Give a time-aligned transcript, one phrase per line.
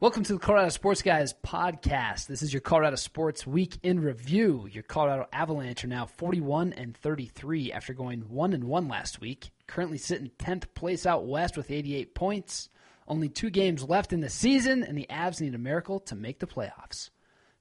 [0.00, 2.26] Welcome to the Colorado Sports Guys podcast.
[2.26, 4.66] This is your Colorado Sports Week in Review.
[4.72, 9.50] Your Colorado Avalanche are now 41 and 33 after going 1 and 1 last week.
[9.66, 12.70] Currently sitting 10th place out west with 88 points.
[13.06, 16.38] Only two games left in the season, and the Avs need a miracle to make
[16.38, 17.10] the playoffs.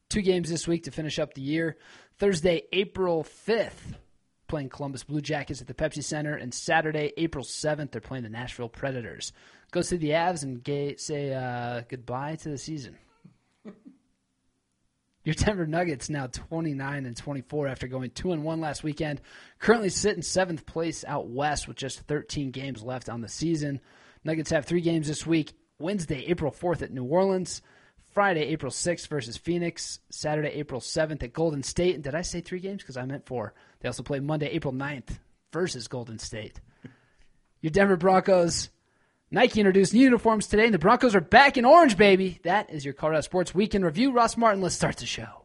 [0.08, 1.76] Two games this week to finish up the year.
[2.20, 3.98] Thursday, April 5th,
[4.48, 8.30] playing Columbus Blue Jackets at the Pepsi Center, and Saturday, April 7th, they're playing the
[8.30, 9.34] Nashville Predators.
[9.72, 12.98] Go see the Avs and gay, say uh, goodbye to the season.
[15.24, 19.22] Your Denver Nuggets now 29 and 24 after going 2 and 1 last weekend.
[19.60, 23.80] Currently sitting seventh place out west with just 13 games left on the season.
[24.24, 27.62] Nuggets have three games this week Wednesday, April 4th at New Orleans.
[28.12, 30.00] Friday, April 6th versus Phoenix.
[30.10, 31.96] Saturday, April 7th at Golden State.
[31.96, 32.82] And did I say three games?
[32.82, 33.54] Because I meant four.
[33.80, 35.20] They also play Monday, April 9th
[35.54, 36.60] versus Golden State.
[37.62, 38.70] Your Denver Broncos.
[39.32, 42.40] Nike introduced new uniforms today, and the Broncos are back in orange, baby.
[42.44, 44.12] That is your Colorado Sports Weekend Review.
[44.12, 45.39] Ross Martin, let's start the show.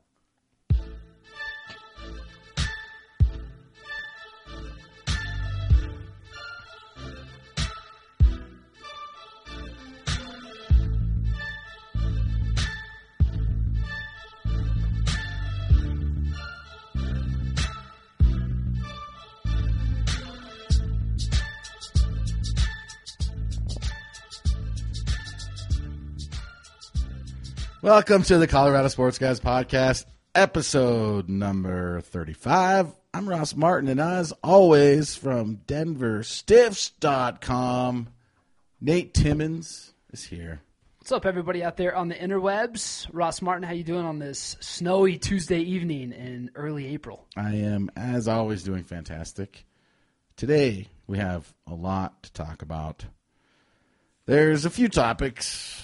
[27.84, 32.95] Welcome to the Colorado Sports Guys Podcast, episode number 35.
[33.12, 38.08] I'm Ross Martin, and as always, from DenverStiffs.com,
[38.80, 40.62] Nate Timmons is here.
[40.96, 43.06] What's up, everybody out there on the interwebs?
[43.12, 47.27] Ross Martin, how you doing on this snowy Tuesday evening in early April?
[47.36, 49.66] I am, as always, doing fantastic.
[50.39, 53.05] Today, we have a lot to talk about.
[54.24, 55.83] There's a few topics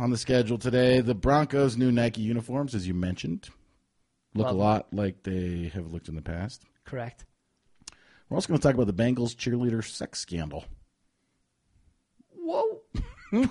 [0.00, 1.00] on the schedule today.
[1.00, 3.50] The Broncos' new Nike uniforms, as you mentioned,
[4.34, 6.64] look Love a lot like they have looked in the past.
[6.84, 7.26] Correct.
[8.28, 10.64] We're also going to talk about the Bengals cheerleader sex scandal.
[12.34, 12.80] Whoa.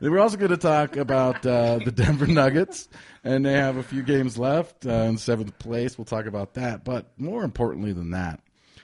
[0.00, 2.86] We're also going to talk about uh, the Denver Nuggets,
[3.24, 5.96] and they have a few games left uh, in seventh place.
[5.96, 6.84] We'll talk about that.
[6.84, 8.40] But more importantly than that,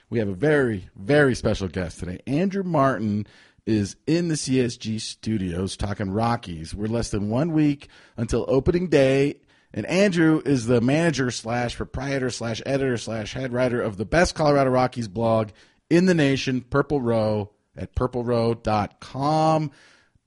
[0.08, 2.20] we have a very, very special guest today.
[2.26, 3.26] Andrew Martin
[3.66, 6.74] is in the CSG studios talking Rockies.
[6.74, 9.40] We're less than one week until opening day.
[9.74, 14.34] And Andrew is the manager slash proprietor slash editor slash head writer of the best
[14.34, 15.50] Colorado Rockies blog
[15.88, 19.70] in the nation, Purple Row at purplerow.com.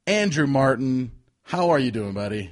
[0.07, 1.11] Andrew Martin,
[1.43, 2.51] how are you doing, buddy?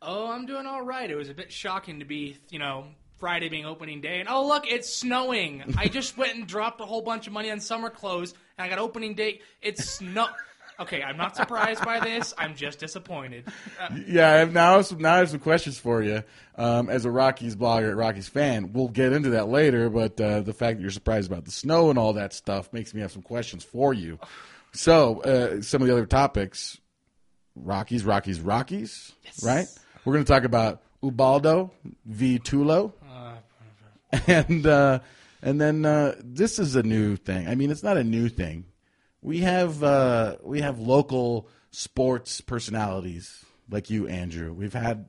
[0.00, 1.10] Oh, I'm doing all right.
[1.10, 2.86] It was a bit shocking to be, you know,
[3.18, 5.74] Friday being opening day, and oh look, it's snowing.
[5.76, 8.68] I just went and dropped a whole bunch of money on summer clothes, and I
[8.68, 9.40] got opening day.
[9.62, 10.28] It's snow.
[10.80, 12.32] Okay, I'm not surprised by this.
[12.38, 13.46] I'm just disappointed.
[13.80, 16.22] Uh, Yeah, I have now some now I have some questions for you.
[16.56, 19.90] Um, as a Rockies blogger, Rockies fan, we'll get into that later.
[19.90, 22.94] But uh, the fact that you're surprised about the snow and all that stuff makes
[22.94, 24.20] me have some questions for you.
[24.72, 26.78] So, uh, some of the other topics:
[27.56, 29.12] Rockies, Rockies, Rockies.
[29.42, 29.66] Right?
[30.04, 31.72] We're going to talk about Ubaldo
[32.06, 32.92] v Tulo,
[34.26, 35.00] and uh,
[35.42, 37.48] and then uh, this is a new thing.
[37.48, 38.64] I mean, it's not a new thing.
[39.22, 44.52] We have uh, we have local sports personalities like you, Andrew.
[44.52, 45.06] We've had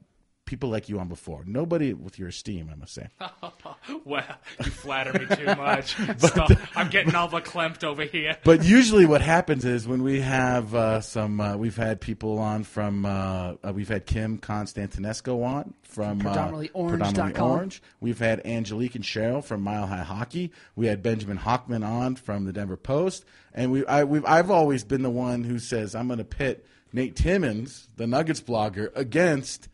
[0.50, 1.44] people like you on before.
[1.46, 3.08] Nobody with your esteem, I must say.
[4.04, 4.26] well,
[4.66, 5.96] you flatter me too much.
[6.18, 6.50] Stop.
[6.76, 8.36] I'm getting all verklempt over here.
[8.50, 12.64] But usually, what happens is when we have uh, some, uh, we've had people on
[12.64, 16.90] from, uh, uh, we've had Kim Constantinesco on from uh, PredominantlyOrange.com.
[16.90, 17.84] Predominantly Orange.
[18.00, 20.52] We've had Angelique and Cheryl from Mile High Hockey.
[20.76, 23.24] We had Benjamin Hockman on from the Denver Post,
[23.54, 26.66] and we, I, we've, I've always been the one who says I'm going to pit
[26.92, 29.69] Nate Timmons, the Nuggets blogger, against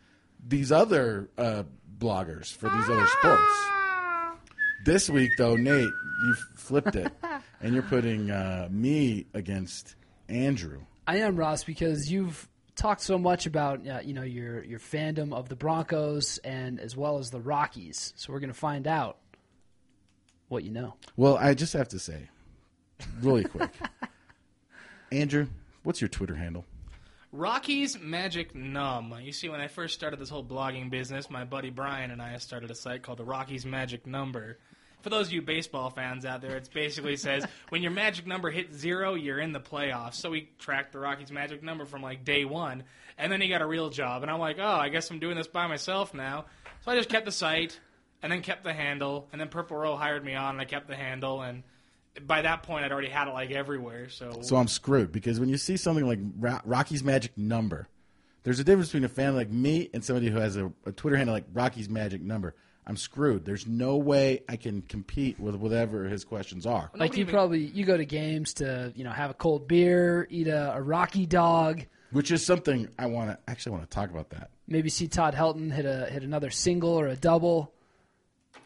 [0.47, 1.63] these other uh,
[1.97, 3.53] bloggers for these other sports.
[4.85, 5.89] This week, though, Nate,
[6.23, 7.11] you flipped it,
[7.61, 9.95] and you're putting uh, me against
[10.29, 10.81] Andrew.
[11.07, 15.33] I am Ross because you've talked so much about uh, you know your your fandom
[15.33, 18.13] of the Broncos and as well as the Rockies.
[18.15, 19.17] So we're going to find out
[20.49, 20.95] what you know.
[21.17, 22.29] Well, I just have to say,
[23.21, 23.71] really quick,
[25.11, 25.47] Andrew,
[25.83, 26.65] what's your Twitter handle?
[27.35, 29.13] Rockies Magic Numb.
[29.21, 32.37] You see, when I first started this whole blogging business, my buddy Brian and I
[32.37, 34.57] started a site called the Rockies Magic Number.
[35.01, 38.49] For those of you baseball fans out there, it basically says when your magic number
[38.51, 40.13] hits zero, you're in the playoffs.
[40.13, 42.83] So we tracked the Rockies' magic number from like day one,
[43.17, 45.35] and then he got a real job, and I'm like, oh, I guess I'm doing
[45.35, 46.45] this by myself now.
[46.85, 47.77] So I just kept the site,
[48.23, 50.87] and then kept the handle, and then Purple Row hired me on, and I kept
[50.87, 51.63] the handle, and
[52.25, 54.09] by that point, I'd already had it like everywhere.
[54.09, 57.87] So, So I'm screwed because when you see something like Ro- Rockies Magic Number,
[58.43, 61.17] there's a difference between a fan like me and somebody who has a, a Twitter
[61.17, 62.55] handle like Rockies Magic Number.
[62.87, 63.45] I'm screwed.
[63.45, 66.83] There's no way I can compete with whatever his questions are.
[66.93, 69.67] Nobody Like you even- probably you go to games to you know have a cold
[69.67, 73.89] beer, eat a, a Rocky dog, Which is something I want to actually want to
[73.89, 74.51] talk about that.
[74.67, 77.73] maybe see Todd Helton hit a hit another single or a double,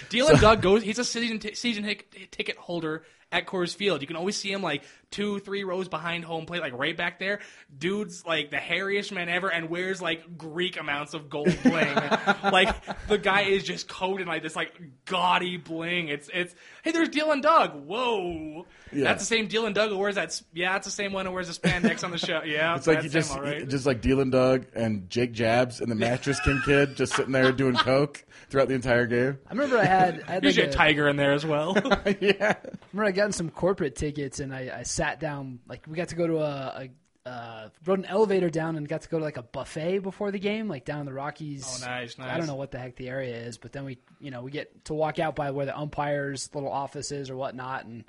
[0.10, 0.84] Dealin' Doug goes.
[0.84, 3.04] He's a season t- season hic- ticket holder
[3.34, 4.02] at Coors Field.
[4.02, 7.18] You can always see him like two, three rows behind home plate, like right back
[7.18, 7.40] there.
[7.78, 11.96] Dude's like the hairiest man ever, and wears like Greek amounts of gold bling.
[12.44, 12.76] like
[13.08, 14.74] the guy is just coated like this like
[15.06, 16.10] gaudy bling.
[16.10, 16.54] It's it's
[16.84, 17.86] hey, there's Dealin' Doug.
[17.86, 19.04] Whoa, Yeah.
[19.06, 20.42] that's the same Dealin' Doug who wears that.
[20.54, 22.42] Yeah, it's the same one who wears the spandex on the show.
[22.46, 23.66] Yeah, it's like that's you just, right.
[23.68, 27.52] just like Dealin' Doug and Jake Jabs and the Mattress King kid just sitting there
[27.54, 29.40] doing coke throughout the entire game.
[29.48, 30.24] I remember I had.
[30.28, 31.74] I had There's like a a, tiger in there as well.
[32.20, 35.96] yeah, I remember I gotten some corporate tickets and I, I sat down like we
[35.96, 36.90] got to go to a,
[37.26, 40.32] a uh, rode an elevator down and got to go to like a buffet before
[40.32, 41.82] the game like down in the Rockies.
[41.82, 42.28] Oh, nice, nice.
[42.28, 44.52] I don't know what the heck the area is, but then we you know we
[44.52, 48.04] get to walk out by where the umpires' little office is or whatnot, and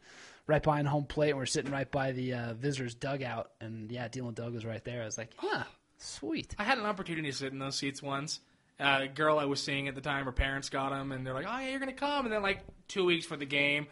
[0.47, 4.09] right behind home plate, and we're sitting right by the uh, visitors' dugout, and yeah,
[4.09, 5.03] Dealin' Doug was right there.
[5.03, 5.65] I was like, huh,
[5.99, 6.55] sweet.
[6.59, 8.41] I had an opportunity to sit in those seats once.
[8.83, 11.47] Uh, girl I was seeing at the time, her parents got them, and they're like,
[11.49, 13.87] "Oh yeah, you're gonna come." And then like two weeks for the game,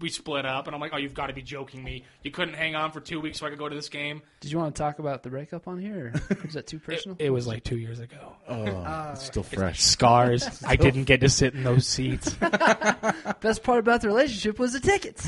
[0.00, 2.04] we split up, and I'm like, "Oh, you've got to be joking me!
[2.22, 4.52] You couldn't hang on for two weeks so I could go to this game." Did
[4.52, 6.12] you want to talk about the breakup on here?
[6.30, 7.16] Or is that too personal?
[7.18, 8.34] It was like two years ago.
[8.48, 9.82] oh, it's still fresh.
[9.82, 10.62] Scars.
[10.66, 12.34] I didn't get to sit in those seats.
[13.40, 15.26] Best part about the relationship was the tickets.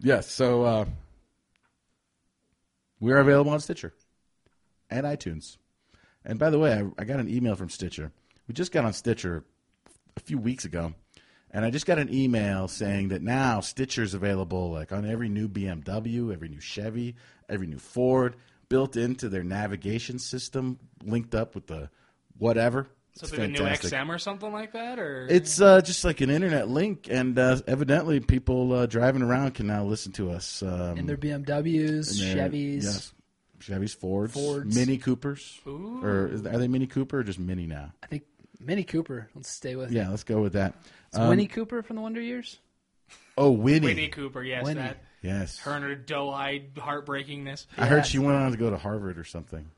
[0.00, 0.84] Yes, so uh,
[3.00, 3.94] we're available on Stitcher
[4.90, 5.56] and iTunes.
[6.24, 8.12] And by the way, I, I got an email from Stitcher.
[8.48, 9.44] We just got on Stitcher
[10.16, 10.94] a few weeks ago,
[11.50, 15.48] and I just got an email saying that now Stitcher's available like on every new
[15.48, 17.16] BMW, every new Chevy,
[17.48, 18.36] every new Ford,
[18.68, 21.90] built into their navigation system, linked up with the
[22.38, 22.88] whatever.
[23.16, 23.60] So It's through the new.
[23.60, 27.60] XM or something like that, or It's uh, just like an internet link, and uh,
[27.66, 30.62] evidently people uh, driving around can now listen to us.
[30.62, 32.82] Um, and their BMWs, and they're- Chevys.
[32.82, 33.14] yes,
[33.68, 34.74] Chevys, Fords, Fords.
[34.76, 37.92] Mini Coopers, or is, are they Mini Cooper or just Mini now?
[38.02, 38.24] I think
[38.60, 39.28] Mini Cooper.
[39.34, 39.90] Let's stay with.
[39.90, 40.74] Yeah, let's go with that.
[41.08, 42.58] It's Um, Winnie Cooper from the Wonder Years.
[43.36, 43.86] Oh, Winnie.
[43.86, 44.80] Winnie Cooper, yes, Winnie.
[44.80, 45.58] that Yes.
[45.60, 47.66] her and her doe-eyed heartbreakingness.
[47.78, 49.70] I heard she went on to go to Harvard or something.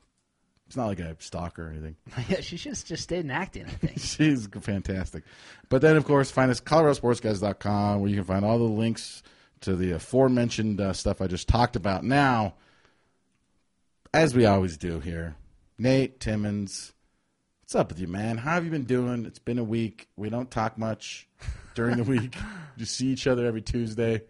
[0.67, 1.95] It's not like a stalker or anything.
[2.29, 3.65] yeah, she should just stayed in acting.
[3.65, 3.99] I think.
[3.99, 5.23] She's fantastic.
[5.69, 9.23] But then, of course, find us at coloradosportsguys.com where you can find all the links
[9.61, 12.03] to the aforementioned uh, stuff I just talked about.
[12.03, 12.55] Now,
[14.17, 15.35] as we always do here,
[15.77, 16.91] Nate Timmons,
[17.61, 18.39] what's up with you, man?
[18.39, 19.27] How have you been doing?
[19.27, 20.07] It's been a week.
[20.15, 21.27] We don't talk much
[21.75, 22.35] during the week.
[22.79, 24.23] Just see each other every Tuesday.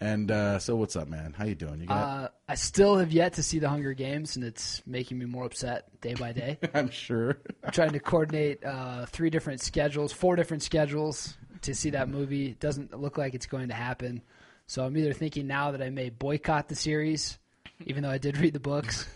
[0.00, 1.32] And uh, so, what's up, man?
[1.38, 1.80] How you doing?
[1.80, 1.94] You got?
[1.94, 5.44] Uh, I still have yet to see the Hunger Games, and it's making me more
[5.44, 6.58] upset day by day.
[6.74, 7.38] I'm sure.
[7.62, 12.46] I'm trying to coordinate uh, three different schedules, four different schedules to see that movie.
[12.46, 14.22] It doesn't look like it's going to happen.
[14.66, 17.38] So I'm either thinking now that I may boycott the series,
[17.86, 19.06] even though I did read the books,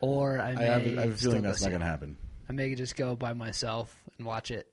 [0.00, 0.64] or I I may.
[0.66, 2.16] have, I have a feeling that's not going to happen.
[2.48, 4.68] I may just go by myself and watch it.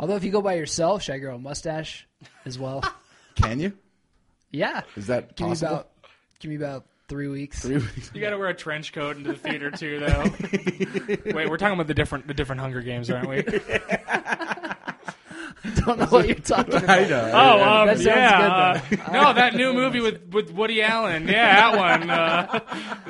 [0.00, 2.06] Although if you go by yourself, should I grow a mustache
[2.44, 2.82] as well?
[3.34, 3.72] Can you?
[4.50, 4.82] yeah.
[4.96, 5.88] Is that Give me about
[6.40, 7.60] give me about three weeks.
[7.62, 8.10] Three weeks.
[8.14, 11.32] You got to wear a trench coat into the theater too, though.
[11.32, 13.42] Wait, we're talking about the different the different Hunger Games, aren't we?
[15.76, 16.88] don't know what you're talking about.
[16.90, 17.30] I know.
[17.32, 18.82] Oh, um, That yeah.
[18.88, 21.28] good, uh, no, that new movie with, with Woody Allen.
[21.28, 22.10] Yeah, that one.
[22.10, 22.60] Uh,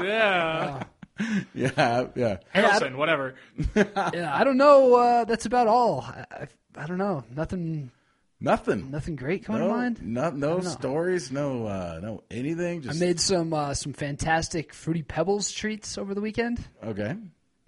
[0.02, 0.82] yeah.
[1.54, 2.36] Yeah, yeah.
[2.54, 3.34] Harrelson, whatever.
[3.76, 4.94] Yeah, I don't know.
[4.94, 6.00] Uh, that's about all.
[6.02, 7.24] I, I, I don't know.
[7.34, 7.90] Nothing.
[8.40, 8.90] Nothing.
[8.90, 10.00] Nothing great coming no, to mind.
[10.02, 11.30] No, no stories.
[11.30, 12.78] No, uh, no anything.
[12.80, 16.58] I Just made some uh, some fantastic fruity pebbles treats over the weekend.
[16.84, 17.14] okay.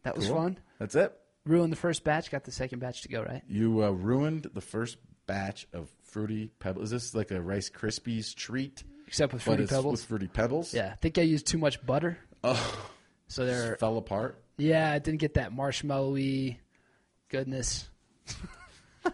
[0.03, 0.37] That was Cool.
[0.37, 0.59] fun.
[0.79, 1.13] That's it.
[1.47, 2.31] Ruined the first batch.
[2.31, 3.23] Got the second batch to go.
[3.23, 3.43] Right.
[3.49, 6.87] You uh, ruined the first batch of fruity pebbles.
[6.87, 8.83] Is this like a Rice Krispies treat?
[9.07, 9.93] Except with But fruity it's pebbles.
[9.93, 10.75] with fruity pebbles.
[10.75, 12.19] Yeah, I think I used too much butter.
[12.43, 12.89] Oh,
[13.35, 14.41] So they're fell apart.
[14.59, 16.59] yeah, I didn't get that marshmallowy
[17.29, 17.89] goodness.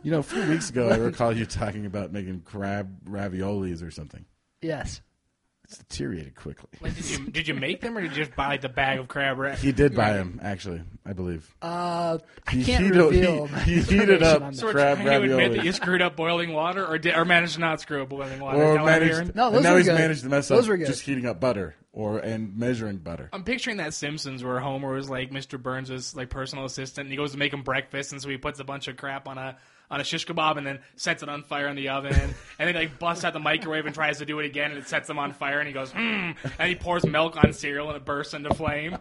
[0.03, 3.91] You know, a few weeks ago, I recall you talking about making crab raviolis or
[3.91, 4.27] something.
[4.61, 5.01] Yes.
[5.71, 6.69] It's deteriorated quickly.
[6.81, 9.07] Like, did you did you make them or did you just buy the bag of
[9.07, 9.63] crab wraps?
[9.63, 10.83] He did buy them, actually.
[11.07, 11.49] I believe.
[11.63, 13.47] Uh, I He can't heated- reveal.
[13.47, 14.59] he- he heated up on that.
[14.59, 17.55] So crab trying to admit that you screwed up boiling water, or did, or managed
[17.55, 18.57] to not screw up boiling water.
[18.59, 19.33] Or that what I'm managed, hearing?
[19.37, 19.95] No, and those now were he's good.
[19.99, 20.89] managed to mess Those up were good.
[20.89, 23.29] just heating up butter or and measuring butter.
[23.33, 25.61] I'm picturing that Simpsons where Homer was like Mr.
[25.63, 28.59] Burns' like personal assistant, and he goes to make him breakfast, and so he puts
[28.59, 29.57] a bunch of crap on a
[29.91, 32.15] on a shish kebab and then sets it on fire in the oven,
[32.59, 34.89] and then like busts out the microwave and tries to do it again, and it
[34.89, 37.97] sets him on fire, and he goes hmm, and he pours milk on cereal, and
[37.97, 38.97] it bursts into flame.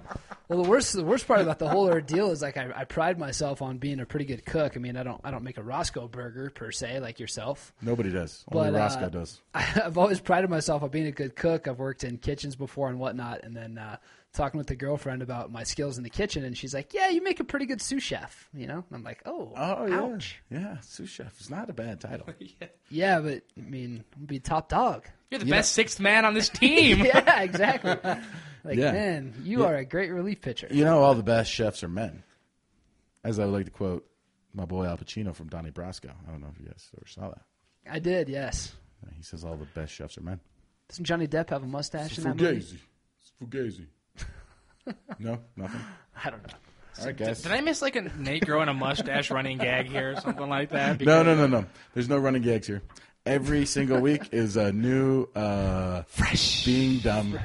[0.48, 3.20] Well, the worst the worst part about the whole ordeal is like I, I pride
[3.20, 4.76] myself on being a pretty good cook.
[4.76, 7.72] I mean, I don't I don't make a Roscoe burger per se like yourself.
[7.82, 8.44] Nobody does.
[8.52, 9.42] Only But, uh, Roscoe does.
[9.54, 11.68] I've always prided myself on being a good cook.
[11.68, 13.98] I've worked in kitchens before and whatnot, and then uh,
[14.40, 17.22] talking with the girlfriend about my skills in the kitchen, and she's like, "Yeah, you
[17.22, 18.76] make a pretty good sous chef," you know.
[18.90, 20.78] And I'm like, "Oh, Oh yeah, ouch." yeah.
[20.82, 22.28] Sous chef is not a bad title.
[22.40, 25.06] Yeah, yeah, but I mean, I'll be top dog.
[25.30, 27.00] You're the best sixth man on this team.
[27.06, 27.96] yeah, exactly.
[28.64, 28.92] Like, Yeah.
[28.92, 30.68] man, you are a great relief pitcher.
[30.70, 32.24] you know, all the best chefs are men.
[33.24, 34.06] As I would like to quote
[34.54, 36.10] my boy Al Pacino from Donnie Brasco.
[36.28, 37.42] I don't know if you guys ever saw that.
[37.90, 38.76] I did, yes.
[39.16, 40.40] He says all the best chefs are men.
[40.90, 42.60] Doesn't Johnny Depp have a mustache in that movie?
[42.62, 42.78] Fugazi.
[43.42, 43.86] Fugazi.
[45.20, 45.82] No, nothing.
[46.24, 46.54] I don't know.
[47.00, 47.42] All right, guys.
[47.42, 50.70] Did I miss like a Nate growing a mustache running gag here or something like
[50.72, 51.00] that?
[51.00, 51.66] No, no, no, no.
[51.94, 52.82] There's no running gags here.
[53.26, 57.40] Every single week is a new uh, fresh being dumb.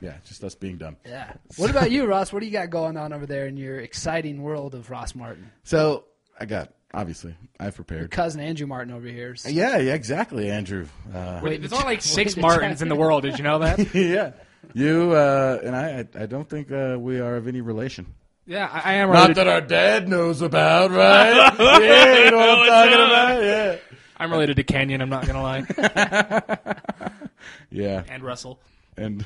[0.00, 0.96] Yeah, just us being dumb.
[1.06, 1.32] Yeah.
[1.56, 2.32] What about you, Ross?
[2.32, 5.50] What do you got going on over there in your exciting world of Ross Martin?
[5.62, 6.04] So
[6.38, 8.10] I got obviously I've prepared.
[8.10, 9.32] Cousin Andrew Martin over here.
[9.32, 10.86] is Yeah, yeah, exactly, Andrew.
[11.14, 12.42] Uh, waiting There's only like six waiting to check.
[12.42, 13.22] Martins in the world.
[13.22, 13.78] Did you know that?
[13.94, 14.32] yeah,
[14.74, 16.06] you uh, and I.
[16.16, 18.06] I I don't think uh, we are of any relation.
[18.46, 19.08] Yeah, I, I am.
[19.10, 21.32] Not Related, that our dad knows about, right?
[21.58, 23.42] yeah, you know what I'm talking about.
[23.42, 23.76] Yeah,
[24.16, 25.00] I'm related to Kenyon.
[25.00, 25.64] I'm not gonna lie.
[27.70, 28.60] yeah, And Russell.
[28.96, 29.24] and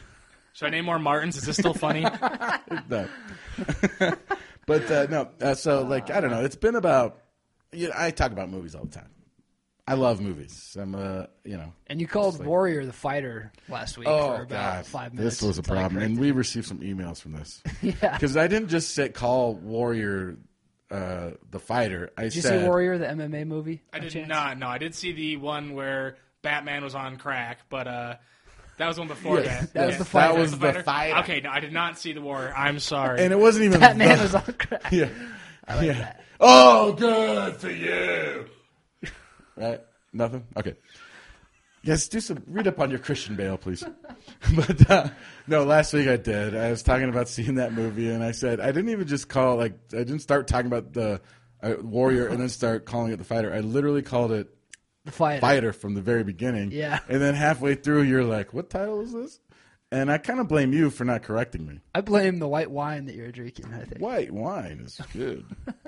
[0.52, 1.36] Should I name more Martins?
[1.36, 2.02] Is this still funny?
[2.90, 3.08] no.
[4.66, 6.44] but uh, no, uh, so like I don't know.
[6.44, 7.18] It's been about.
[7.72, 9.10] You know, I talk about movies all the time.
[9.88, 10.76] I love movies.
[10.80, 11.72] I'm a you know.
[11.86, 15.38] And you called Warrior the fighter last week for about God, five minutes.
[15.40, 17.92] this was a problem, and we received some emails from this yeah.
[18.12, 20.38] because I didn't just say call Warrior
[20.90, 22.10] uh, the fighter.
[22.16, 23.82] I Did you said see Warrior, the MMA movie?
[23.92, 24.28] I did chance?
[24.28, 24.58] not.
[24.58, 28.14] No, I did see the one where Batman was on crack, but uh,
[28.78, 29.72] that was one before Yes, that.
[29.74, 30.34] That was the fighter.
[30.34, 31.18] That was the fighter.
[31.20, 32.52] Okay, no, I did not see the war.
[32.56, 33.22] I'm sorry.
[33.22, 34.82] and it wasn't even Batman the- was on crack.
[34.92, 35.08] Yeah.
[35.68, 35.92] I like yeah.
[35.94, 36.24] that.
[36.38, 38.46] Oh, good for you.
[39.56, 39.80] Right?
[40.12, 40.44] Nothing?
[40.56, 40.74] Okay.
[41.82, 43.84] Yes, do some read up on your Christian Bale, please.
[44.56, 45.08] but uh,
[45.46, 46.56] no, last week I did.
[46.56, 49.56] I was talking about seeing that movie, and I said I didn't even just call
[49.56, 51.20] like I didn't start talking about the
[51.62, 53.52] I, warrior, and then start calling it the fighter.
[53.54, 54.48] I literally called it
[55.04, 55.40] The fighter.
[55.40, 56.72] fighter from the very beginning.
[56.72, 56.98] Yeah.
[57.08, 59.38] And then halfway through, you're like, "What title is this?"
[59.92, 61.78] And I kind of blame you for not correcting me.
[61.94, 63.72] I blame the white wine that you were drinking.
[63.72, 64.00] I think.
[64.02, 65.44] White wine is good.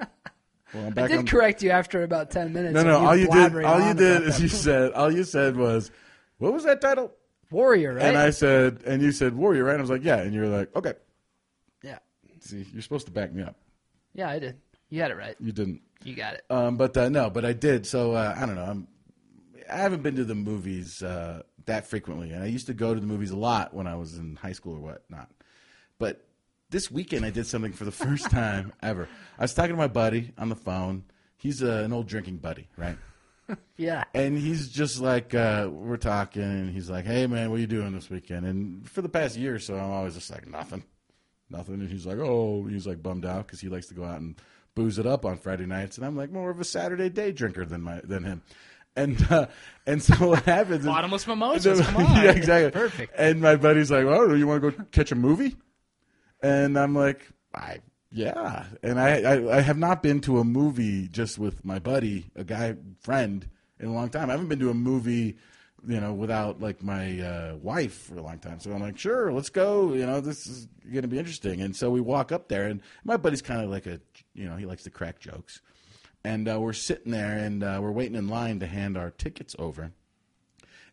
[0.75, 1.27] well, I did on.
[1.27, 2.75] correct you after about ten minutes.
[2.75, 2.99] no, no.
[2.99, 5.91] All you did, all you did is you said, all you said was,
[6.39, 7.13] "What was that title?"
[7.51, 8.05] warrior, right?
[8.05, 9.77] And I said, and you said warrior, right?
[9.79, 10.93] I was like, "Yeah," and you're like, "Okay."
[11.83, 11.99] yeah,
[12.41, 13.57] See, you're supposed to back me up.
[14.15, 14.59] yeah, I did.
[14.91, 15.37] You had it right.
[15.41, 15.81] You didn't.
[16.05, 16.45] You got it.
[16.51, 17.87] Um, but uh, no, but I did.
[17.87, 18.65] So uh, I don't know.
[18.65, 18.89] I'm,
[19.71, 23.01] I haven't been to the movies uh, that frequently, and I used to go to
[23.01, 25.29] the movies a lot when I was in high school or whatnot.
[25.99, 26.25] But
[26.71, 29.09] this weekend, I did something for the first time ever.
[29.39, 31.05] I was talking to my buddy on the phone.
[31.37, 32.97] He's uh, an old drinking buddy, right?
[33.79, 34.05] Yeah.
[34.13, 37.67] And he's just like, uh, we're talking, and he's like, hey, man, what are you
[37.67, 38.45] doing this weekend?
[38.45, 40.85] And for the past year or so, I'm always just like, nothing.
[41.49, 41.77] Nothing.
[41.77, 44.39] And he's like, oh, he's like bummed out because he likes to go out and
[44.75, 45.97] booze it up on Friday nights.
[45.97, 48.43] And I'm like more of a Saturday day drinker than my than him.
[48.95, 49.47] And uh,
[49.87, 51.81] and so what happens Bottomless mimosas.
[51.81, 52.23] Come on.
[52.23, 52.71] yeah, exactly.
[52.71, 53.15] Perfect.
[53.17, 55.57] And my buddy's like, "Oh, you want to go catch a movie?"
[56.43, 57.79] And I'm like, "I
[58.11, 62.31] yeah." And I, I I have not been to a movie just with my buddy,
[62.37, 63.49] a guy friend,
[63.81, 64.29] in a long time.
[64.29, 65.37] I haven't been to a movie,
[65.87, 68.61] you know, without like my uh, wife for a long time.
[68.61, 71.61] So I'm like, "Sure, let's go." You know, this is going to be interesting.
[71.61, 74.01] And so we walk up there, and my buddy's kind of like a,
[74.35, 75.61] you know, he likes to crack jokes.
[76.25, 79.55] And uh, we're sitting there, and uh, we're waiting in line to hand our tickets
[79.59, 79.93] over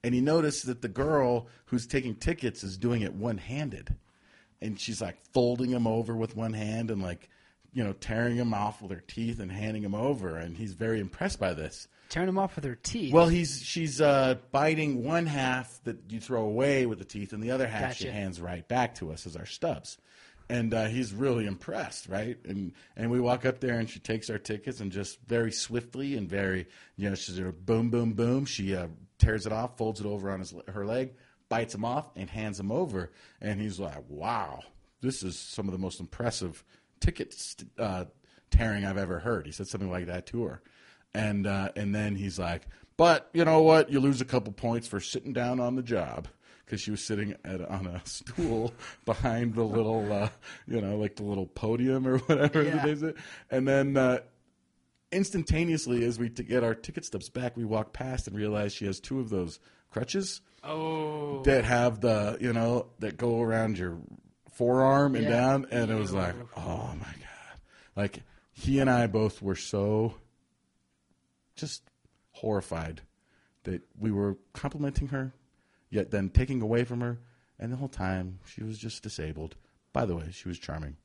[0.06, 3.96] and he noticed that the girl who's taking tickets is doing it one handed.
[4.62, 7.30] And she's like folding him over with one hand and like,
[7.74, 10.38] you know, tearing him off with her teeth and handing him over.
[10.38, 11.88] And he's very impressed by this.
[12.10, 13.14] tearing him off with her teeth.
[13.14, 17.44] Well, he's she's uh, biting one half that you throw away with the teeth, and
[17.44, 19.98] the other half she hands right back to us as our stubs.
[20.48, 22.38] And uh, he's really impressed, right?
[22.46, 26.16] And and we walk up there, and she takes our tickets, and just very swiftly
[26.16, 28.46] and very, you know, she's like, boom, boom, boom.
[28.46, 31.16] She uh, tears it off, folds it over on his her leg,
[31.50, 33.12] bites him off, and hands him over.
[33.42, 34.62] And he's like, "Wow,
[35.02, 36.64] this is some of the most impressive
[37.00, 37.36] ticket
[37.78, 38.06] uh,
[38.52, 40.62] tearing I've ever heard." He said something like that to her
[41.14, 42.68] and uh, and then he's like,
[42.98, 43.90] "But you know what?
[43.92, 46.28] You lose a couple points for sitting down on the job."
[46.66, 48.74] Because she was sitting at, on a stool
[49.06, 50.30] behind the little, uh,
[50.66, 52.84] you know, like the little podium or whatever Yeah.
[52.88, 53.14] it is.
[53.52, 54.22] And then uh,
[55.12, 58.86] instantaneously, as we t- get our ticket stubs back, we walk past and realize she
[58.86, 59.60] has two of those
[59.92, 61.42] crutches Oh.
[61.44, 63.98] that have the, you know, that go around your
[64.52, 65.30] forearm and Yeah.
[65.32, 65.68] down.
[65.72, 67.60] And it was like, oh my God.
[67.96, 70.16] Like, he and I both were so
[71.56, 71.84] just
[72.32, 73.02] horrified
[73.64, 75.34] that we were complimenting her,
[75.90, 77.20] yet then taking away from her.
[77.60, 79.56] And the whole time, she was just disabled.
[79.94, 80.98] By the way, she was charming.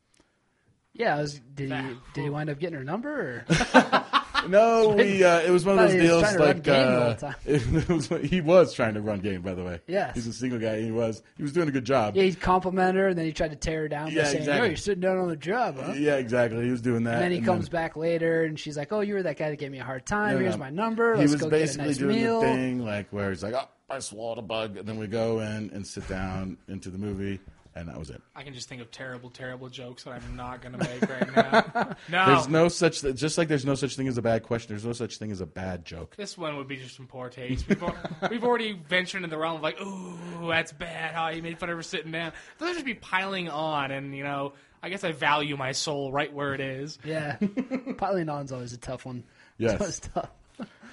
[0.92, 1.16] yeah.
[1.16, 3.44] I was, did he did he wind up getting her number?
[4.48, 5.22] No, we.
[5.24, 8.40] Uh, it was one of those deals trying to run like uh, it was, he
[8.40, 9.42] was trying to run game.
[9.42, 10.14] By the way, Yes.
[10.14, 10.80] he's a single guy.
[10.80, 11.22] He was.
[11.36, 12.16] He was doing a good job.
[12.16, 14.36] Yeah, he complimented her, and then he tried to tear her down by Yeah, saying,
[14.38, 14.60] exactly.
[14.60, 16.64] "No, you're sitting down on the job, huh?" Yeah, exactly.
[16.64, 17.14] He was doing that.
[17.14, 19.50] And then he and comes back later, and she's like, "Oh, you were that guy
[19.50, 20.34] that gave me a hard time.
[20.34, 20.60] No, Here's no.
[20.60, 21.14] my number.
[21.14, 23.42] He Let's was go get a basically nice doing meal." the thing like where he's
[23.42, 26.90] like, "Oh, I swallowed a bug," and then we go in and sit down into
[26.90, 27.40] the movie,
[27.74, 28.20] and that was it.
[28.34, 31.36] I can just think of terrible, terrible jokes that I'm not going to make right
[31.72, 31.96] now.
[32.08, 32.26] No.
[32.26, 34.74] There's no such just like there's no such thing as a bad question.
[34.74, 36.16] There's no such thing as a bad joke.
[36.16, 37.68] This one would be just in poor taste.
[37.68, 37.96] We've, al-
[38.30, 41.14] we've already ventured in the realm of like, ooh, that's bad.
[41.14, 42.32] How you made fun of her sitting down.
[42.58, 46.32] Those just be piling on, and you know, I guess I value my soul right
[46.32, 46.98] where it is.
[47.04, 47.36] Yeah,
[47.98, 49.24] piling on's always a tough one.
[49.58, 49.80] Yes.
[49.80, 50.30] It's tough.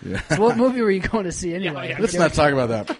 [0.05, 0.21] Yeah.
[0.29, 1.89] So, what movie were you going to see anyway?
[1.89, 2.97] yeah, Let's not talk about that.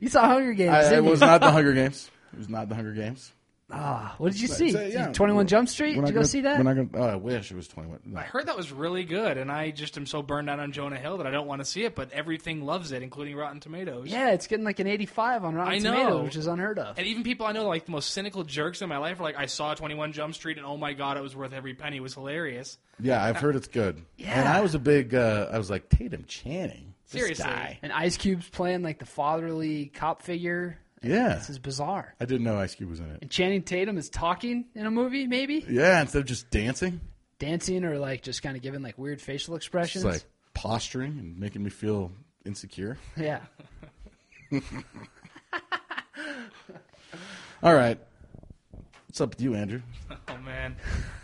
[0.00, 0.72] You saw Hunger Games.
[0.72, 1.10] I, it didn't you?
[1.10, 2.10] was not the Hunger Games.
[2.32, 3.32] It was not the Hunger Games.
[3.72, 4.72] Ah, what did you see?
[4.72, 5.12] So, yeah.
[5.12, 5.92] Twenty One Jump Street.
[5.94, 6.58] Did not you go gonna- see that?
[6.58, 8.00] We're not gonna, oh, I wish it was 21.
[8.04, 8.18] No.
[8.18, 10.98] I heard that was really good, and I just am so burned out on Jonah
[10.98, 11.94] Hill that I don't want to see it.
[11.94, 14.08] But everything loves it, including Rotten Tomatoes.
[14.08, 15.92] yeah, it's getting like an eighty-five on Rotten I know.
[15.92, 16.98] Tomatoes, which is unheard of.
[16.98, 19.36] And even people I know, like the most cynical jerks in my life, are like,
[19.38, 21.98] "I saw Twenty One Jump Street, and oh my god, it was worth every penny.
[21.98, 24.02] It was hilarious." Yeah, I've heard it's good.
[24.16, 24.36] Yeah.
[24.40, 26.92] And I was a big, uh, I was like, Tatum Channing.
[27.10, 27.44] This Seriously.
[27.44, 27.78] guy.
[27.82, 30.76] And Ice Cube's playing like the fatherly cop figure.
[31.02, 31.36] Yeah.
[31.36, 32.14] This is bizarre.
[32.20, 33.18] I didn't know Ice Cube was in it.
[33.22, 37.00] And Channing Tatum is talking in a movie, maybe Yeah, instead of just dancing,
[37.38, 40.04] dancing or like just kind of giving like weird facial it's expressions.
[40.04, 42.12] like posturing and making me feel
[42.44, 42.98] insecure.
[43.16, 43.40] yeah,
[47.62, 47.98] All right.
[49.06, 49.82] What's up with you, Andrew?
[50.28, 50.76] Oh man,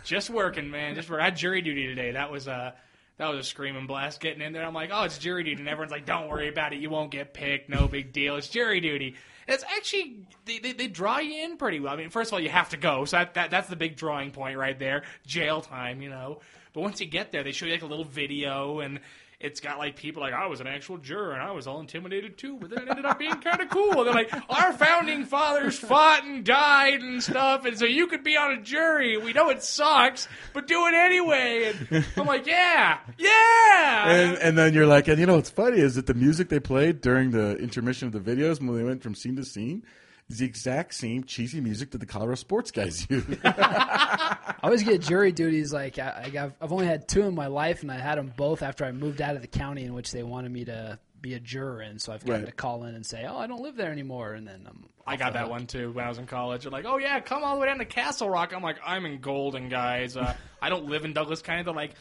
[0.03, 0.93] just working, man.
[0.95, 1.21] Just work.
[1.21, 2.11] I had jury duty today.
[2.11, 2.73] That was a
[3.17, 4.63] that was a screaming blast getting in there.
[4.63, 6.79] I'm like, oh, it's jury duty, and everyone's like, don't worry about it.
[6.79, 7.69] You won't get picked.
[7.69, 8.35] No big deal.
[8.35, 9.15] It's jury duty.
[9.47, 11.93] It's actually they, they, they draw you in pretty well.
[11.93, 13.95] I mean, first of all, you have to go, so that, that that's the big
[13.95, 15.03] drawing point right there.
[15.25, 16.41] Jail time, you know.
[16.73, 18.99] But once you get there, they show you like a little video and.
[19.39, 22.39] It's got like people like I was an actual juror and I was all intimidated
[22.39, 24.03] too, but then it ended up being kind of cool.
[24.03, 28.35] They're like, our founding fathers fought and died and stuff, and so you could be
[28.35, 29.15] on a jury.
[29.15, 31.71] We know it sucks, but do it anyway.
[31.91, 34.09] And I'm like, yeah, yeah.
[34.09, 36.59] And, and then you're like, and you know what's funny is that the music they
[36.59, 39.83] played during the intermission of the videos when they went from scene to scene
[40.29, 43.25] is the exact same cheesy music that the Colorado sports guys use.
[43.43, 45.71] I always get jury duties.
[45.73, 48.33] Like I, I got, I've only had two in my life, and I had them
[48.35, 51.33] both after I moved out of the county in which they wanted me to be
[51.33, 51.97] a juror in.
[51.99, 52.49] So I've gotten Right.
[52.49, 54.85] to call in and say, "Oh, I don't live there anymore," and then I'm.
[55.05, 56.63] I got that one too when I was in college.
[56.63, 59.05] They're like, "Oh yeah, come all the way down to Castle Rock." I'm like, "I'm
[59.05, 60.17] in Golden, guys.
[60.17, 61.93] Uh, I don't live in Douglas County." They're like,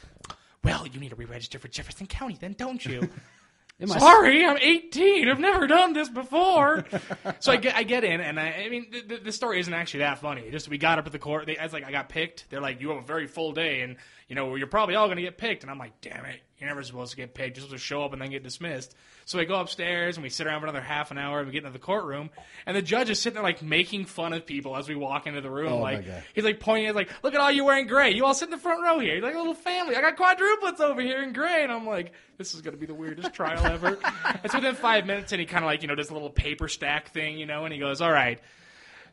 [0.64, 3.08] "Well, you need to re-register for Jefferson County, then, don't you?"
[3.84, 5.28] Sorry, I'm 18.
[5.28, 6.86] I've never done this before.
[7.40, 8.86] so I get, I get in, and I, I mean,
[9.22, 10.50] the, story isn't actually that funny.
[10.50, 11.44] Just we got up at the court.
[11.44, 12.48] They, I was like, I got picked.
[12.48, 13.96] They're like, you have a very full day, and
[14.28, 15.62] you know you're probably all going to get picked.
[15.62, 17.58] And I'm like, damn it, you're never supposed to get picked.
[17.58, 18.94] You're supposed to show up and then get dismissed.
[19.26, 21.52] So we go upstairs and we sit around for another half an hour and we
[21.52, 22.30] get into the courtroom,
[22.64, 25.40] and the judge is sitting there like making fun of people as we walk into
[25.40, 25.72] the room.
[25.72, 28.12] Oh, like he's like pointing at like, look at all you wearing gray.
[28.12, 29.14] You all sit in the front row here.
[29.16, 29.96] You're like a little family.
[29.96, 32.94] I got quadruplets over here in gray, and I'm like, this is gonna be the
[32.94, 33.98] weirdest trial ever.
[34.44, 36.68] it's within five minutes, and he kind of like you know does a little paper
[36.68, 38.38] stack thing, you know, and he goes, all right.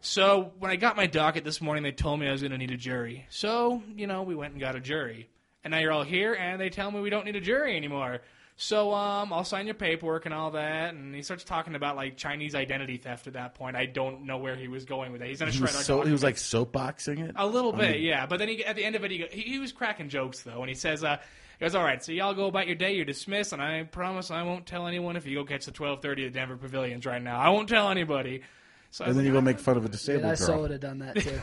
[0.02, 2.58] So when I got my docket this morning, they told me I was going to
[2.58, 3.26] need a jury.
[3.30, 5.28] So you know, we went and got a jury,
[5.64, 8.22] and now you're all here, and they tell me we don't need a jury anymore.
[8.56, 10.94] So um, I'll sign your paperwork and all that.
[10.94, 13.76] And he starts talking about like Chinese identity theft at that point.
[13.76, 15.28] I don't know where he was going with it.
[15.28, 17.36] He's going to he, shred was so, he was like soapboxing it.
[17.36, 18.26] A little on bit, the- yeah.
[18.28, 20.44] But then he, at the end of it, he, go, he, he was cracking jokes
[20.44, 21.18] though, and he says, uh,
[21.60, 22.96] "He goes, all right, so y'all go about your day.
[22.96, 26.28] You're dismissed, and I promise I won't tell anyone if you go catch the 12:30
[26.28, 27.40] at Denver Pavilions right now.
[27.40, 28.44] I won't tell anybody."
[28.92, 30.62] So And was then you go make fun of a Dude, disabled I so girl.
[30.62, 31.42] would have done that too.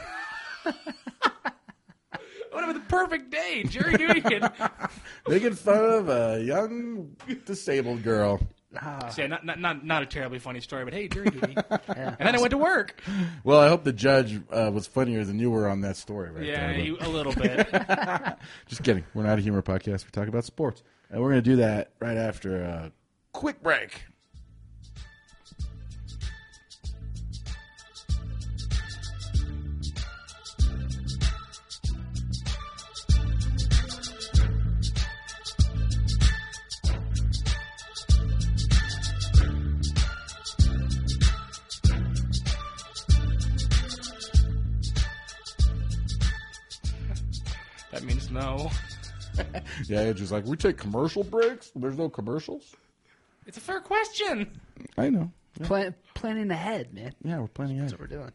[2.54, 4.50] "Would have been the perfect day, jury duty." And,
[5.28, 8.40] Making fun of a young disabled girl.
[8.80, 11.54] Ah, so yeah, not, not not not a terribly funny story, but hey, jury duty.
[11.56, 12.14] yeah.
[12.18, 13.02] And then I went to work.
[13.42, 16.44] Well, I hope the judge uh, was funnier than you were on that story right
[16.44, 16.76] Yeah, there.
[16.76, 17.68] but- you, a little bit.
[18.68, 19.04] Just kidding.
[19.12, 20.04] We're not a humor podcast.
[20.04, 20.82] We talk about sports.
[21.10, 22.92] And we're going to do that right after a
[23.32, 24.04] quick break.
[48.32, 48.70] That means no.
[49.86, 51.70] Yeah, Andrew's like, we take commercial breaks?
[51.74, 52.74] There's no commercials?
[53.46, 54.50] It's a fair question.
[54.98, 55.30] I know.
[55.62, 57.14] Plan, planning ahead, man.
[57.22, 57.90] Yeah, we're planning ahead.
[57.90, 58.32] That's what we're doing.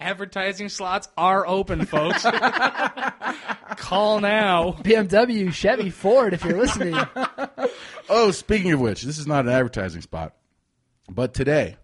[0.00, 2.22] Advertising slots are open, folks.
[3.76, 4.72] Call now.
[4.82, 6.96] BMW, Chevy, Ford, if you're listening.
[8.08, 10.34] Oh, speaking of which, this is not an advertising spot.
[11.10, 11.76] But today,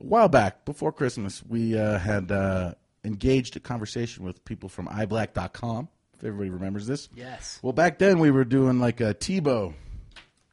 [0.00, 4.86] a while back, before Christmas, we uh, had uh, engaged a conversation with people from
[4.88, 7.08] iBlack.com, if everybody remembers this.
[7.14, 7.58] Yes.
[7.62, 9.74] Well, back then we were doing like a Tebow,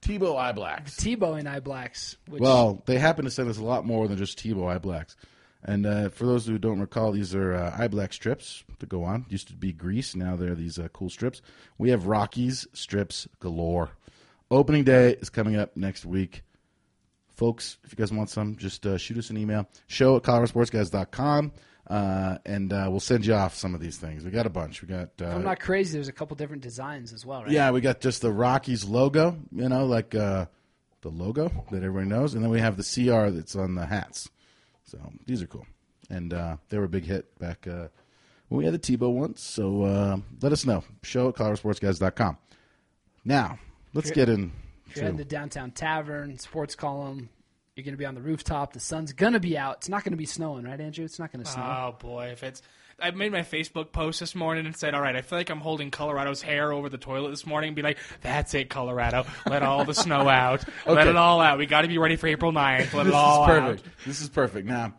[0.02, 0.96] Tebow eye blacks.
[0.96, 2.16] Tebow and eye blacks.
[2.28, 5.16] Which, Well, they happen to send us a lot more than just Tebow eye blacks.
[5.64, 9.04] And uh, for those who don't recall, these are uh, eye black strips to go
[9.04, 9.26] on.
[9.30, 11.42] Used to be grease, now they're these uh, cool strips.
[11.80, 13.90] We have Rockies strips galore.
[14.52, 16.44] Opening day is coming up next week.
[17.30, 19.68] Folks, if you guys want some, just uh, shoot us an email.
[19.88, 21.52] Show at coloradosportsguys.com,
[21.88, 24.24] uh, and uh, we'll send you off some of these things.
[24.24, 24.82] We got a bunch.
[24.82, 25.10] We got.
[25.22, 27.52] Uh, I'm not crazy, there's a couple different designs as well, right?
[27.52, 30.46] yeah, we got just the Rockies logo, you know, like uh,
[31.02, 34.30] the logo that everybody knows, and then we have the CR that's on the hats.
[34.84, 35.68] So these are cool,
[36.10, 37.88] and uh, they were a big hit back uh,
[38.50, 39.42] when we had the Tebow ones.
[39.42, 40.84] So uh, let us know.
[41.04, 42.38] Show at coloradosportsguys.com.
[43.24, 43.60] Now
[43.94, 44.52] let's get in.
[44.88, 47.30] If you're to downtown tavern, sports column,
[47.76, 48.74] you're going to be on the rooftop.
[48.74, 49.78] The sun's going to be out.
[49.78, 51.04] It's not going to be snowing, right, Andrew?
[51.04, 51.64] It's not going to snow.
[51.64, 52.62] Oh boy, if it's
[53.02, 55.60] I made my Facebook post this morning and said, "All right, I feel like I'm
[55.60, 59.26] holding Colorado's hair over the toilet this morning." And be like, "That's it, Colorado.
[59.46, 60.64] Let all the snow out.
[60.88, 61.58] Let it all out.
[61.58, 62.94] We got to be ready for April 9th.
[62.94, 63.78] Let This it all out.
[63.78, 63.88] This is perfect.
[63.88, 64.68] out." This is perfect.
[64.68, 64.94] Now,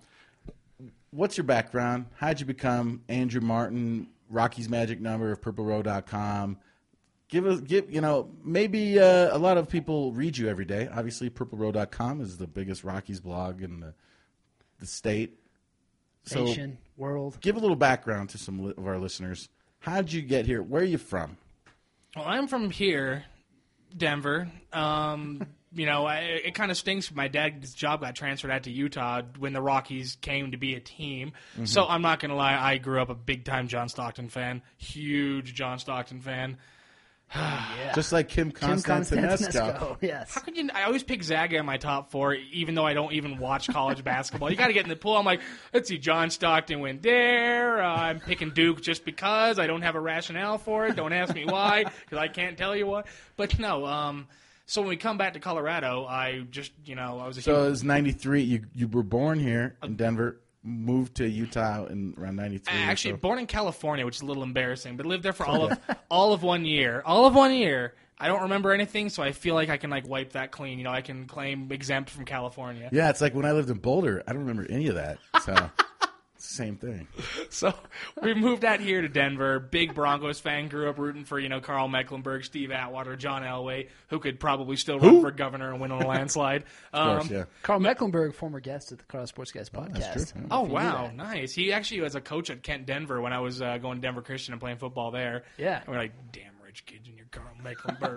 [1.10, 2.04] what's your background?
[2.16, 6.58] How'd you become Andrew Martin, Rockies Magic Number of PurpleRow.com?
[7.28, 10.88] Give us, give you know, maybe uh, a lot of people read you every day.
[10.92, 13.94] Obviously, PurpleRow.com is the biggest Rockies blog in the,
[14.78, 15.38] the state.
[16.22, 17.38] So, Nation, world.
[17.40, 19.48] give a little background to some of our listeners.
[19.80, 20.62] How'd you get here?
[20.62, 21.36] Where are you from?
[22.16, 23.24] Well, I'm from here,
[23.96, 24.48] Denver.
[24.72, 27.12] Um, you know, I, it kind of stinks.
[27.12, 30.80] My dad's job got transferred out to Utah when the Rockies came to be a
[30.80, 31.32] team.
[31.64, 35.54] So I'm not gonna lie, I grew up a big time John Stockton fan, huge
[35.54, 36.56] John Stockton fan.
[37.34, 37.92] Yeah.
[37.94, 39.50] Just like Kim Kim Constantinesco.
[39.52, 39.96] Constantinesco.
[40.02, 40.34] Yes.
[40.34, 40.68] How could you?
[40.74, 44.04] I always pick Zaga in my top four, even though I don't even watch college
[44.04, 44.50] basketball.
[44.50, 45.16] You got to get in the pool.
[45.16, 45.40] I'm like,
[45.72, 47.82] let's see, John Stockton went there.
[47.82, 50.96] Uh, I'm picking Duke just because I don't have a rationale for it.
[50.96, 53.02] Don't ask me why, because I can't tell you why.
[53.36, 53.84] But no.
[53.86, 54.28] Um,
[54.66, 57.54] so when we come back to Colorado, I just, you know, I was a So
[57.54, 58.42] huge, it was 93.
[58.42, 62.74] You, you were born here in Denver, moved to Utah in around 93.
[62.74, 63.18] Ah, actually so.
[63.18, 65.78] born in California, which is a little embarrassing, but lived there for all of
[66.10, 67.02] all of one year.
[67.06, 67.94] All of one year.
[68.18, 70.78] I don't remember anything, so I feel like I can like wipe that clean.
[70.78, 72.88] You know, I can claim exempt from California.
[72.90, 74.22] Yeah, it's like when I lived in Boulder.
[74.26, 75.18] I don't remember any of that.
[75.44, 75.54] So
[76.56, 77.06] same thing.
[77.48, 77.72] So
[78.20, 79.58] we moved out here to Denver.
[79.60, 80.68] Big Broncos fan.
[80.68, 84.76] Grew up rooting for you know Karl Mecklenburg, Steve Atwater, John Elway, who could probably
[84.76, 85.20] still run Who?
[85.22, 86.64] for governor and win on a landslide.
[86.92, 87.44] Of Um, course, yeah.
[87.62, 89.98] Karl Mecklenburg, former guest at the Colorado Sports Guys podcast.
[90.14, 90.42] That's true.
[90.50, 91.52] Oh If you knew wow, nice.
[91.54, 94.22] He actually was a coach at Kent Denver when I was uh, going to Denver
[94.22, 95.44] Christian and playing football there.
[95.56, 95.78] Yeah.
[95.80, 98.16] and we're like, damn rich kids in your Karl Mecklenburg.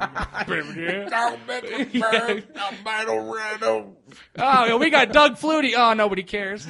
[1.10, 3.96] Karl Mecklenburg, Alberto Reno.
[4.38, 5.74] Oh, we got Doug Flutie.
[5.78, 6.68] Oh, nobody cares.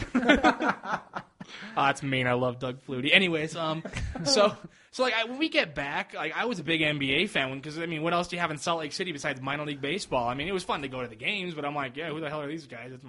[1.79, 2.27] Oh, that's mean.
[2.27, 3.13] I love Doug Flutie.
[3.13, 3.83] Anyways, um,
[4.23, 4.55] so
[4.91, 7.79] so like I, when we get back, like I was a big NBA fan because
[7.79, 10.27] I mean, what else do you have in Salt Lake City besides minor league baseball?
[10.27, 12.19] I mean, it was fun to go to the games, but I'm like, yeah, who
[12.19, 12.91] the hell are these guys?
[12.91, 13.05] It's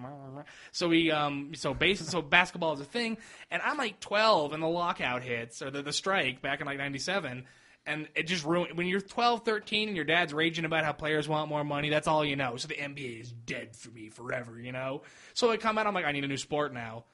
[0.72, 3.18] so we um so base so basketball is a thing,
[3.50, 6.78] and I'm like 12 and the lockout hits or the the strike back in like
[6.78, 7.44] '97.
[7.86, 11.26] And it just ruined when you're 12, 13, and your dad's raging about how players
[11.26, 11.88] want more money.
[11.88, 12.56] That's all you know.
[12.56, 15.00] So the NBA is dead for me forever, you know.
[15.32, 17.04] So I come out, I'm like, I need a new sport now.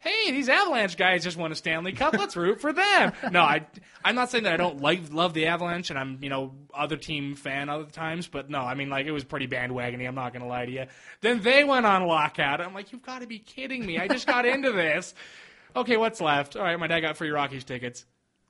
[0.00, 2.14] Hey, these Avalanche guys just won a Stanley Cup.
[2.14, 3.12] Let's root for them.
[3.30, 3.66] No, I,
[4.02, 6.96] I'm not saying that I don't like love the Avalanche, and I'm you know other
[6.96, 10.08] team fan other times, but no, I mean like it was pretty bandwagony.
[10.08, 10.86] I'm not gonna lie to you.
[11.20, 12.60] Then they went on lockout.
[12.60, 13.98] I'm like, you've got to be kidding me.
[13.98, 15.14] I just got into this.
[15.76, 16.56] Okay, what's left?
[16.56, 18.04] All right, my dad got free Rockies tickets.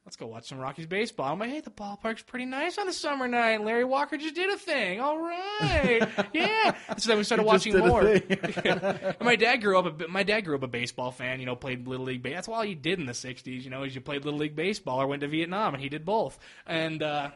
[0.06, 1.30] Let's go watch some Rockies baseball.
[1.30, 3.62] I'm like, hey, the ballpark's pretty nice on a summer night.
[3.62, 4.98] Larry Walker just did a thing.
[5.00, 6.00] All right,
[6.32, 6.74] yeah.
[6.96, 8.18] So then we started watching more.
[8.18, 9.14] thing.
[9.20, 10.00] My dad grew up.
[10.00, 11.38] A, my dad grew up a baseball fan.
[11.38, 12.22] You know, played little league.
[12.22, 13.62] Ba- That's all you did in the '60s.
[13.62, 16.04] You know, is you played little league baseball or went to Vietnam, and he did
[16.06, 16.38] both.
[16.66, 17.30] And uh,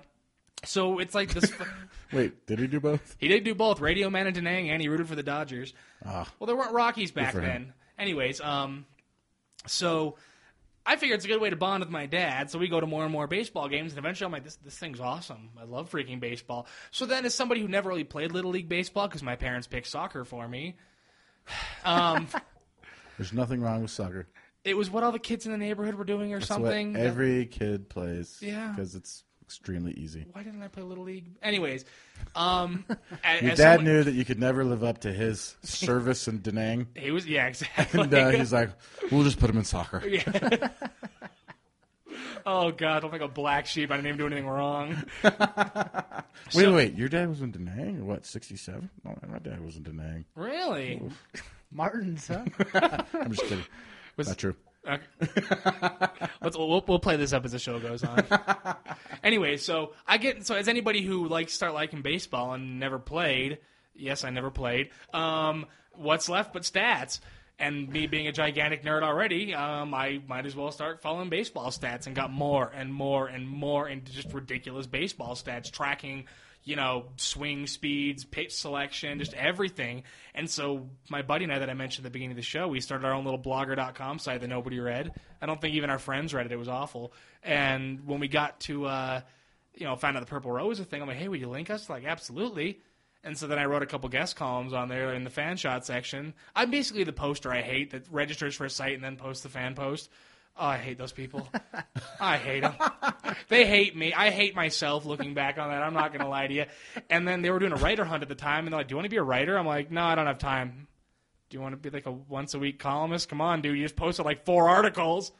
[0.64, 1.52] so it's like this.
[2.12, 3.14] Wait, did he do both?
[3.20, 5.74] he did do both, Radio Man and Da Nang, and he rooted for the Dodgers.
[6.04, 6.28] Ah.
[6.38, 7.46] Well, there weren't Rockies back for him.
[7.46, 7.72] then.
[7.98, 8.86] Anyways, um,
[9.66, 10.16] so
[10.86, 12.50] I figure it's a good way to bond with my dad.
[12.50, 14.78] So we go to more and more baseball games, and eventually I'm like, this this
[14.78, 15.50] thing's awesome.
[15.58, 16.66] I love freaking baseball.
[16.90, 19.86] So then, as somebody who never really played little league baseball because my parents picked
[19.86, 20.76] soccer for me,
[21.84, 22.28] um,
[23.18, 24.26] There's nothing wrong with soccer.
[24.64, 26.92] it was what all the kids in the neighborhood were doing or something.
[26.92, 28.38] what every kid plays.
[28.40, 28.72] Yeah.
[28.74, 30.26] Because it's extremely easy.
[30.32, 31.26] Why didn't I play little league?
[31.42, 31.84] Anyways,
[32.34, 32.84] um,
[33.24, 36.26] as, Your as dad someone- knew that you could never live up to his service
[36.28, 36.86] in Da Nang.
[36.96, 38.00] he was yeah exactly.
[38.02, 38.70] And uh, he's like,
[39.10, 40.02] we'll just put him in soccer.
[42.46, 43.90] oh god, I'm like a black sheep.
[43.90, 45.02] I didn't even do anything wrong.
[46.54, 48.00] Wait, wait, your dad was in Da Nang?
[48.00, 48.90] Or what, 67?
[49.04, 50.24] No, my dad was in Da Nang.
[50.34, 51.00] Really?
[51.72, 52.44] Martin's, huh?
[53.14, 53.64] I'm just kidding.
[54.18, 54.54] Not true.
[54.86, 55.04] Okay.
[56.42, 58.24] Let's we'll, we'll play this up as the show goes on.
[59.24, 63.58] anyway, so I get so as anybody who likes start liking baseball and never played,
[63.94, 64.90] yes, I never played.
[65.12, 67.20] Um, what's left but stats?
[67.56, 71.70] And me being a gigantic nerd already, um, I might as well start following baseball
[71.70, 76.24] stats and got more and more and more into just ridiculous baseball stats, tracking,
[76.64, 80.02] you know, swing speeds, pitch selection, just everything.
[80.34, 82.68] And so my buddy and I that I mentioned at the beginning of the show,
[82.68, 85.12] we started our own little blogger.com site that nobody read.
[85.42, 86.52] I don't think even our friends read it.
[86.52, 87.12] It was awful.
[87.42, 89.20] And when we got to, uh,
[89.74, 91.68] you know, found out the Purple Row's a thing, I'm like, hey, will you link
[91.68, 91.90] us?
[91.90, 92.80] Like, absolutely.
[93.22, 95.84] And so then I wrote a couple guest columns on there in the fan shot
[95.84, 96.34] section.
[96.56, 99.48] I'm basically the poster I hate that registers for a site and then posts the
[99.50, 100.10] fan post.
[100.56, 101.48] Oh, I hate those people.
[102.20, 102.74] I hate them.
[103.48, 104.12] They hate me.
[104.14, 105.82] I hate myself looking back on that.
[105.82, 106.64] I'm not going to lie to you.
[107.10, 108.92] And then they were doing a writer hunt at the time, and they're like, Do
[108.92, 109.58] you want to be a writer?
[109.58, 110.86] I'm like, No, I don't have time.
[111.50, 113.28] Do you want to be like a once a week columnist?
[113.28, 113.76] Come on, dude.
[113.76, 115.32] You just posted like four articles.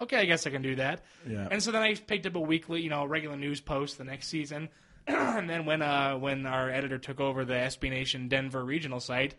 [0.00, 1.04] Okay, I guess I can do that.
[1.28, 1.48] Yeah.
[1.50, 4.28] And so then I picked up a weekly, you know, regular news post the next
[4.28, 4.68] season.
[5.06, 9.34] and then when uh, when our editor took over the SB Nation Denver regional site,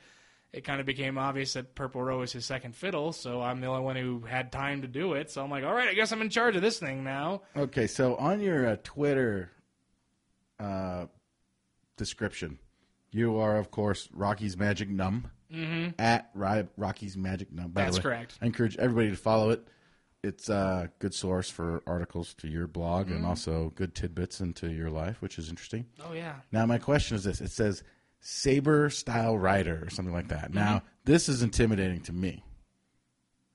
[0.54, 3.14] it kind of became obvious that Purple Row is his second fiddle.
[3.14, 5.30] So I'm the only one who had time to do it.
[5.32, 7.44] So I'm like, all right, I guess I'm in charge of this thing now.
[7.56, 9.50] Okay, so on your uh, Twitter
[10.60, 11.06] uh,
[11.98, 12.60] description,
[13.12, 15.30] you are, of course, Rockies Magic Num.
[15.54, 15.90] Mm-hmm.
[16.00, 17.72] At Ry- Rockies Magic Num.
[17.72, 18.38] By That's the way, correct.
[18.42, 19.68] I encourage everybody to follow it.
[20.24, 23.16] It's a good source for articles to your blog Mm-hmm.
[23.18, 25.88] and also good tidbits into your life, which is interesting.
[26.06, 26.36] Oh yeah.
[26.54, 27.84] Now, my question is this: It says
[28.22, 30.46] saber style rider or something like that.
[30.46, 30.56] Mm-hmm.
[30.60, 32.44] Now, this is intimidating to me.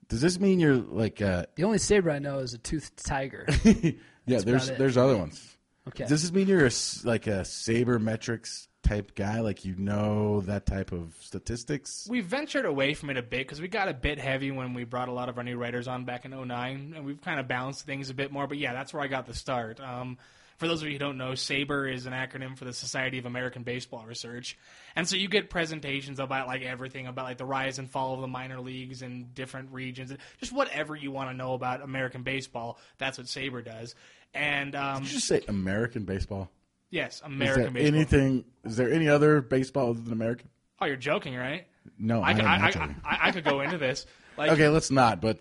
[0.09, 1.21] Does this mean you're like?
[1.23, 3.47] Uh, The only saber I know is a toothed tiger.
[3.65, 5.57] yeah, there's there's other ones.
[5.89, 6.05] Okay.
[6.07, 9.41] Does this mean you're a s like a sabermetrics type guy?
[9.41, 12.07] Like you know that type of statistics?
[12.09, 14.85] We ventured away from it a bit because we got a bit heavy when we
[14.85, 17.49] brought a lot of our new writers on back in 09, and we've kind of
[17.49, 18.47] balanced things a bit more.
[18.47, 19.81] But yeah, that's where I got the start.
[19.81, 20.19] Um,
[20.59, 23.27] for those of you who don't know, SABR is an acronym for the Society of
[23.27, 24.57] American Baseball Research.
[24.95, 28.21] And so you get presentations about like everything about like the rise and fall of
[28.21, 32.23] the minor leagues in different regions, and just whatever you want to know about American
[32.23, 32.79] baseball.
[32.99, 33.95] That's what SABR does.
[34.35, 36.51] And um, Did you just say American baseball?
[36.91, 37.95] yes, Is American there baseball.
[37.97, 38.45] anything?
[38.65, 40.49] Is there any other baseball other than American?
[40.81, 41.67] Oh, you're joking, right?
[41.99, 42.95] No, I, I, could- I, not I.
[43.05, 44.07] I, I could go into this.
[44.39, 45.21] Like, Okay, let's not.
[45.21, 45.39] But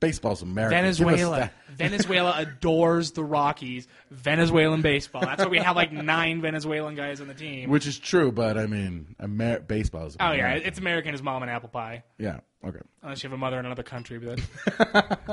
[0.00, 0.78] baseball's American.
[0.78, 1.50] Venezuela.
[1.76, 3.88] Venezuela adores the Rockies.
[4.10, 5.22] Venezuelan baseball.
[5.22, 7.68] That's why we have like nine Venezuelan guys on the team.
[7.70, 10.16] which is true, but I mean, Amer- baseball is.
[10.20, 12.04] oh yeah, it's American as mom and apple pie.
[12.18, 12.40] yeah.
[12.66, 12.78] Okay.
[13.02, 14.40] Unless you have a mother in another country, but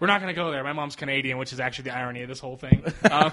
[0.00, 0.62] we're not going to go there.
[0.62, 2.84] My mom's Canadian, which is actually the irony of this whole thing.
[3.10, 3.32] Um,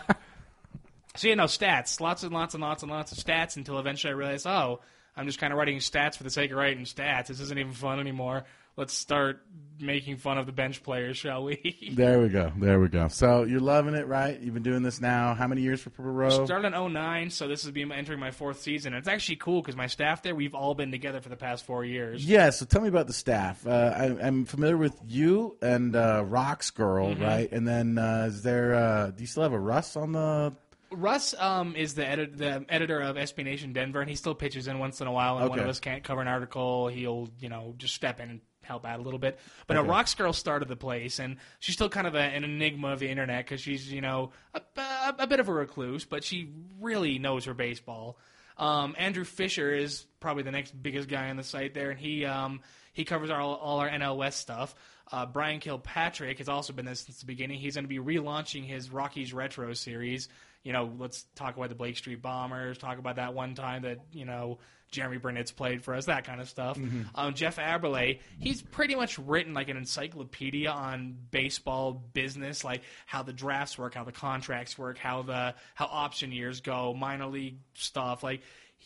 [1.15, 4.13] so you know, stats, lots and lots and lots and lots of stats until eventually
[4.13, 4.79] I realized, oh,
[5.19, 7.27] I'm just kind of writing stats for the sake of writing stats.
[7.27, 8.45] This isn't even fun anymore.
[8.77, 9.41] Let's start
[9.81, 11.91] making fun of the bench players, shall we?
[11.93, 12.53] There we go.
[12.57, 13.09] There we go.
[13.09, 14.39] So you're loving it, right?
[14.39, 15.33] You've been doing this now.
[15.33, 16.45] How many years for Purple Row?
[16.45, 18.93] Started in 09, so this is being entering my fourth season.
[18.93, 21.65] And it's actually cool because my staff there, we've all been together for the past
[21.65, 22.25] four years.
[22.25, 23.67] Yeah, so tell me about the staff.
[23.67, 27.21] Uh, I, I'm familiar with you and uh, Rox Girl, Mm-hmm.
[27.23, 27.51] right?
[27.51, 28.75] And then uh, is there?
[28.75, 30.53] Uh, do you still have a Russ on the?
[30.91, 34.67] Russ um, is the, edit- the editor of SB Nation Denver, and he still pitches
[34.67, 35.37] in once in a while.
[35.37, 38.41] And one of us can't cover an article, he'll you know just step in and
[38.61, 39.39] help out a little bit.
[39.67, 42.89] But a Rox Girl started the place, and she's still kind of a, an enigma
[42.89, 46.23] of the internet because she's you know a, a, a bit of a recluse, but
[46.23, 46.49] she
[46.79, 48.17] really knows her baseball.
[48.57, 52.25] Um, Andrew Fisher is probably the next biggest guy on the site there, and he
[52.25, 52.61] um,
[52.93, 54.75] he covers our, all our NL West stuff.
[55.11, 57.57] Uh, Brian Kilpatrick has also been there since the beginning.
[57.59, 60.27] He's going to be relaunching his Rockies Retro series.
[60.63, 63.99] You know, let's talk about the Blake Street Bombers, talk about that one time that,
[64.11, 64.59] you know,
[64.91, 66.77] Jeromy Burnitz played for us, that kind of stuff.
[67.15, 73.21] Um, Jeff Aberle, he's pretty much written like an encyclopedia on baseball business, like how
[73.23, 77.59] the drafts work, how the contracts work, how the how option years go, minor league
[77.75, 78.23] stuff.
[78.23, 78.41] Like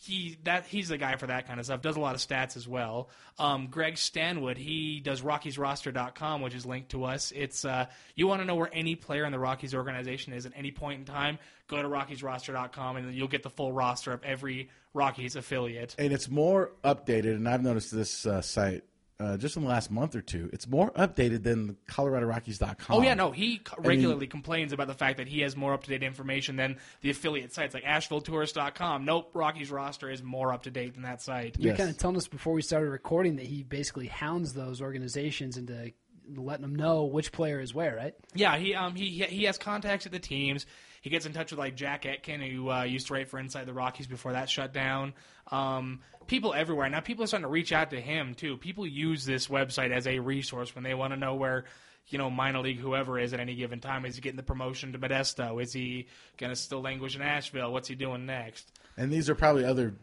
[0.05, 1.81] he that he's the guy for that kind of stuff.
[1.81, 3.09] Does a lot of stats as well.
[3.39, 7.31] Um, Greg Stanwood, he does RockiesRoster.com, which is linked to us.
[7.35, 7.85] It's uh,
[8.15, 10.99] you want to know where any player in the Rockies organization is at any point
[10.99, 15.95] in time, go to RockiesRoster.com and you'll get the full roster of every Rockies affiliate.
[15.97, 18.83] And it's more updated, and I've noticed this uh, site
[19.19, 20.49] uh, just in the last month or two.
[20.53, 22.97] It's more updated than ColoradoRockies.com.
[22.97, 25.83] Oh yeah, no, he c- regularly complains about the fact that he has more up
[25.83, 29.05] to date information than the affiliate sites like AshevilleTourist.com.
[29.05, 31.55] Nope, Rockies roster is more up to date than that site.
[31.59, 31.77] You're Yes.
[31.77, 35.91] kind of telling us before we started recording that he basically hounds those organizations into
[36.35, 38.13] letting them know which player is where, right?
[38.33, 40.65] Yeah, he um he he has contacts at the teams.
[41.01, 43.65] He gets in touch with like Jack Etkin, who uh, used to write for Inside
[43.65, 45.13] the Rockies before that shut down.
[45.51, 46.99] Um, people everywhere now.
[46.99, 48.57] People are starting to reach out to him too.
[48.57, 51.65] People use this website as a resource when they want to know where
[52.07, 54.05] you know minor league whoever is at any given time.
[54.05, 55.61] Is he getting the promotion to Modesto?
[55.61, 57.71] Is he gonna still languish in Asheville?
[57.71, 58.71] What's he doing next?
[58.97, 59.95] And these are probably other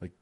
[0.00, 0.12] like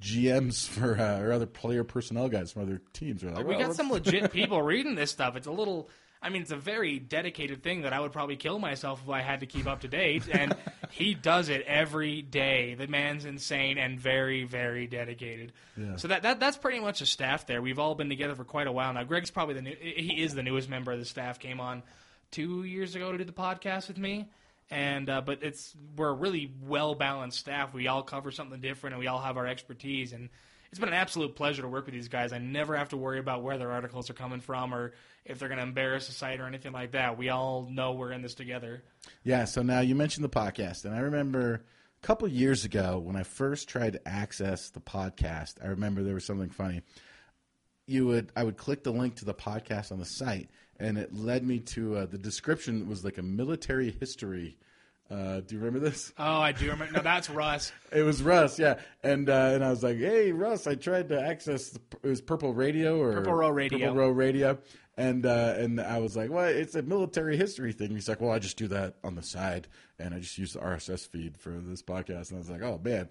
[0.00, 3.22] GMs for uh, or other player personnel guys from other teams.
[3.22, 5.36] Like, we well, got some legit people reading this stuff.
[5.36, 5.88] It's a little.
[6.26, 9.20] I mean, it's a very dedicated thing that I would probably kill myself if I
[9.20, 10.24] had to keep up to date.
[10.28, 10.56] And
[10.90, 12.74] he does it every day.
[12.74, 15.52] The man's insane and very, very dedicated.
[15.98, 17.62] So that, that that's pretty much the staff there.
[17.62, 19.04] We've all been together for quite a while now.
[19.04, 19.76] Greg's probably the new.
[19.78, 21.38] He is the newest member of the staff.
[21.38, 21.84] Came on
[22.32, 24.28] two years ago to do the podcast with me.
[24.68, 27.72] And uh, but it's we're a really well balanced staff.
[27.72, 30.12] We all cover something different, and we all have our expertise.
[30.12, 30.28] And
[30.70, 32.32] it's been an absolute pleasure to work with these guys.
[32.32, 34.92] I never have to worry about where their articles are coming from or
[35.24, 37.18] if they're going to embarrass the site or anything like that.
[37.18, 38.82] We all know we're in this together.
[39.22, 41.64] Yeah, so now you mentioned the podcast, and I remember
[42.02, 46.14] a couple years ago when I first tried to access the podcast, I remember there
[46.14, 46.82] was something funny.
[47.86, 51.14] You would I would click the link to the podcast on the site, and it
[51.14, 54.56] led me to uh, the description was like a military history.
[55.10, 56.12] Uh, do you remember this?
[56.18, 56.94] Oh, I do remember.
[56.94, 57.72] No, that's Russ.
[57.92, 61.20] It was Russ, yeah, and uh, and I was like, "Hey, Russ, I tried to
[61.20, 63.78] access the, it was Purple Radio or Purple Row Radio.
[63.78, 64.58] Purple Row Radio,"
[64.96, 68.32] and uh, and I was like, "Well, it's a military history thing." He's like, "Well,
[68.32, 71.50] I just do that on the side, and I just use the RSS feed for
[71.50, 73.08] this podcast." And I was like, "Oh man."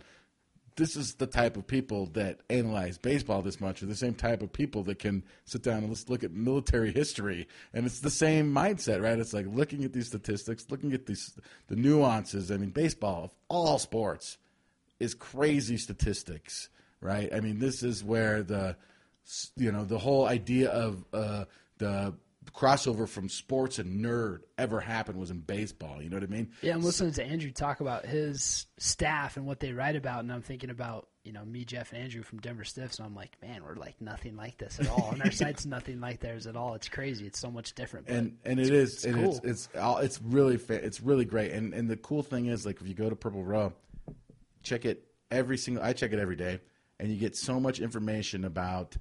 [0.78, 4.42] This is the type of people that analyze baseball this much, or the same type
[4.42, 8.10] of people that can sit down and let's look at military history, and it's the
[8.10, 9.18] same mindset, right?
[9.18, 12.52] It's like looking at these statistics, looking at these the nuances.
[12.52, 14.38] I mean, baseball, of all sports,
[15.00, 16.70] is crazy statistics,
[17.00, 17.34] right?
[17.34, 18.76] I mean, this is where the
[19.56, 21.46] you know the whole idea of uh,
[21.78, 22.14] the
[22.54, 26.02] crossover from sports and nerd ever happened was in baseball.
[26.02, 26.52] You know what I mean?
[26.62, 30.32] Yeah, I'm listening to Andrew talk about his staff and what they write about, and
[30.32, 33.36] I'm thinking about you know me, Jeff, and Andrew from Denver Stiffs, and I'm like,
[33.41, 36.56] man, we're like nothing like this at all, and our site's nothing like theirs at
[36.56, 36.76] all.
[36.76, 37.26] It's crazy.
[37.26, 38.08] It's so much different.
[38.08, 39.38] But and and it is it's and cool.
[39.43, 42.66] it's it's all- it's really fa- it's really great and and the cool thing is
[42.66, 43.74] like if you go to Purple Row,
[44.64, 46.60] check it every single I check it every day
[47.00, 48.96] and you get so much information about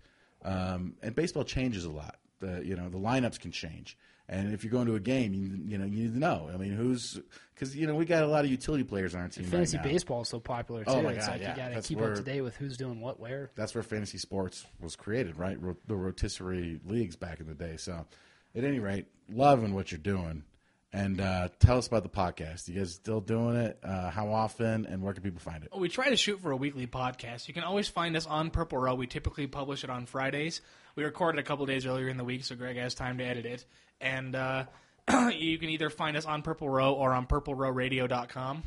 [0.44, 2.16] um, and baseball changes a lot.
[2.44, 3.96] The you know the lineups can change.
[4.26, 6.48] And if you're going to a game, you, you know you need to know.
[6.52, 7.20] I mean, who's
[7.54, 9.44] because you know we got a lot of utility players on our team.
[9.44, 9.92] fantasy right now.
[9.92, 10.90] baseball is so popular too.
[10.92, 11.50] Oh my it's God, like yeah.
[11.50, 13.50] you got to keep where- up to date with who's doing what where.
[13.54, 15.60] that's where fantasy sports was created, right?
[15.60, 17.76] Ro- the rotisserie leagues back in the day.
[17.76, 18.06] So,
[18.54, 20.44] at any rate, loving what you're doing,
[20.90, 22.66] and uh, tell us about the podcast.
[22.66, 23.78] You guys still doing it?
[23.82, 24.86] Uh, how often?
[24.86, 25.70] And where can people find it?
[25.76, 27.46] We try to shoot for a weekly podcast.
[27.46, 28.94] You can always find us on Purple Row.
[28.94, 30.62] We typically publish it on Fridays.
[30.96, 33.46] We recorded a couple days earlier in the week, so Greg has time to edit
[33.46, 33.64] it.
[34.00, 34.64] And uh,
[35.30, 38.62] you can either find us on Purple Row or on purplerowradio.com.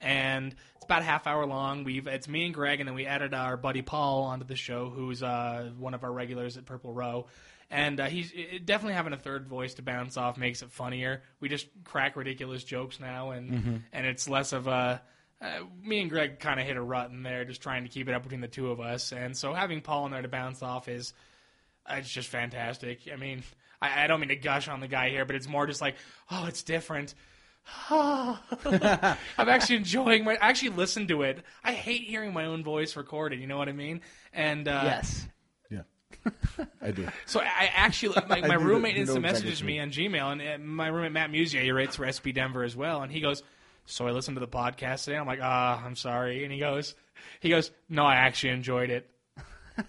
[0.00, 1.84] And it's about a half hour long.
[1.84, 4.90] We've it's me and Greg, and then we added our buddy Paul onto the show,
[4.90, 7.26] who's uh, one of our regulars at Purple Row.
[7.70, 11.22] And uh, he's it, definitely having a third voice to bounce off makes it funnier.
[11.40, 15.02] We just crack ridiculous jokes now, and and it's less of a
[15.40, 18.08] uh, me and Greg kind of hit a rut in there, just trying to keep
[18.08, 19.12] it up between the two of us.
[19.12, 21.12] And so having Paul in there to bounce off is
[21.90, 23.00] it's just fantastic.
[23.12, 23.42] I mean,
[23.80, 25.96] I, I don't mean to gush on the guy here, but it's more just like,
[26.30, 27.14] oh, it's different.
[27.90, 28.38] I'm
[29.36, 30.34] actually enjoying my.
[30.34, 31.42] I actually listen to it.
[31.62, 33.40] I hate hearing my own voice recorded.
[33.40, 34.00] You know what I mean?
[34.32, 35.28] And uh, yes,
[35.70, 35.82] Yeah,
[36.82, 37.06] I do.
[37.26, 40.40] so I actually, my, my I that- roommate instant exactly messages me on Gmail, and
[40.42, 43.42] uh, my roommate Matt Musier, he writes for SB Denver as well, and he goes,
[43.86, 46.94] "So I listened to the podcast today." I'm like, "Ah, I'm sorry," and he goes,
[47.40, 49.10] "He goes, no, I actually enjoyed it."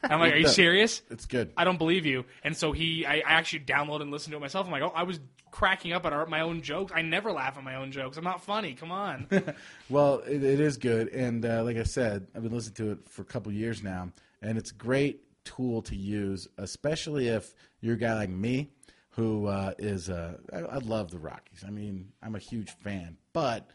[0.04, 1.52] I'm like, "Are you serious?" It's good.
[1.58, 2.26] I don't believe you.
[2.44, 4.66] And so he, I, I actually downloaded and listened to it myself.
[4.66, 5.20] I'm like, oh, I was
[5.52, 6.92] cracking up at our, my own jokes.
[6.96, 8.18] I never laugh at my own jokes.
[8.18, 8.74] I'm not funny.
[8.74, 9.28] Come on.
[9.90, 13.10] Well, it, it is good, and uh, like I said, I've been listening to it
[13.10, 17.96] for a couple years now, and it's a great tool to use, especially if you're
[17.96, 18.70] a guy like me,
[19.10, 21.64] who uh, is uh, I, I love the Rockies.
[21.66, 23.68] I mean, I'm a huge fan, but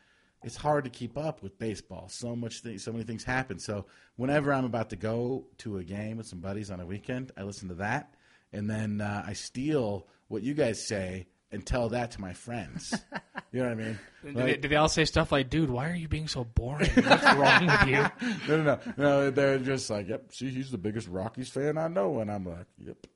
[0.44, 2.08] it's hard to keep up with baseball.
[2.08, 3.58] So much, th- so many things happen.
[3.58, 3.86] So
[4.16, 7.42] whenever I'm about to go to a game with some buddies on a weekend, I
[7.42, 8.14] listen to that,
[8.52, 12.92] and then uh, I steal what you guys say and tell that to my friends.
[13.52, 13.98] you know what I mean?
[14.24, 16.44] Did, Like- they, did they all say stuff like, dude, why are you being so
[16.44, 16.90] boring?
[16.90, 18.48] What's wrong with you?
[18.48, 19.30] no, no, no, no.
[19.30, 20.32] They're just like, yep.
[20.32, 23.06] See, he's the biggest Rockies fan I know, and I'm like, yep.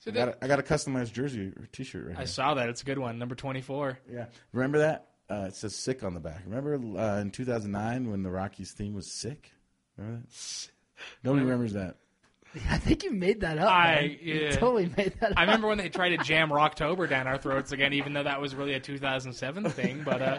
[0.00, 2.16] So I got, a, I got a customized jersey or T-shirt right here.
[2.16, 2.26] I here.
[2.54, 2.54] that.
[2.54, 2.68] that.
[2.68, 3.18] It's a good one.
[3.18, 3.98] Number 24.
[4.12, 5.08] Yeah, remember that?
[5.28, 6.42] Uh, it says "sick" on the back.
[6.46, 9.50] Remember uh, in 2009 when the Rockies theme was "sick"?
[9.96, 10.68] Remember that?
[11.24, 11.96] Nobody remembers that.
[12.70, 13.68] I think you made that up.
[13.70, 14.16] I- man.
[14.22, 15.38] You totally made that up.
[15.38, 18.40] I remember when they tried to jam Rocktober down our throats again, even though that
[18.40, 20.02] was really a 2007 thing.
[20.04, 20.38] But uh,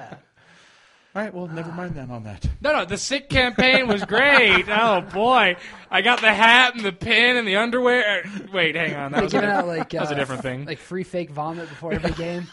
[1.16, 2.48] All right, well, never mind that on that.
[2.62, 4.66] no, no, the sick campaign was great.
[4.70, 5.58] Oh boy,
[5.92, 8.24] I got the hat and the pin and the underwear.
[8.26, 10.18] Uh, Wait, hang on, that They was a giving out like that was a uh,
[10.18, 10.66] different thing.
[10.66, 12.48] like free fake vomit before every game.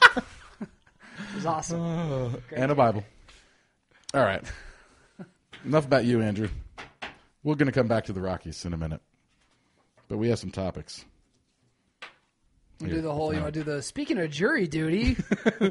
[1.35, 2.43] It was awesome.
[2.57, 3.05] and a Bible.
[4.15, 4.45] All right.
[5.65, 6.49] Enough about you, Andrew.
[7.43, 9.01] We're going to come back to the Rockies in a minute,
[10.09, 11.05] but we have some topics.
[12.79, 13.35] You do the whole.
[13.35, 13.83] You to do the.
[13.83, 15.17] Speaking of jury duty,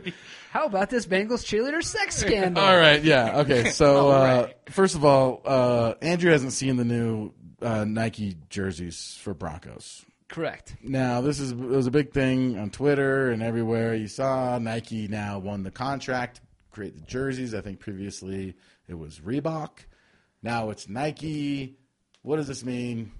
[0.51, 2.61] how about this Bengals cheerleader sex scandal?
[2.61, 3.69] All right, yeah, okay.
[3.69, 4.55] So, uh, right.
[4.69, 10.05] first of all, uh, Andrew hasn't seen the new uh, Nike jerseys for Broncos.
[10.33, 10.75] Correct.
[10.81, 13.95] Now, this is it was a big thing on Twitter and everywhere.
[13.95, 16.41] You saw Nike now won the contract
[16.73, 17.53] create the jerseys.
[17.53, 18.55] I think previously
[18.87, 19.69] it was Reebok.
[20.41, 21.77] Now it's Nike.
[22.23, 23.11] What does this mean?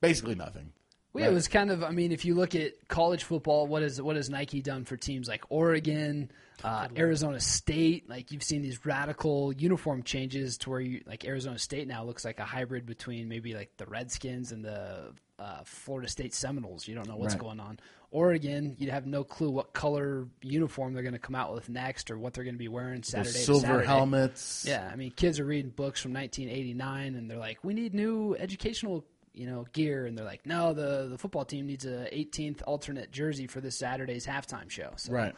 [0.00, 0.72] Basically nothing.
[1.12, 1.84] Well, yeah, it was kind of.
[1.84, 4.96] I mean, if you look at college football, what is what has Nike done for
[4.96, 6.30] teams like Oregon,
[6.64, 8.10] uh, Arizona State?
[8.10, 12.24] Like you've seen these radical uniform changes to where you like Arizona State now looks
[12.24, 15.12] like a hybrid between maybe like the Redskins and the
[15.44, 16.88] uh, Florida State Seminoles.
[16.88, 17.40] You don't know what's Right.
[17.42, 17.78] going on.
[18.10, 22.10] Oregon, you'd have no clue what color uniform they're going to come out with next
[22.10, 23.32] or what they're going to be wearing Saturday.
[23.32, 23.86] to silver Saturday.
[23.86, 24.64] helmets.
[24.66, 28.36] Yeah, I mean, kids are reading books from 1989, and they're like, "We need new
[28.38, 32.62] educational, you know, gear," and they're like, "No, the the football team needs a 18th
[32.66, 35.34] alternate jersey for this Saturday's halftime show." So, Right.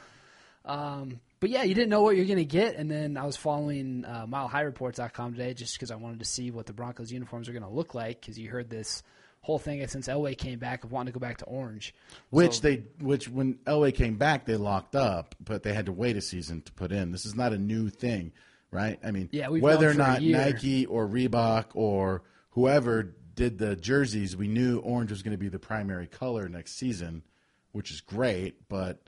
[0.66, 3.36] um, but yeah, you didn't know what you're going to get, and then I was
[3.36, 7.52] following uh, MileHighReports.com today just because I wanted to see what the Broncos uniforms are
[7.52, 9.02] going to look like because you heard this
[9.46, 11.94] whole thing since Elway came back of wanting to go back to orange.
[12.30, 15.92] Which So- they, which when Elway came back, they locked up, but they had to
[15.92, 17.12] wait a season to put in.
[17.12, 18.32] This is not a new thing,
[18.72, 18.98] right?
[19.04, 20.46] I mean, Yeah, we've whether or known for a not.
[20.46, 25.48] Nike or Reebok or whoever did the jerseys, we knew orange was going to be
[25.48, 27.22] the primary color next season
[27.72, 29.06] which is great, but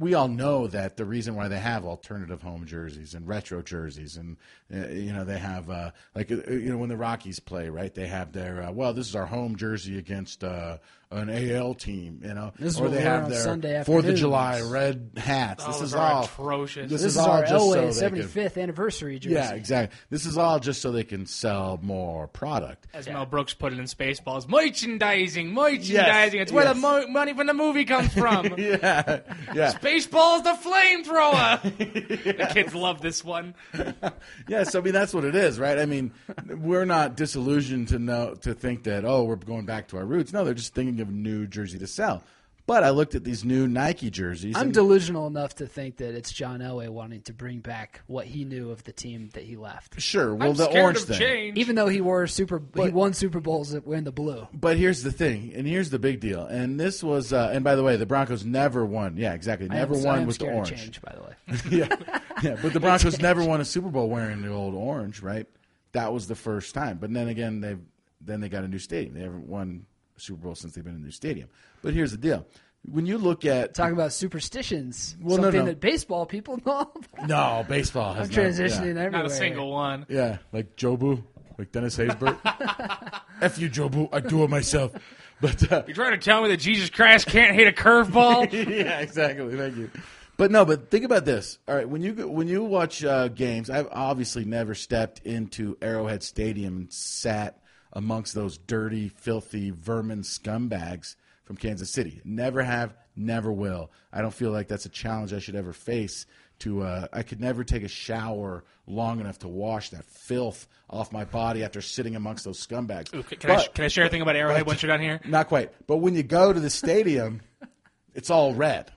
[0.00, 4.16] we all know that the reason why they have alternative home jerseys and retro jerseys
[4.16, 4.38] and
[4.74, 7.94] uh, you know they have uh, like uh, you know when the Rockies play right
[7.94, 10.78] they have their uh, well this is our home jersey against uh,
[11.12, 14.14] an AL team you know This is or they have on their Sunday Fourth of.
[14.14, 16.88] July red hats Oh, this is all atrocious.
[16.88, 19.34] this, This is, is all our just so Elway they can- 75th anniversary jersey.
[19.34, 23.54] yeah exactly this is all just so they can sell more product As Mel Brooks
[23.54, 26.40] put it in Spaceballs, merchandising, merchandising.
[26.40, 26.74] it's where yes.
[26.76, 28.46] the mo- money from the movie comes from.
[28.58, 29.20] yeah
[29.52, 31.60] yeah Baseball's the flamethrower.
[32.38, 33.54] the kids love this one.
[34.48, 35.78] yeah, so I mean that's what it is, right?
[35.78, 36.12] I mean,
[36.46, 40.32] we're not disillusioned to know to think that oh we're going back to our roots.
[40.32, 42.22] No, they're just thinking of new jersey to sell.
[42.66, 44.54] But I looked at these new Nike jerseys.
[44.54, 48.26] I'm and- delusional enough to think that it's John Elway wanting to bring back what
[48.26, 50.00] he knew of the team that he left.
[50.00, 50.32] sure.
[50.36, 51.18] Well, I'm the orange of thing.
[51.18, 51.58] change.
[51.58, 54.46] Even though he wore super, he But- won Super Bowls wearing the blue.
[54.54, 56.44] But here's the thing, and here's the big deal.
[56.44, 59.16] And this was, uh, and by the way, the Broncos never won.
[59.16, 59.66] Yeah, exactly.
[59.68, 60.80] I Never am, I won am with the scared of orange.
[60.80, 61.60] change, by the way.
[61.76, 62.56] yeah, yeah.
[62.62, 65.48] But the Broncos never won a Super Bowl wearing the old orange, right?
[65.90, 66.98] That was the first time.
[66.98, 67.76] But then again, they
[68.20, 69.14] then they got a new stadium.
[69.14, 69.89] They haven't won a
[70.20, 71.48] Super Bowl since they've been in a new stadium.
[71.82, 72.46] But here's the deal:
[72.90, 75.66] when you look at Talking about superstitions, Well, no, something no.
[75.66, 76.90] that baseball people know.
[77.14, 77.28] about.
[77.28, 79.02] no baseball has I'm no- transitioning yeah.
[79.02, 79.10] everywhere.
[79.10, 80.06] Not a single one.
[80.08, 81.22] Yeah, like Jobu,
[81.58, 82.38] like Dennis Haysbert.
[83.40, 84.08] F you, Jobu.
[84.12, 84.92] I do it myself.
[85.40, 88.52] But uh, You're trying to tell me that Jesus Christ can't hit a curveball?
[88.68, 89.56] yeah, exactly.
[89.56, 89.90] Thank you.
[90.36, 91.58] But no, but think about this.
[91.68, 96.22] All right, when you when you watch uh, games, I've obviously never stepped into Arrowhead
[96.22, 97.59] Stadium and sat
[97.92, 102.20] amongst those dirty, filthy vermin scumbags from Kansas City.
[102.24, 103.90] Never have, never will.
[104.12, 106.26] I don't feel like that's a challenge I should ever face.
[106.60, 111.10] To uh, I could never take a shower long enough to wash that filth off
[111.10, 113.14] my body after sitting amongst those scumbags.
[113.14, 115.20] Ooh, can, I, can I share a thing about Arrowhead once you're done here?
[115.26, 115.72] not quite.
[115.86, 117.40] But when you go to the stadium,
[118.14, 118.92] it's all red.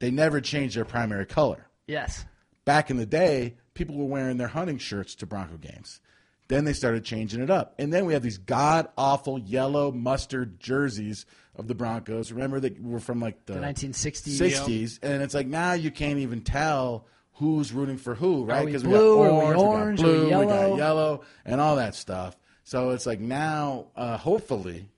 [0.00, 1.66] They never change their primary color.
[1.86, 2.24] Yes.
[2.64, 6.00] Back in the day, people were wearing their hunting shirts to Bronco games.
[6.48, 7.74] Then they started changing it up.
[7.78, 12.32] And then we have these god awful yellow mustard jerseys of the Broncos.
[12.32, 14.38] Remember that were from like the, The 1960s.
[14.38, 14.98] 60s.
[15.02, 18.64] And it's like now you can't even tell who's rooting for who, right?
[18.64, 18.76] we we?
[18.78, 20.00] Are got we orange, orange?
[20.00, 20.46] we got blue, we yellow?
[20.70, 22.36] got yellow, and all that stuff.
[22.64, 24.88] So it's like now, uh, hopefully,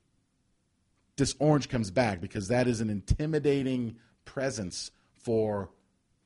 [1.16, 5.70] this orange comes back because that is an intimidating presence for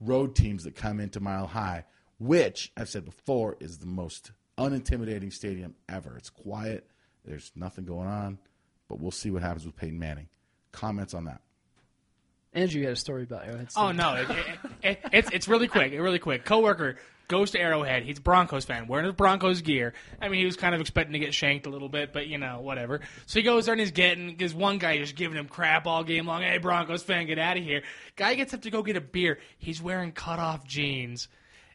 [0.01, 1.85] road teams that come into Mile High,
[2.19, 6.17] which I've said before is the most unintimidating stadium ever.
[6.17, 6.87] It's quiet,
[7.25, 8.39] there's nothing going on,
[8.89, 10.29] but we'll see what happens with Peyton Manning.
[10.73, 11.41] Comments on that?
[12.53, 13.69] Andrew, you had a story about Arrowhead.
[13.77, 15.93] Oh no, it, it, it, it's it's really quick.
[15.93, 16.45] It's really quick.
[16.45, 16.97] Coworker
[17.27, 18.05] goes to Arrowhead.
[18.05, 19.95] He's a Broncos fan, wearing his Broncos gear.
[20.21, 22.39] I mean, he was kind of expecting to get shanked a little bit, but you
[22.39, 23.01] know, whatever.
[23.27, 26.05] So he goes there and he's getting because one guy just giving him crap all
[26.05, 26.43] game long.
[26.43, 27.83] Hey, Broncos fan, get out of here.
[28.15, 29.39] Guy gets up to go get a beer.
[29.59, 31.27] He's wearing cut off jeans,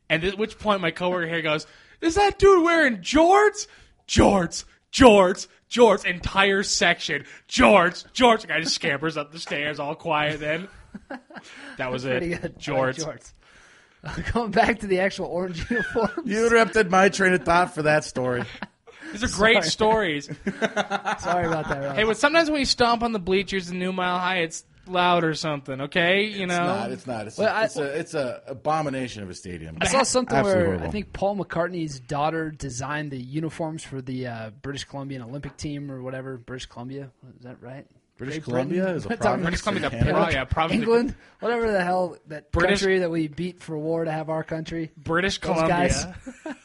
[0.10, 1.68] and at which point my coworker here goes,
[2.02, 3.68] "Is that dude wearing jorts?
[4.08, 7.26] Jorts." Jorts, Jorts, entire section.
[7.48, 8.42] Jorts, Jorts.
[8.42, 10.40] The guy just scampers up the stairs, all quiet.
[10.40, 10.68] Then
[11.78, 12.22] that was it.
[12.22, 12.56] good.
[12.58, 13.06] I Jorts.
[13.06, 13.34] like jorts.
[14.34, 16.12] Going back to the actual orange uniforms.
[16.26, 18.44] You interrupted my train of thought for that story.
[19.12, 20.26] These are great stories.
[20.46, 21.82] Sorry about that.
[21.84, 21.96] Rob.
[21.96, 25.24] Hey, but sometimes when you stomp on the bleachers in New Mile High, it's loud
[25.24, 25.82] or something.
[25.82, 26.56] Okay, you know.
[26.56, 26.92] It's not.
[26.92, 27.28] It's not.
[27.28, 29.78] It's, Well, a, I- it's a it's a abomination of a stadium.
[29.82, 30.88] I saw something Absolutely where horrible.
[30.88, 35.92] I think Paul McCartney's daughter designed the uniforms for the uh, British Columbian Olympic team
[35.92, 36.38] or whatever.
[36.38, 37.86] British Columbia, is that right?
[38.18, 38.98] British Great Columbia Britain?
[38.98, 40.32] is a We're province British Columbia, in the Canada?
[40.34, 44.12] yeah, province- England, whatever the hell that British- country that we beat for war to
[44.12, 44.92] have our country.
[44.98, 46.16] British Those Columbia.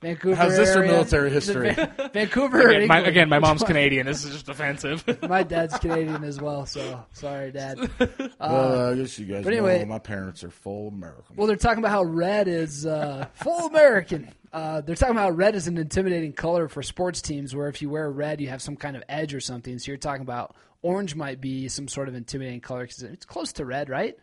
[0.00, 0.08] guys.
[0.10, 0.36] Vancouver.
[0.36, 0.92] How's this for area.
[0.92, 1.76] military history?
[2.12, 2.68] Vancouver.
[2.68, 3.62] Again my, again, my mom's?
[3.62, 4.06] Canadian.
[4.06, 5.04] This is just offensive.
[5.28, 7.78] My dad's Canadian as well, so sorry, Dad.
[8.40, 11.36] well, I guess you guys but anyway- know my parents are full American.
[11.36, 14.30] Well, they're talking about how red is uh, full American.
[14.52, 17.90] Uh, they're talking about red is an intimidating color for sports teams, where if you
[17.90, 19.78] wear red, you have some kind of edge or something.
[19.78, 23.52] So you're talking about orange might be some sort of intimidating color because it's close
[23.54, 24.16] to red, right?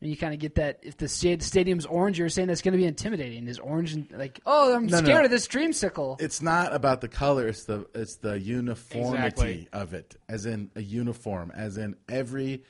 [0.00, 2.78] And you kind of get that if the stadium's orange, you're saying that's going to
[2.78, 3.48] be intimidating.
[3.48, 5.04] Is orange and, like, oh, I'm No, no.
[5.04, 6.20] scared of this dreamsicle?
[6.20, 9.68] it's not about the color; it's the it's the uniformity Exactly.
[9.72, 12.62] of it, as in a uniform, as in every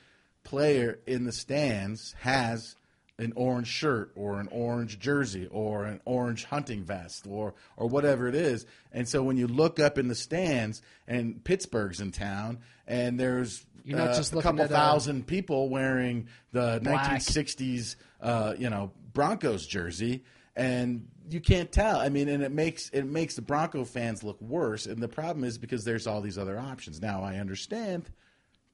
[0.43, 2.75] player in the stands has
[3.19, 8.27] an orange shirt or an orange jersey or an orange hunting vest or or whatever
[8.27, 8.65] it is.
[8.93, 13.65] And so when you look up in the stands and Pittsburgh's in town and there's
[13.89, 17.19] You're not uh, just a couple at, uh, thousand people wearing the Black.
[17.19, 20.23] 1960s uh, you know Broncos jersey
[20.55, 21.97] and you can't tell.
[21.99, 24.85] I mean, and it makes it makes the Bronco fans look worse.
[24.85, 27.01] And the problem is because there's all these other options.
[27.01, 28.09] Now I understand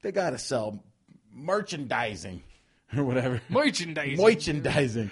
[0.02, 0.84] they got to sell
[1.34, 2.42] merchandising
[2.98, 4.18] or whatever Merchandising.
[4.18, 5.12] merchandising.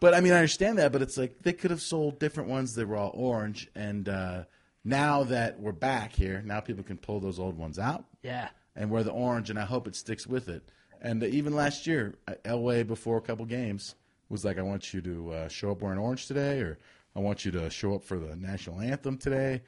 [0.00, 2.74] But I mean, I understand that, but it's like they could have sold different ones
[2.74, 3.68] that were all orange.
[3.74, 4.44] And uh,
[4.84, 8.48] now that we're back here, now people can pull those old ones out Yeah.
[8.76, 10.70] And wear the orange, and I hope it sticks with it.
[11.00, 12.14] And even last year,
[12.44, 13.94] Elway before a couple games
[14.28, 16.78] was like, "I want you to uh, show up wearing orange today," or
[17.14, 19.62] "I want you to show up for the national anthem today."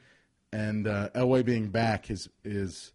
[0.51, 2.93] And uh, Elway being back is is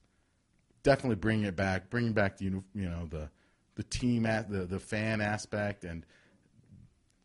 [0.83, 3.31] definitely bringing it back, bringing back the you know the
[3.77, 6.05] the team at the the fan aspect, and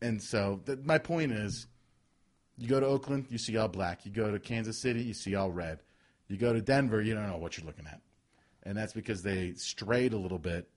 [0.02, 1.68] and so my point is,
[2.58, 4.06] you go to Oakland, you see all black.
[4.06, 5.80] You go to Kansas City, you see all red.
[6.28, 8.02] You go to Denver, you don't know what you're looking at
[8.68, 10.68] and that's because they strayed a little bit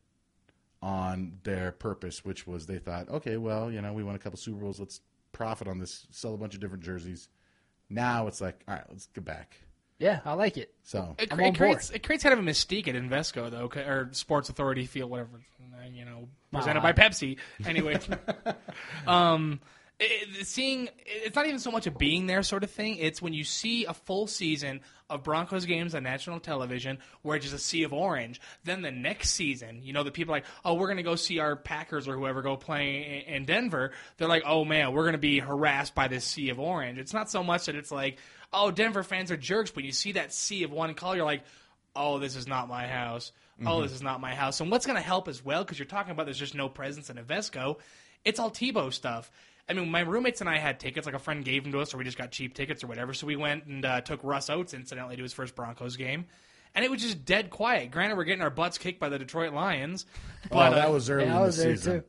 [0.80, 4.38] on their purpose, which was they thought, okay, well, you know, we won a couple
[4.38, 5.00] Super Bowls, let's
[5.32, 7.28] profit on this, sell a bunch of different jerseys.
[7.90, 9.56] Now it's like, all right, let's get back.
[9.98, 10.72] Yeah, I like it.
[10.82, 13.50] So It, I'm cre- on it creates it creates kind of a mystique at Invesco
[13.50, 15.42] though, or Sports Authority Field, whatever
[15.74, 17.36] uh, you know, presented by Pepsi.
[17.66, 17.98] Anyway,
[19.06, 19.60] um,
[20.00, 22.96] it, seeing it's not even so much a being there sort of thing.
[22.96, 24.80] It's when you see a full season
[25.10, 28.40] of Broncos games on national television where it's just a sea of orange.
[28.64, 31.38] Then the next season, you know, the people are like, oh, we're gonna go see
[31.38, 33.92] our Packers or whoever go play in, in Denver.
[34.16, 36.98] They're like, oh man, we're gonna be harassed by this sea of orange.
[36.98, 38.18] It's not so much that it's like,
[38.52, 41.44] oh, Denver fans are jerks, but you see that sea of one color, you're like,
[41.94, 43.32] oh, this is not my house.
[43.60, 43.82] Oh, mm-hmm.
[43.82, 44.60] this is not my house.
[44.60, 47.10] And what's going to help as well, because you're talking about there's just no presence
[47.10, 47.76] in Invesco
[48.24, 49.30] it's all Tebow stuff.
[49.70, 51.94] I mean, my roommates and I had tickets, like a friend gave them to us,
[51.94, 53.14] or we just got cheap tickets or whatever.
[53.14, 56.26] So we went and uh, took Russ Oates, incidentally, to his first Broncos game.
[56.74, 57.90] And it was just dead quiet.
[57.92, 60.06] Granted, we're getting our butts kicked by the Detroit Lions.
[60.50, 62.00] But oh, that uh, was early Yeah, in the was there season.
[62.00, 62.04] too.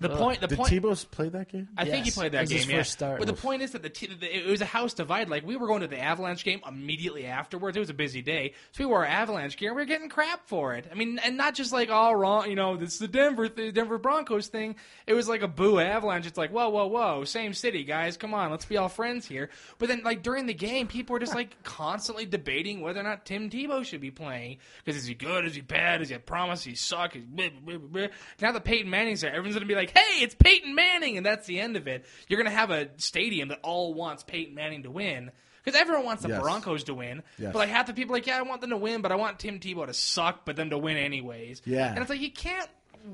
[0.00, 0.40] The point.
[0.40, 0.72] The Did point.
[0.72, 1.68] Tebow play that game?
[1.76, 2.14] I think he Yes.
[2.14, 2.58] played It that was game.
[2.60, 2.76] his yeah.
[2.78, 3.18] first start.
[3.18, 5.28] But the point is that the, t- the it was a house divide.
[5.28, 7.76] Like we were going to the Avalanche game immediately afterwards.
[7.76, 9.70] It was a busy day, so we wore our Avalanche gear.
[9.70, 10.86] and We were getting crap for it.
[10.90, 12.48] I mean, and not just like all wrong.
[12.48, 14.76] You know, this is the Denver th- Denver Broncos thing.
[15.06, 16.26] It was like a boo Avalanche.
[16.26, 18.16] It's like whoa, whoa, whoa, same city, guys.
[18.16, 19.50] Come on, let's be all friends here.
[19.78, 23.24] But then, like during the game, people were just like constantly debating whether or not
[23.26, 25.44] Tim Tebow should be playing because is he good?
[25.44, 26.02] Is he bad?
[26.02, 26.62] Is he a promise?
[26.62, 27.16] He suck?
[27.16, 28.06] Is blah, blah, blah, blah.
[28.40, 31.46] Now that Peyton Manning's there, everyone's gonna be like, "Hey, it's Peyton Manning," and that's
[31.46, 32.04] the end of it.
[32.28, 35.30] You're gonna have a stadium that all wants Peyton Manning to win.
[35.64, 36.40] Because everyone wants the Yes.
[36.40, 37.52] Broncos to win, Yes.
[37.52, 39.16] but like half the people are like, yeah, I want them to win, but I
[39.16, 41.60] want Tim Tebow to suck, but them to win anyways.
[41.66, 41.88] Yeah.
[41.90, 42.68] and it's like you can't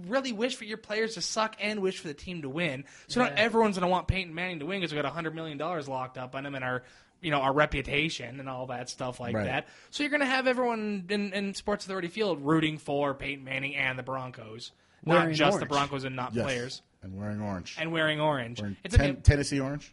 [0.06, 2.84] really wish for your players to suck and wish for the team to win.
[3.08, 5.88] So not everyone's gonna want Peyton Manning to win because we got hundred million dollars
[5.88, 6.84] locked up on him and our,
[7.20, 9.46] you know, our reputation and all that stuff like Right.
[9.46, 9.68] that.
[9.90, 13.98] So you're gonna have everyone in, in Sports Authority Field rooting for Peyton Manning and
[13.98, 14.70] the Broncos,
[15.06, 15.66] not Wearing just the.
[15.66, 16.44] Broncos and not Yes.
[16.44, 17.76] players And wearing orange.
[17.78, 18.60] and wearing orange.
[18.60, 19.92] Wearing it's a ten- bit- Tennessee orange.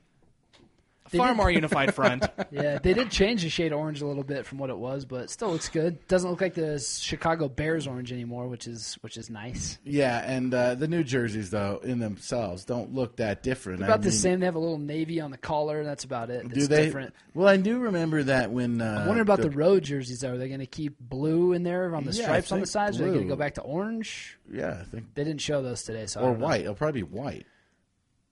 [1.18, 2.26] Far did- more unified front.
[2.52, 5.06] Yeah, they did change the shade of orange a little bit from what it was,
[5.06, 6.06] but still looks good.
[6.08, 9.80] Doesn't look like the Chicago Bears orange anymore, which is which is nice.
[9.84, 13.80] Yeah, and uh, the new jerseys though in themselves don't look that different.
[13.84, 14.40] About I the mean, same.
[14.40, 15.84] They have a little navy on the collar.
[15.84, 16.48] That's about it.
[16.48, 16.86] Do It's they?
[16.86, 17.14] different.
[17.34, 20.22] Well, I do remember that when uh, I'm wondering about the, road jerseys.
[20.22, 22.66] Though, are they going to keep blue in there on the Yeah, stripes on the
[22.66, 23.00] sides?
[23.00, 24.38] Or are they going to go back to orange?
[24.52, 26.46] Yeah, I think They didn't show those today, so I or don't know.
[26.46, 26.62] white.
[26.62, 27.46] It'll probably be white.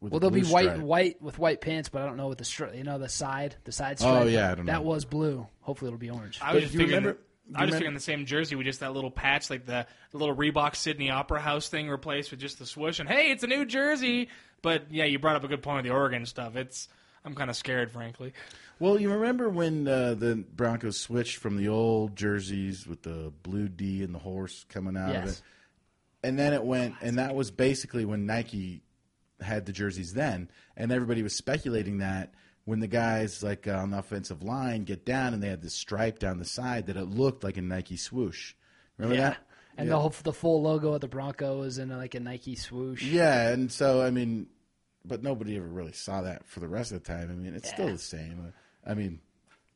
[0.01, 0.77] With Well, the they'll be blue white stripe.
[0.77, 3.09] and white with white pants, but I don't know what the stri- you know the
[3.09, 4.29] side the side Oh, stripe.
[4.31, 4.71] yeah, I don't know.
[4.71, 5.47] That was blue.
[5.61, 6.39] Hopefully, it'll be orange.
[6.41, 7.03] I was But just do figuring.
[7.03, 9.65] remember- I you was remember- figuring the same jersey with just that little patch, like
[9.65, 12.99] the, the little Reebok Sydney Opera House thing, replaced with just the swoosh.
[12.99, 14.29] And hey, it's a new jersey.
[14.61, 16.55] But yeah, you brought up a good point with the Oregon stuff.
[16.55, 16.87] It's
[17.25, 18.33] I'm kind of scared, frankly.
[18.79, 23.67] Well, you remember when uh, the Broncos switched from the old jerseys with the blue
[23.67, 25.41] D and the horse coming out of it,
[26.23, 28.83] and then it went, and that was basically when Nike
[29.41, 32.33] had the jerseys then, and everybody was speculating that
[32.65, 35.73] when the guys like uh, on the offensive line get down and they had this
[35.73, 38.53] stripe down the side that it looked like a Nike swoosh.
[38.97, 39.37] Remember yeah, that?
[39.77, 39.95] and yeah.
[39.95, 43.01] the whole, the full logo of the Broncos and like a Nike swoosh.
[43.03, 44.47] Yeah, and so I mean,
[45.05, 47.29] but nobody ever really saw that for the rest of the time.
[47.31, 48.53] I mean, it's still the same.
[48.85, 49.19] I mean,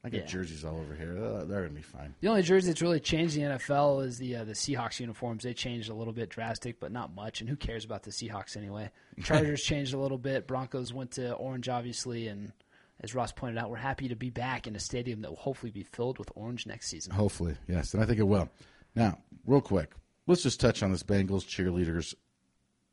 [0.05, 0.25] I got Yeah.
[0.25, 1.13] jerseys all over here.
[1.13, 2.13] They're, they're gonna be fine.
[2.19, 5.43] The only jersey that's really changed in the NFL is the uh, the Seahawks uniforms.
[5.43, 7.39] They changed a little bit drastic, but not much.
[7.39, 8.89] And who cares about the Seahawks anyway?
[9.23, 10.45] Chargers changed a little bit.
[10.47, 12.51] Broncos went to orange, obviously, and
[12.99, 15.71] as Ross pointed out, we're happy to be back in a stadium that will hopefully
[15.71, 17.13] be filled with orange next season.
[17.13, 18.49] Hopefully, yes, and I think it will.
[18.95, 19.91] Now, real quick,
[20.27, 22.13] let's just touch on this Bengals cheerleaders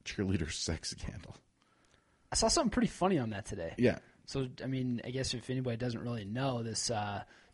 [0.04, 1.36] cheerleader sex scandal.
[2.32, 3.74] I saw something pretty funny on that today.
[3.76, 3.98] Yeah,
[4.30, 6.88] So, I mean, I guess if anybody doesn't really know, this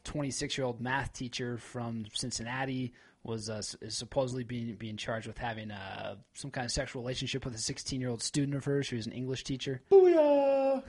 [0.04, 2.92] 26 year old math teacher from Cincinnati
[3.24, 7.46] was uh, is supposedly being being charged with having uh, some kind of sexual relationship
[7.46, 8.84] with a 16 year old student of hers.
[8.88, 9.80] She was an English teacher.
[9.90, 10.82] Booyah!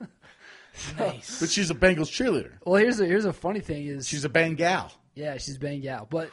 [0.96, 1.40] Nice.
[1.40, 2.52] But she's a Bengals cheerleader.
[2.64, 4.92] Well, here's a here's a funny thing is She's a Bengal.
[5.16, 5.58] Yeah, she's
[5.88, 6.08] out.
[6.08, 6.30] But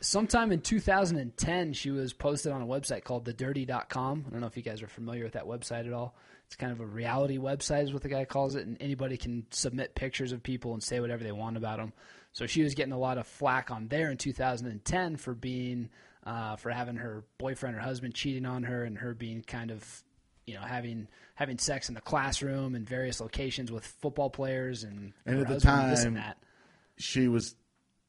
[0.00, 4.24] sometime in 2010, she was posted on a website called thedirty.com.
[4.26, 6.16] I don't know if you guys are familiar with that website at all.
[6.52, 9.46] It's kind of a reality website, is what the guy calls it, and anybody can
[9.52, 11.94] submit pictures of people and say whatever they want about them.
[12.34, 15.88] So she was getting a lot of flack on there in 2010 for being,
[16.26, 20.04] uh, for having her boyfriend or husband cheating on her, and her being kind of,
[20.44, 25.14] you know, having having sex in the classroom and various locations with football players and,
[25.24, 26.36] And at the and time- that
[26.98, 27.54] She was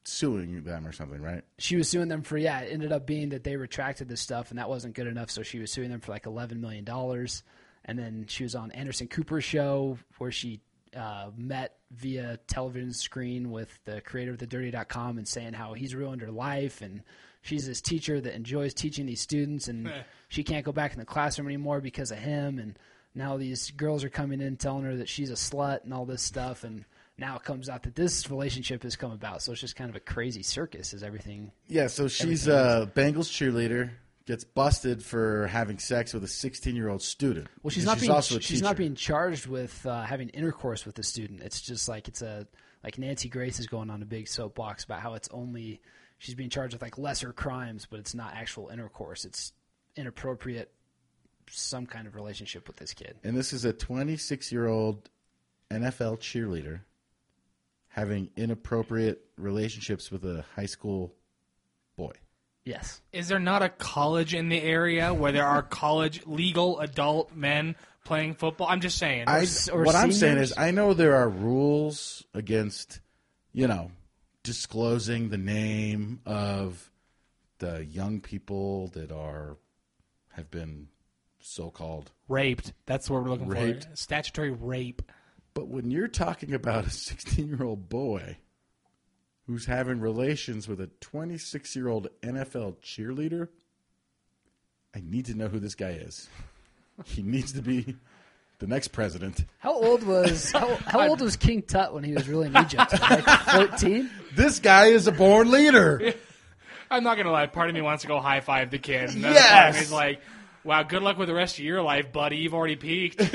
[0.04, 1.44] suing them or something, right?
[1.56, 4.50] she was suing them for yeah it ended up being that they retracted this stuff
[4.50, 7.42] and that wasn't good enough so she was suing them for like 11 million dollars
[7.84, 10.60] and then she was on anderson cooper's show where she
[10.96, 15.94] uh, met via television screen with the creator of the dirty.com and saying how he's
[15.94, 17.02] ruined her life and
[17.44, 19.90] she's this teacher that enjoys teaching these students and
[20.28, 22.58] she can't go back in the classroom anymore because of him.
[22.58, 22.76] And
[23.14, 26.22] now these girls are coming in telling her that she's a slut and all this
[26.22, 26.64] stuff.
[26.64, 26.84] And
[27.18, 29.42] now it comes out that this relationship has come about.
[29.42, 31.52] So it's just kind of a crazy circus as everything.
[31.68, 33.90] Yeah, so she's a Bengals cheerleader,
[34.26, 37.48] gets busted for having sex with a 16 year old student.
[37.62, 40.94] Well, she's not being also a she's not being charged with uh, having intercourse with
[40.94, 41.42] the student.
[41.42, 42.46] It's just like it's a
[42.82, 45.80] like Nancy Grace is going on a big soapbox about how it's only
[46.18, 49.24] she's being charged with like lesser crimes, but it's not actual intercourse.
[49.24, 49.52] It's
[49.96, 50.70] inappropriate
[51.50, 53.16] some kind of relationship with this kid.
[53.22, 55.10] And this is a 26 year old
[55.70, 56.80] NFL cheerleader
[57.88, 61.14] having inappropriate relationships with a high school
[61.96, 62.12] boy.
[62.64, 63.02] Yes.
[63.12, 67.76] Is there not a college in the area where there are college legal adult men
[68.04, 68.68] playing football?
[68.68, 69.24] I'm just saying.
[69.26, 73.00] I, or what I'm saying is, I know there are rules against,
[73.52, 73.90] you know,
[74.42, 76.90] disclosing the name of
[77.58, 79.56] the young people that are
[80.32, 80.88] have been
[81.40, 82.10] so-called.
[82.28, 82.72] raped.
[82.86, 83.84] That's what we're looking Raped?
[83.84, 83.96] for.
[83.96, 85.02] Statutory rape.
[85.52, 88.38] But when you're talking about a 16-year-old boy
[89.46, 93.48] who's having relations with a 26-year-old NFL cheerleader,
[94.94, 96.28] I need to know who this guy is.
[97.04, 97.96] He needs to be
[98.60, 99.44] the next president.
[99.58, 102.92] How old was how, how old was King Tut when he was really in Egypt?
[103.00, 104.10] Like fourteen.
[104.36, 106.14] This guy is a born leader.
[106.90, 107.46] I'm not gonna lie.
[107.46, 109.10] Part of me wants to go high five the kid.
[109.10, 109.50] And Yes!
[109.50, 110.20] Part of me is like,
[110.64, 112.38] wow, good luck with the rest of your life, buddy.
[112.38, 113.20] You've already peaked.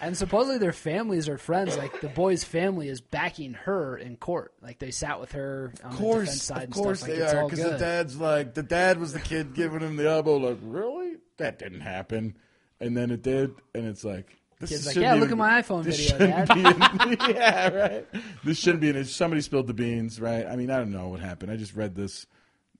[0.00, 1.78] And supposedly their families are friends.
[1.78, 4.52] Like the boy's family is backing her in court.
[4.60, 7.08] Like they sat with her on Of the defense side of and course stuff.
[7.08, 7.44] Like they it's are.
[7.44, 10.36] Because the dad's like, the dad was the kid giving him the elbow.
[10.36, 11.14] Like, really?
[11.38, 12.36] That didn't happen.
[12.80, 15.62] And then it did, and it's like, this Kid's like, shouldn't "Yeah, look at my
[15.62, 18.06] iPhone video, Dad." in- yeah, right.
[18.44, 18.90] This shouldn't be.
[18.90, 19.06] In, it.
[19.08, 20.46] somebody spilled the beans, right?
[20.46, 21.50] I mean, I don't know what happened.
[21.50, 22.26] I just read this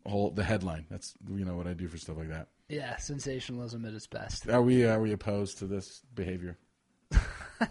[0.06, 0.86] whole the headline.
[0.90, 2.48] That's you know what I do for stuff like that.
[2.68, 4.48] Yeah, sensationalism at its best.
[4.48, 6.58] Are we are we opposed to this behavior?
[7.60, 7.68] I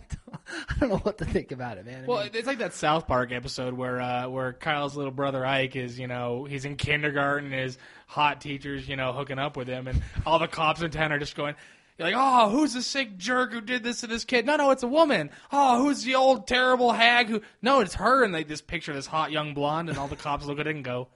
[0.80, 2.04] don't know what to think about it, man.
[2.04, 5.46] I well, mean, it's like that South Park episode where uh, where Kyle's little brother
[5.46, 7.52] Ike is, you know, he's in kindergarten.
[7.52, 7.78] And his
[8.08, 11.20] hot teachers, you know, hooking up with him, and all the cops in town are
[11.20, 11.56] just going.
[11.98, 14.48] You're like, oh, who's the sick jerk who did this to this kid?
[14.48, 15.30] No, no, it's a woman.
[15.52, 17.42] Oh, who's the old terrible hag who?
[17.62, 18.24] No, it's her.
[18.24, 20.66] And they this picture of this hot young blonde, and all the cops look at
[20.66, 21.08] it and go,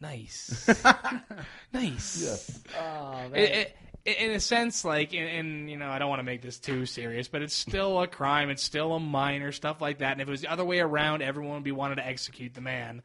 [0.00, 0.68] nice,
[1.72, 2.22] nice.
[2.22, 2.60] Yes.
[2.78, 3.34] oh, man.
[3.34, 6.42] It, it, in a sense, like, in, in you know, I don't want to make
[6.42, 8.50] this too serious, but it's still a crime.
[8.50, 10.12] It's still a minor stuff like that.
[10.12, 12.60] And if it was the other way around, everyone would be wanting to execute the
[12.60, 13.02] man.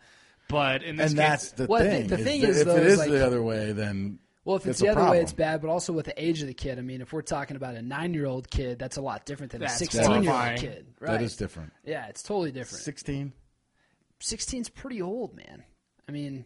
[0.49, 2.07] But in this And case, that's the Well, the- thing.
[2.07, 4.55] the thing that is, if though, it is is like- the other way, then well,
[4.57, 5.61] if it's that's the a other way, it's bad.
[5.61, 7.81] But also with the age of the kid, I mean, if we're talking about a
[7.81, 10.87] nine-year-old kid, that's a lot different than a sixteen-year-old kid.
[10.99, 11.11] Right?
[11.11, 11.71] that is different.
[11.85, 12.83] Yeah, it's totally different.
[12.83, 13.31] Sixteen.
[14.21, 15.63] 16's pretty old, man.
[16.07, 16.45] I mean,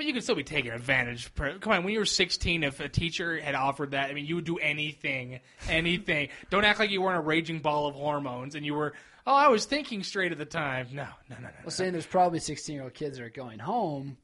[0.00, 1.30] but you could still be taking advantage.
[1.34, 4.36] Come on, when you were 16, if a teacher had offered that, I mean, you
[4.36, 6.30] would do anything, anything.
[6.48, 8.94] Don't act like you weren't a raging ball of hormones and you were.
[9.26, 10.86] Oh, I was thinking straight at the time.
[10.94, 11.50] No, no, no, no.
[11.64, 14.16] well, saying there's probably 16-year-old kids that are going home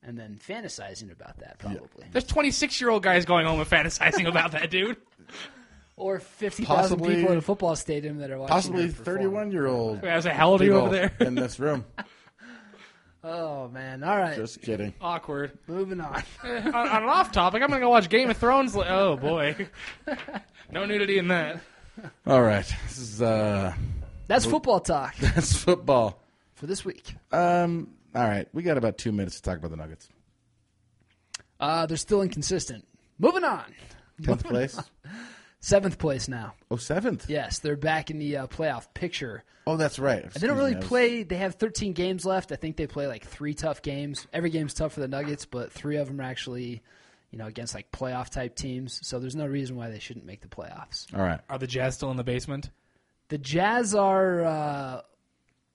[0.00, 4.28] and then fantasizing about that, probably, There's 26 year old guys going home and fantasizing
[4.28, 4.96] about that, dude.
[5.96, 8.52] or 50,000 Possibly- people in a football stadium that are watching.
[8.54, 11.12] Possibly thirty-one year old I was like, how old you over there?
[11.18, 11.84] in this room.
[13.28, 14.04] Oh man!
[14.04, 14.94] All right, Just kidding.
[15.00, 15.58] Awkward.
[15.66, 16.22] moving on.
[16.44, 18.76] on, on an off topic, I'm gonna go watch Game of Thrones.
[18.76, 19.66] li- Oh boy,
[20.70, 21.60] no nudity in that.
[22.24, 23.74] All right, this is uh,
[24.28, 26.22] That's football talk that's football.
[26.54, 27.14] for this week.
[27.32, 30.08] Um, all right, we got about two minutes to talk about the Nuggets.
[31.58, 32.86] Uh, they're still inconsistent.
[33.18, 33.64] Moving on.
[34.22, 34.78] Tenth place.
[35.66, 36.54] Seventh place now.
[36.70, 37.28] Oh, seventh.
[37.28, 39.42] Yes, they're back in the uh, playoff picture.
[39.66, 40.22] Oh, that's right.
[40.22, 41.22] And they don't really me, was- play.
[41.24, 42.52] They have 13 games left.
[42.52, 44.28] I think they play like three tough games.
[44.32, 46.84] Every game's tough for the Nuggets, but three of them are actually,
[47.32, 49.00] you know, against like playoff type teams.
[49.02, 51.12] So there's no reason why they shouldn't make the playoffs.
[51.12, 51.40] All right.
[51.50, 52.70] Are the Jazz still in the basement?
[53.26, 54.44] The Jazz are.
[54.44, 55.00] Uh,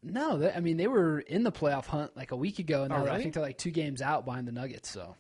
[0.03, 2.93] no, they, I mean they were in the playoff hunt like a week ago, and
[2.93, 4.89] Oh, now I think they're like two games out behind the Nuggets.
[4.89, 5.17] So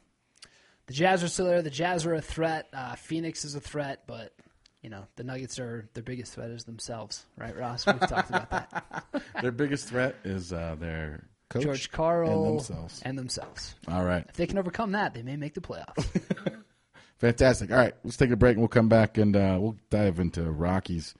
[0.87, 1.61] the Jazz are still there.
[1.61, 2.69] The Jazz are a threat.
[2.71, 4.33] Uh, Phoenix is a threat, but
[4.81, 7.85] you know the Nuggets are their biggest threat is themselves, right, Ross?
[7.85, 9.03] We've talked about that.
[9.41, 13.01] Their biggest threat is uh, their coach George Karl and themselves.
[13.03, 13.75] and themselves.
[13.87, 14.25] All right.
[14.29, 16.05] If they can overcome that, they may make the playoffs.
[17.17, 17.71] Fantastic.
[17.71, 20.43] All right, let's take a break and we'll come back and uh, we'll dive into
[20.43, 21.13] Rockies.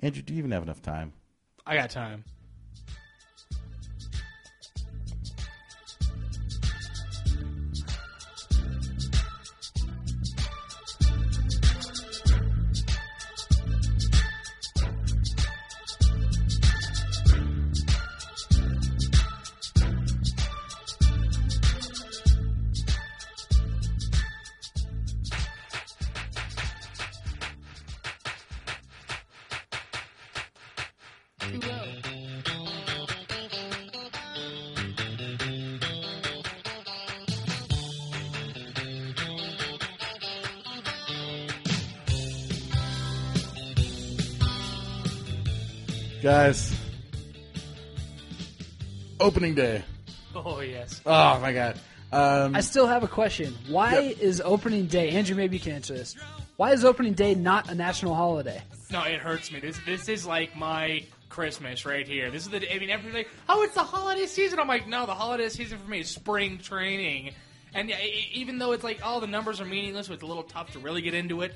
[0.00, 1.12] Andrew, do you even have enough time?
[1.66, 2.24] I got time.
[49.28, 49.82] Opening day.
[50.34, 51.00] Oh yes.
[51.04, 51.78] Oh, my God.
[52.10, 53.54] Um, I still have a question.
[53.68, 54.14] Why Yeah.
[54.26, 55.10] is opening day?
[55.10, 56.16] Andrew, maybe you can answer this.
[56.56, 58.62] Why is opening day not a national holiday?
[58.90, 59.60] No, it hurts me.
[59.60, 62.30] This this is like my Christmas right here.
[62.30, 62.74] This is the.
[62.74, 63.26] I mean, everybody.
[63.48, 64.58] Oh, it's the holiday season.
[64.58, 67.34] I'm like, no, the holiday season for me is spring training.
[67.74, 70.42] And e- even though it's like, oh, the numbers are meaningless, so it's a little
[70.44, 71.52] tough to really get into it.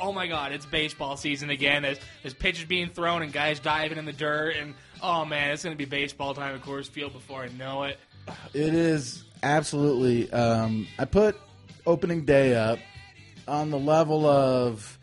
[0.00, 1.82] Oh my God, it's baseball season again.
[1.82, 5.64] There's, there's pitches being thrown and guys diving in the dirt, and oh man, it's
[5.64, 7.98] going to be baseball time at Coors Field before I know it.
[8.52, 10.30] It is absolutely.
[10.32, 11.36] Um, I put
[11.86, 12.78] opening day up
[13.46, 14.98] on the level of.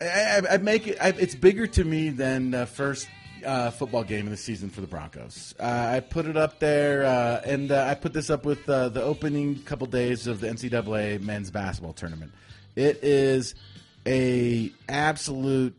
[0.00, 0.98] I, I, I make it.
[1.00, 3.06] I, it's bigger to me than the first
[3.44, 5.54] uh, football game of the season for the Broncos.
[5.58, 8.88] Uh, I put it up there, uh, and uh, I put this up with uh,
[8.88, 12.32] the opening couple days of the NCAA men's basketball tournament.
[12.76, 13.54] It is
[14.06, 15.76] a absolute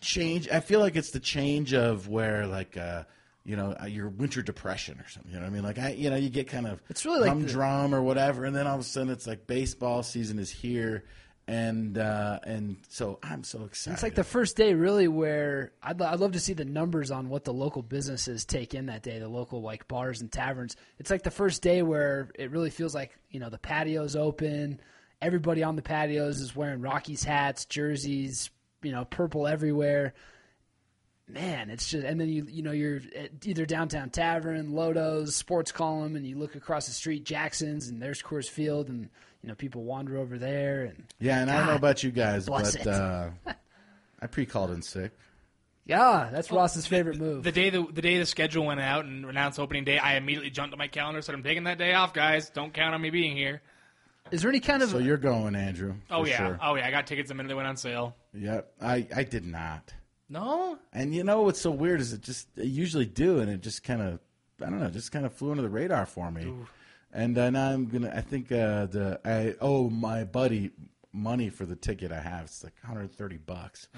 [0.00, 0.48] change.
[0.48, 2.76] I feel like it's the change of where like.
[2.76, 3.04] Uh,
[3.42, 5.32] you know, uh, your winter depression or something.
[5.32, 5.62] You know what I mean?
[5.62, 8.54] Like, I, you know, you get kind of It's really like the- or whatever, and
[8.54, 11.04] then all of a sudden it's like baseball season is here,
[11.48, 13.94] and uh, and so I'm so excited.
[13.94, 17.28] It's like the first day, really, where I'd, I'd love to see the numbers on
[17.28, 20.76] what the local businesses take in that day, the local like bars and taverns.
[20.98, 24.80] It's like the first day where it really feels like you know the patio's open,
[25.22, 28.50] everybody on the patios is wearing Rockies hats, jerseys,
[28.82, 30.14] you know, purple everywhere.
[31.28, 35.70] Man, it's just, and then you you know you're at either downtown tavern, Lodo's, Sports
[35.70, 39.08] Column, and you look across the street, Jackson's, and there's Coors Field, and
[39.42, 42.46] you know people wander over there, and yeah, and I don't know about you guys,
[42.46, 43.28] but uh,
[44.20, 45.12] I pre-called in sick.
[45.86, 47.44] yeah, that's Ross's favorite move.
[47.44, 50.50] The day the, the day the schedule went out and announced opening day, I immediately
[50.50, 52.50] jumped on my calendar, said I'm taking that day off, guys.
[52.50, 53.62] Don't count on me being here.
[54.32, 55.94] Is there any kind of So you're going, Andrew?
[56.10, 56.58] Oh yeah, sure.
[56.62, 56.86] oh yeah.
[56.86, 58.16] I got tickets the minute they went on sale.
[58.34, 59.92] Yep, I I did not.
[60.28, 63.62] No, And you know what's so weird is it just I usually do, and it
[63.62, 64.20] just kind of
[64.64, 66.52] I don't know, just kind of flew under the radar for me.
[67.12, 68.12] And uh, now I'm gonna.
[68.14, 70.70] I think uh, the I oh my buddy
[71.12, 72.44] money for the ticket I have.
[72.44, 73.88] It's like 130 bucks,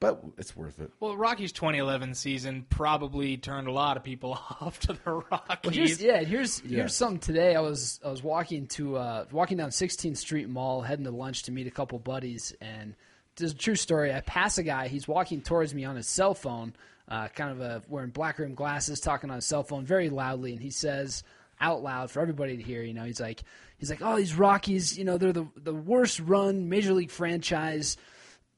[0.00, 0.90] but it's worth it.
[1.00, 5.58] well, Rockies 2011 season probably turned a lot of people off to the Rockies.
[5.64, 6.78] Well, here's, yeah, here's Yeah.
[6.78, 7.54] here's something today.
[7.54, 11.44] I was I was walking to uh, walking down 16th Street Mall, heading to lunch
[11.44, 12.94] to meet a couple buddies, and
[13.36, 14.12] this is a true story.
[14.12, 14.88] I pass a guy.
[14.88, 16.74] He's walking towards me on his cell phone,
[17.08, 20.52] uh, kind of a, wearing black rim glasses, talking on his cell phone very loudly,
[20.52, 21.22] and he says
[21.60, 22.82] out loud for everybody to hear.
[22.82, 23.42] You know, he's like
[23.78, 27.96] he's like, oh, these Rockies, you know, they're the the worst run major league franchise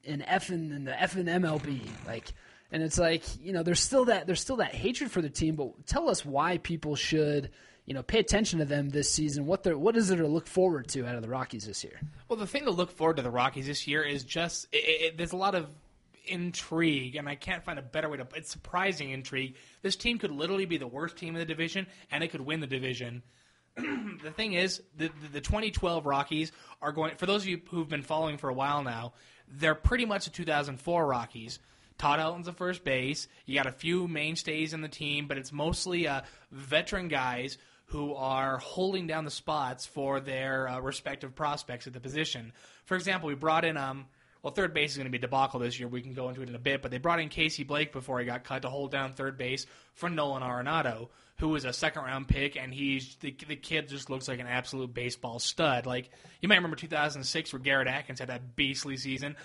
[0.05, 1.83] in effing in the effing MLB.
[2.07, 2.33] Like,
[2.71, 5.55] and it's like you know, there's still that there's still that hatred for the team.
[5.55, 7.51] But tell us why people should
[7.87, 9.47] you know pay attention to them this season.
[9.47, 12.01] What they're what is there to look forward to out of the Rockies this year?
[12.29, 15.17] Well, the thing to look forward to the Rockies this year is just it, it,
[15.19, 15.69] there's a lot of
[16.29, 18.27] intrigue, and I can't find a better way to.
[18.35, 19.57] It's surprising intrigue.
[19.83, 22.61] This team could literally be the worst team in the division, and it could win
[22.61, 23.23] the division.
[24.23, 26.53] the thing is, the, the the 2012 Rockies
[26.83, 27.17] are going.
[27.17, 29.13] For those of you who've been following for a while now,
[29.49, 31.59] they're pretty much the 2004 Rockies.
[31.99, 33.27] Todd Helton's the first base.
[33.45, 36.23] You got a few mainstays in the team, but it's mostly uh,
[36.53, 42.01] veteran guys who are holding down the spots for their uh, respective prospects at the
[42.01, 42.53] position.
[42.85, 44.07] For example, we brought in um,
[44.43, 45.89] well, third base is going to be a debacle this year.
[45.89, 48.21] We can go into it in a bit, but they brought in Casey Blake before
[48.21, 51.09] he got cut to hold down third base for Nolan Arenado,
[51.41, 54.47] who was a second round pick, and he's the, the kid just looks like an
[54.47, 55.87] absolute baseball stud.
[55.87, 56.11] Like
[56.41, 59.37] you might remember 2006 where Garrett Atkins had that beastly season.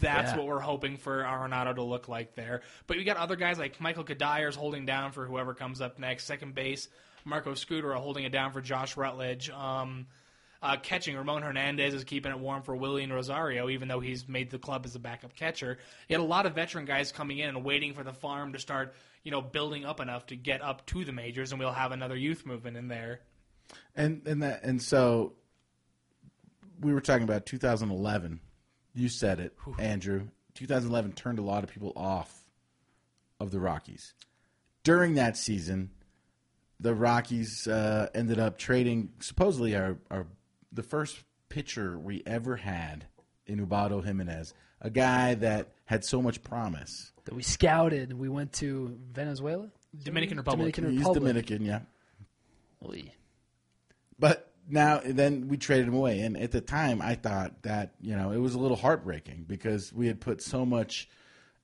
[0.00, 0.38] That's Yeah.
[0.38, 2.62] what we're hoping for Arenado to look like there.
[2.86, 6.24] But you got other guys like Michael Cuddyer's holding down for whoever comes up next.
[6.24, 6.88] Second base,
[7.24, 9.50] Marco Scutaro holding it down for Josh Rutledge.
[9.50, 10.06] Um,
[10.62, 14.50] uh, catching, Ramon Hernandez is keeping it warm for Wilin Rosario, even though he's made
[14.50, 15.78] the club as a backup catcher.
[16.08, 18.58] You had a lot of veteran guys coming in and waiting for the farm to
[18.58, 18.94] start,
[19.24, 22.16] you know, building up enough to get up to the majors, and we'll have another
[22.16, 23.20] youth movement in there.
[23.96, 25.32] And and that and so
[26.80, 28.40] we were talking about 2011.
[28.94, 30.28] You said it, Andrew.
[30.54, 32.44] 2011 turned a lot of people off
[33.40, 34.14] of the Rockies.
[34.84, 35.90] During that season,
[36.78, 40.26] the Rockies uh, ended up trading supposedly our, our
[40.72, 43.06] the first pitcher we ever had
[43.46, 44.54] in Ubaldo Jimenez,
[44.84, 47.10] a guy that had so much promise.
[47.24, 48.12] That we scouted.
[48.12, 49.70] We went to Venezuela,
[50.00, 50.74] Dominican Republic.
[50.74, 51.22] Dominican He's Republic.
[51.22, 51.80] Dominican, yeah.
[52.86, 53.12] Oy.
[54.18, 58.14] But now then we traded him away, and at the time I thought that you
[58.14, 61.08] know it was a little heartbreaking because we had put so much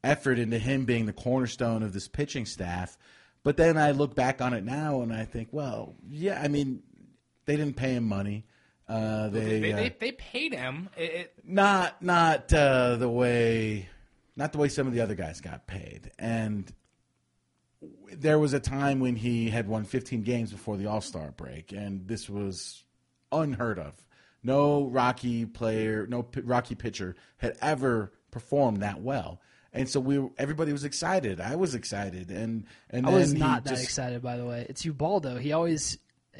[0.02, 2.96] effort into him being the cornerstone of this pitching staff.
[3.42, 6.82] But then I look back on it now and I think, well, yeah, I mean,
[7.46, 8.46] they didn't pay him money.
[8.90, 10.88] Uh, they, They, uh, they, they paid him.
[10.96, 13.88] It, it, not not uh, the way
[14.36, 16.72] not the way some of the other guys got paid and
[18.12, 22.06] there was a time when he had won 15 games before the all-star break and
[22.06, 22.82] this was
[23.32, 23.94] unheard of
[24.42, 29.40] no rocky player no p- rocky pitcher had ever performed that well
[29.72, 33.70] and so we everybody was excited i was excited and and I was not that
[33.70, 34.66] just- excited, by the way.
[34.68, 35.38] It's Ubaldo.
[35.38, 35.96] He always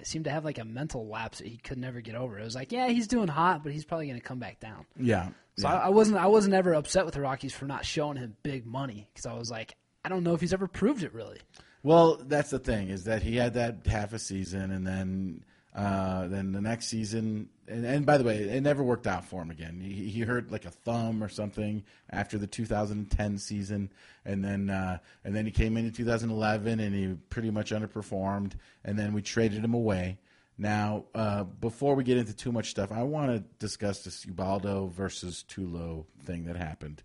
[0.07, 2.39] seemed to have like a mental lapse that he could never get over.
[2.39, 4.87] It was like, yeah, he's doing hot, but he's probably going to come back down.
[4.99, 5.75] yeah So yeah.
[5.75, 6.19] I, I wasn't.
[6.19, 9.35] I wasn't ever upset with the Rockies for not showing him big money because I
[9.35, 9.75] was like,
[10.05, 11.39] I don't know if he's ever proved it really.
[11.83, 15.45] Well, that's the thing is that he had that half a season, and then
[15.75, 19.41] uh, then the next season, and, and by the way, it never worked out for
[19.41, 19.81] him again.
[19.81, 23.91] He, he hurt like a thumb or something after the 2010 season,
[24.25, 28.53] and then uh, and then he came into 2011 and he pretty much underperformed,
[28.85, 30.19] and then we traded him away.
[30.59, 34.89] Now, uh, before we get into too much stuff, I want to discuss this Ubaldo
[34.89, 37.03] versus Tulo thing that happened.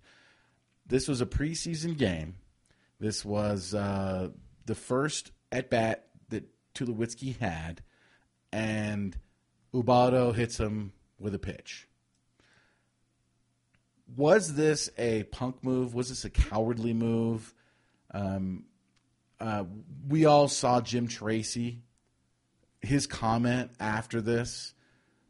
[0.86, 2.36] This was a preseason game.
[3.00, 4.30] This was uh,
[4.66, 7.82] the first at bat that Tulowitzki had,
[8.56, 9.18] and
[9.74, 11.90] Ubaldo hits him with a pitch.
[14.16, 15.94] Was this a punk move?
[15.94, 17.54] Was this a cowardly move?
[18.12, 18.64] Um,
[19.42, 19.66] uh,
[20.08, 21.82] we all saw Jim Tracy,
[22.82, 24.74] his comment after this,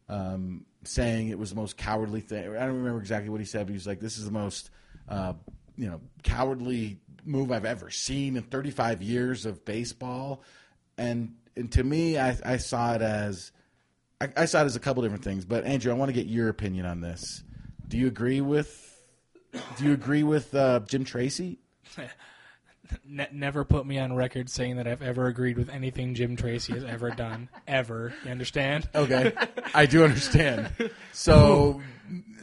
[0.08, 2.48] um, saying it was the most cowardly thing.
[2.56, 4.70] I don't remember exactly what he said, but he was like, "This is the most,
[5.08, 5.32] uh,
[5.76, 10.44] you know, cowardly move I've ever seen in 35 years of baseball."
[10.96, 13.52] And and to me, I, I saw it as,
[14.20, 15.44] I, I saw it as a couple different things.
[15.44, 17.42] But Andrew, I want to get your opinion on this.
[17.88, 18.82] Do you agree with?
[19.78, 21.58] Do you agree with uh, Jim Tracy?
[23.04, 26.72] ne- never put me on record saying that I've ever agreed with anything Jim Tracy
[26.72, 27.48] has ever done.
[27.66, 28.12] ever.
[28.24, 28.88] You understand?
[28.94, 29.32] Okay,
[29.74, 30.70] I do understand.
[31.12, 31.80] So,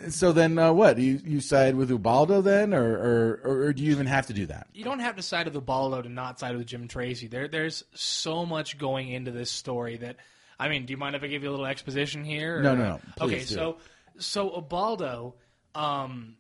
[0.10, 0.98] so then uh, what?
[0.98, 4.48] You you side with Ubaldo then, or, or or do you even have to do
[4.48, 4.68] that?
[4.74, 7.28] you don't have to side with Ubaldo to not side with Jim Tracy.
[7.28, 10.16] There, there's so much going into this story that,
[10.60, 12.62] I mean, do you mind if I give you a little exposition here?
[12.62, 13.00] No, no, no.
[13.18, 13.46] Please okay, do.
[13.46, 13.78] so
[14.18, 15.36] so Ubaldo,
[15.76, 16.36] um,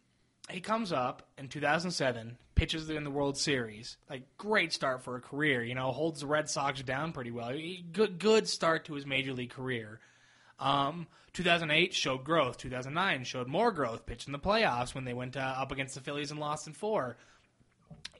[0.50, 5.22] he comes up in 2007, pitches in the World Series, like great start for a
[5.22, 5.64] career.
[5.64, 7.52] You know, holds the Red Sox down pretty well.
[7.92, 10.00] Good, good start to his major league career.
[10.60, 12.58] Um, 2008 showed growth.
[12.58, 14.06] 2009 showed more growth.
[14.06, 16.74] Pitched in the playoffs when they went uh, up against the Phillies and lost in
[16.74, 17.18] four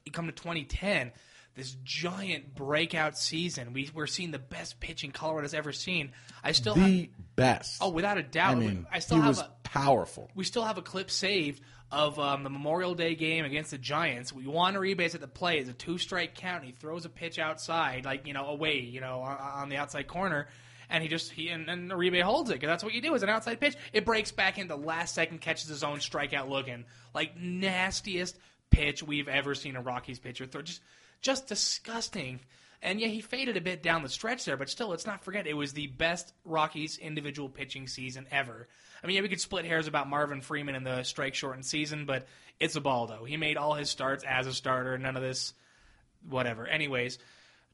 [0.06, 1.12] you come to 2010,
[1.56, 3.74] this giant breakout season.
[3.74, 6.12] We we're seeing the best pitching Colorado's ever seen.
[6.44, 7.78] I still have, The best.
[7.82, 8.54] oh, without a doubt.
[8.54, 10.30] I mean, I still he have was a, powerful.
[10.36, 14.34] we still have a clip saved of um, the Memorial Day game against the Giants.
[14.34, 15.60] We Juan Uribe's at the plate.
[15.62, 16.64] It's a two strike count.
[16.64, 20.08] He throws a pitch outside, like you know, away, you know, on, on the outside
[20.08, 20.48] corner.
[20.90, 23.14] And he just he and, and Uribe holds it because that's what you do.
[23.14, 23.76] Is an outside pitch.
[23.94, 28.38] It breaks back into the last second, catches his own strikeout looking like nastiest
[28.70, 30.62] pitch we've ever seen a Rockies pitcher throw.
[30.64, 30.82] Just
[31.24, 32.40] just disgusting.
[32.84, 35.48] And yeah, he faded a bit down the stretch there, but still, let's not forget
[35.48, 38.68] it was the best Rockies individual pitching season ever.
[39.02, 42.06] I mean, yeah, we could split hairs about Marvin Freeman in the strike shortened season,
[42.06, 42.28] but
[42.60, 43.24] it's a ball though.
[43.24, 44.98] He made all his starts as a starter.
[44.98, 45.54] None of this,
[46.30, 46.68] whatever.
[46.68, 47.18] Anyways,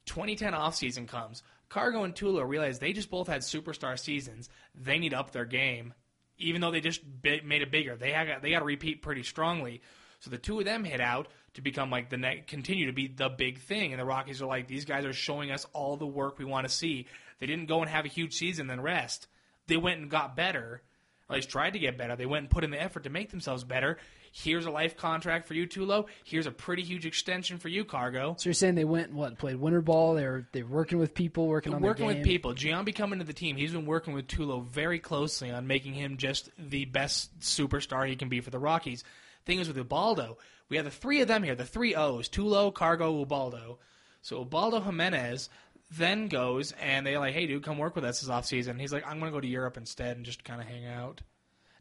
[0.06, 1.42] 2010 offseason comes.
[1.68, 4.48] Cargo and Tulo realize they just both had superstar seasons.
[4.74, 5.92] They need to up their game.
[6.38, 7.96] even though they just made it bigger.
[7.96, 9.82] They got they got to repeat pretty strongly.
[10.20, 13.08] So the two of them hit out to become like the next, continue to be
[13.08, 16.06] the big thing, and the Rockies are like these guys are showing us all the
[16.06, 17.06] work we want to see.
[17.38, 19.26] They didn't go and have a huge season then rest.
[19.66, 20.82] They went and got better,
[21.28, 22.16] or at least tried to get better.
[22.16, 23.98] They went and put in the effort to make themselves better.
[24.32, 26.06] Here's a life contract for you, Tulo.
[26.24, 28.36] Here's a pretty huge extension for you, Cargo.
[28.38, 30.14] So you're saying they went and what played winter ball?
[30.14, 32.54] They're they're working with people, working on working with people.
[32.54, 33.56] Giambi coming to the team.
[33.56, 38.14] He's been working with Tulo very closely on making him just the best superstar he
[38.14, 39.02] can be for the Rockies.
[39.46, 40.38] Thing is with Ubaldo,
[40.70, 43.78] we have the three of them here, the three O's: Tulo, Cargo, Ubaldo.
[44.22, 45.50] So Ubaldo Jimenez
[45.90, 48.80] then goes and they're like, "Hey, dude, come work with us this offseason.
[48.80, 51.20] He's like, "I'm going to go to Europe instead and just kind of hang out."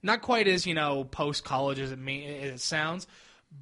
[0.02, 3.08] Not quite as you know post college as it it sounds,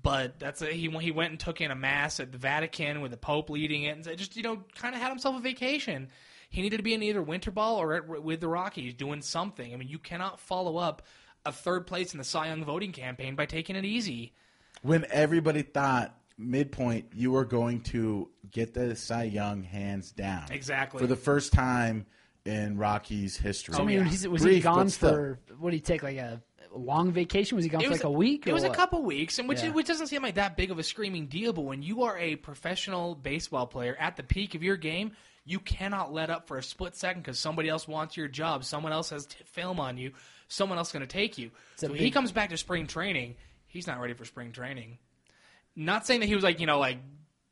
[0.01, 3.11] but that's a, he he went and took in a mass at the Vatican with
[3.11, 6.09] the Pope leading it, and just you know kind of had himself a vacation.
[6.49, 9.73] He needed to be in either winter ball or at, with the Rockies doing something.
[9.73, 11.01] I mean, you cannot follow up
[11.45, 14.33] a third place in the Cy Young voting campaign by taking it easy.
[14.81, 20.45] When everybody thought midpoint you were going to get the Cy Young hands down.
[20.51, 20.99] Exactly.
[20.99, 22.05] For the first time
[22.45, 23.73] in Rocky's history.
[23.75, 24.03] So, I mean, yeah.
[24.05, 25.09] he's, was Brief, he gone but still.
[25.09, 26.41] for what did he take like a
[26.73, 27.55] long vacation?
[27.55, 28.47] Was he gone It for was like a week?
[28.47, 29.71] It or was a couple weeks, and which Yeah.
[29.71, 31.53] which doesn't seem like that big of a screaming deal.
[31.53, 35.11] But when you are a professional baseball player at the peak of your game,
[35.43, 38.63] you cannot let up for a split second because somebody else wants your job.
[38.63, 40.11] Someone else has t- film on you.
[40.49, 41.47] Someone else is going to take you.
[41.47, 43.35] a So he comes back to spring training.
[43.67, 44.97] He's not ready for spring training.
[45.75, 46.97] Not saying that he was like you know like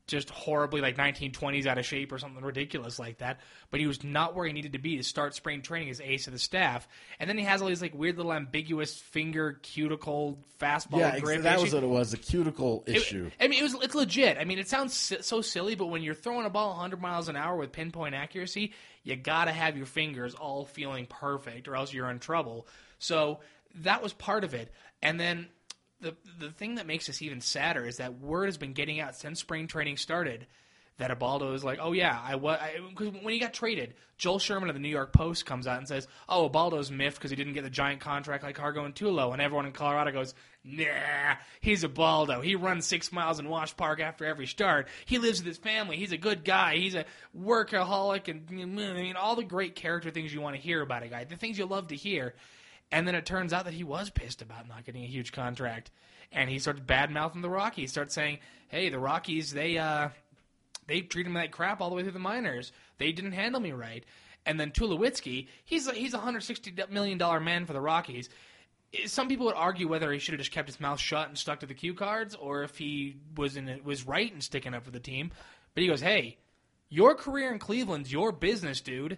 [0.08, 3.40] just horribly like 1920s out of shape or something ridiculous like that,
[3.72, 6.28] but he was not where he needed to be to start spring training as ace
[6.28, 6.88] of the staff.
[7.20, 11.42] And then he has all these like weird little ambiguous finger cuticle fastball yeah, grip.
[11.42, 13.32] that was what it was, a cuticle It- issue.
[13.40, 14.38] I mean, it was it's legit.
[14.38, 17.36] I mean, it sounds so silly, but when you're throwing a ball 100 miles an
[17.36, 21.92] hour with pinpoint accuracy, you got to have your fingers all feeling perfect, or else
[21.94, 22.68] you're in trouble.
[23.00, 23.40] So
[23.82, 24.72] that was part of it.
[25.02, 25.48] And then
[26.02, 29.16] the the thing that makes this even sadder is that word has been getting out
[29.16, 30.48] since spring training started
[30.98, 32.58] that Ubaldo is like, oh yeah, I was
[32.90, 35.88] because when he got traded, Joel Sherman of the New York Post comes out and
[35.88, 39.34] says, oh, Ubaldo's miffed because he didn't get the giant contract like Cargo and Tulo,
[39.34, 40.34] and everyone in Colorado goes,
[40.64, 42.40] nah, he's Ubaldo.
[42.40, 44.88] He runs six miles in Wash Park after every start.
[45.06, 45.98] He lives with his family.
[45.98, 46.78] He's a good guy.
[46.78, 47.06] He's a
[47.38, 51.08] workaholic, and I mean all the great character things you want to hear about a
[51.08, 52.36] guy, the things you love to hear.
[52.92, 55.92] And then it turns out that he was pissed about not getting a huge contract,
[56.32, 57.92] and he starts bad mouthing the Rockies.
[57.92, 60.10] Starts saying, "Hey, the Rockies, they uh,
[60.88, 62.72] they treated me like crap all the way through the minors.
[62.98, 64.06] They didn't handle me right."
[64.46, 68.30] And then Tulowitzki, he's a, he's a hundred sixty million dollar man for the Rockies.
[69.08, 71.62] Some people would argue whether he should have just kept his mouth shut and stuck
[71.62, 74.92] to the cue cards, or if he was in was right in sticking up for
[74.92, 75.32] the team.
[75.74, 76.38] But he goes, "Hey,
[76.90, 79.18] your career in Cleveland's your business, dude.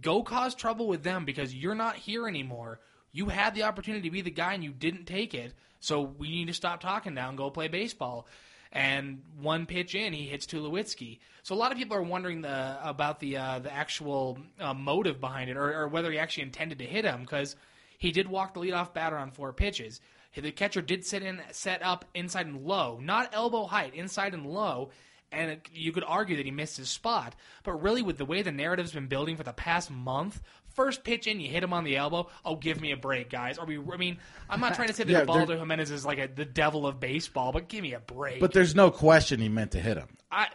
[0.00, 2.78] Go cause trouble with them because you're not here anymore.
[3.12, 5.54] You had the opportunity to be the guy and you didn't take it.
[5.80, 8.26] So we need to stop talking now and go play baseball."
[8.72, 11.18] And one pitch in, he hits Tulowitzki.
[11.42, 15.20] So a lot of people are wondering the, about the uh, the actual uh, motive
[15.20, 17.56] behind it, or, or whether he actually intended to hit him, because
[17.98, 20.00] he did walk the leadoff batter on four pitches.
[20.36, 24.46] The catcher did sit in, set up inside and low, not elbow height, inside and
[24.46, 24.90] low,
[25.32, 27.34] and you could argue that he missed his spot.
[27.64, 30.40] But really, with the way the narrative's been building for the past month,
[30.74, 32.28] first pitch in, you hit him on the elbow.
[32.44, 33.58] Oh, give me a break, guys.
[33.58, 33.78] Are we?
[33.78, 34.18] I mean,
[34.48, 37.00] I'm not trying to say that Yeah, Baldo Jimenez is like a, the devil of
[37.00, 38.40] baseball, but give me a break.
[38.40, 40.16] But there's no question he meant to hit him.
[40.30, 40.48] I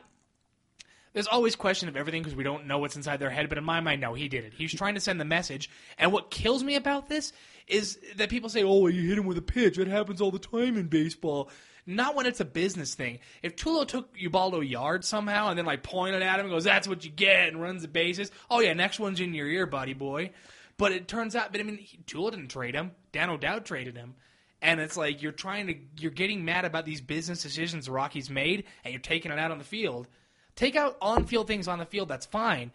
[1.15, 3.47] there's always question of everything because we don't know what's inside their head.
[3.47, 4.53] But in my mind, no, he did it.
[4.53, 5.69] He was trying to send the message.
[5.97, 7.31] And what kills me about this
[7.67, 9.77] is that people say, "Oh, you hit him with a pitch.
[9.77, 11.49] That happens all the time in baseball."
[11.87, 13.19] Not when it's a business thing.
[13.43, 16.87] If Tulo took Ubaldo yard somehow and then like pointed at him and goes, "That's
[16.87, 18.31] what you get," and runs the bases.
[18.49, 20.31] Oh yeah, next one's in your ear, buddy boy.
[20.77, 22.91] But it turns out, but I mean, he, Tulo didn't trade him.
[23.11, 24.15] Dan O'Dowd traded him.
[24.61, 28.29] And it's like you're trying to, you're getting mad about these business decisions the Rockies
[28.29, 30.07] made, and you're taking it out on the field.
[30.55, 32.07] Take out on-field things on the field.
[32.07, 32.71] That's fine.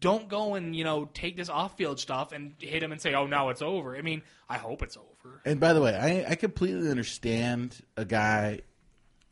[0.00, 3.26] Don't go and you know take this off-field stuff and hit him and say, "Oh,
[3.26, 5.06] now it's over." I mean, I hope it's over.
[5.44, 8.60] And by the way, I, I completely understand a guy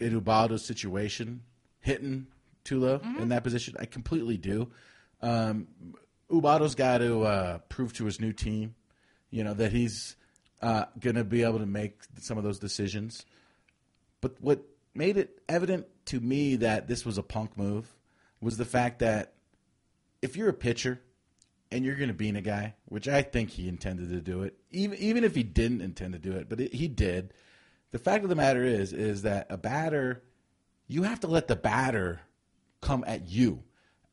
[0.00, 1.42] in Ubaldo's situation
[1.80, 2.26] hitting
[2.64, 3.22] Tulo Mm-hmm.
[3.22, 3.74] in that position.
[3.78, 4.68] I completely do.
[5.22, 5.68] Um,
[6.30, 8.74] Ubaldo's got to uh, prove to his new team,
[9.30, 10.16] you know, that he's
[10.60, 13.24] uh, going to be able to make some of those decisions.
[14.20, 14.62] But what
[14.94, 17.86] made it evident to me that this was a punk move
[18.40, 19.32] was the fact that
[20.20, 21.00] if you're a pitcher
[21.70, 24.56] and you're going to bean a guy, which I think he intended to do it,
[24.70, 27.34] even even if he didn't intend to do it, but it, he did.
[27.90, 30.22] The fact of the matter is, is that a batter,
[30.86, 32.20] you have to let the batter
[32.80, 33.62] come at you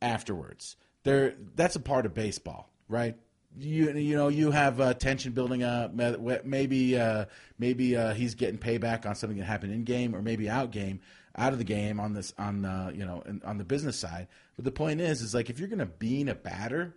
[0.02, 0.78] afterwards.
[1.04, 3.16] There, that's a part of baseball, right?
[3.58, 5.94] you you know you have uh, tension building up.
[5.94, 7.26] Maybe uh,
[7.58, 11.00] maybe uh, he's getting payback on something that happened in game, or maybe out game,
[11.36, 14.28] out of the game on this on uh, you know on the business side.
[14.56, 16.96] But the point is, is like if you're going to bean a batter,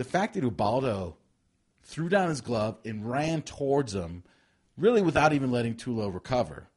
[0.00, 1.18] the fact that Ubaldo
[1.82, 4.22] threw down his glove and ran towards him,
[4.78, 6.70] really without even letting Tulo recover,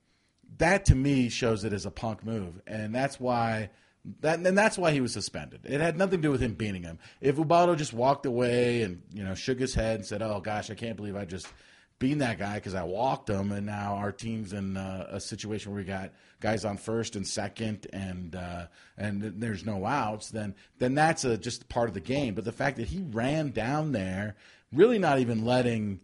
[0.58, 3.70] that to me shows it as a punk move, and that's why.
[4.20, 5.62] That, and that's why he was suspended.
[5.64, 7.00] It had nothing to do with him beating him.
[7.22, 10.70] If Ubaldo just walked away and you know shook his head and said, "Oh gosh,
[10.70, 11.48] I can't believe I just
[12.04, 15.72] being that guy because I walked him, and now our team's in uh, a situation
[15.72, 16.12] where we got
[16.42, 18.66] guys on first and second, and uh,
[18.98, 20.30] and there's no outs.
[20.30, 22.36] Then then that's a, just part of the game.
[22.36, 24.36] But the fact that he ran down there,
[24.74, 26.02] really not even letting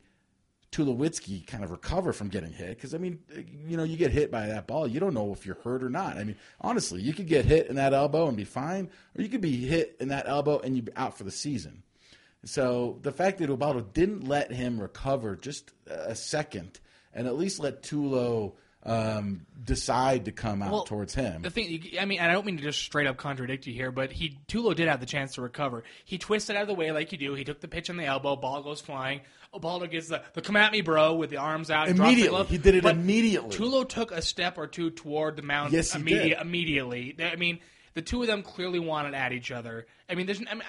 [0.71, 3.19] Tulowitzki kind of recover from getting hit, because I mean,
[3.67, 5.89] you know, you get hit by that ball, you don't know if you're hurt or
[5.89, 6.15] not.
[6.15, 9.27] I mean, honestly, you could get hit in that elbow and be fine, or you
[9.27, 11.83] could be hit in that elbow and you be out for the season.
[12.45, 16.79] So the fact that Ubaldo didn't let him recover just a second
[17.13, 18.53] and at least let Tulo
[18.83, 21.41] um, decide to come out Well, towards him.
[21.41, 24.11] The thing, I mean, I don't mean to just straight up contradict you here, but
[24.11, 25.83] he Tulo did have the chance to recover.
[26.05, 27.33] He twisted out of the way like you do.
[27.33, 28.35] He took the pitch on the elbow.
[28.37, 29.21] Ball goes flying.
[29.53, 31.89] Ubaldo gets the, the come at me, bro, with the arms out.
[31.89, 32.45] Immediately.
[32.45, 33.55] He did it But immediately.
[33.55, 35.73] Tulo took a step or two toward the mound.
[35.73, 36.37] Yes, he immedi- did.
[36.39, 37.15] Immediately.
[37.19, 37.59] I mean,
[37.95, 39.87] the two of them clearly wanted at each other.
[40.07, 40.39] I mean, there's.
[40.39, 40.63] I mean,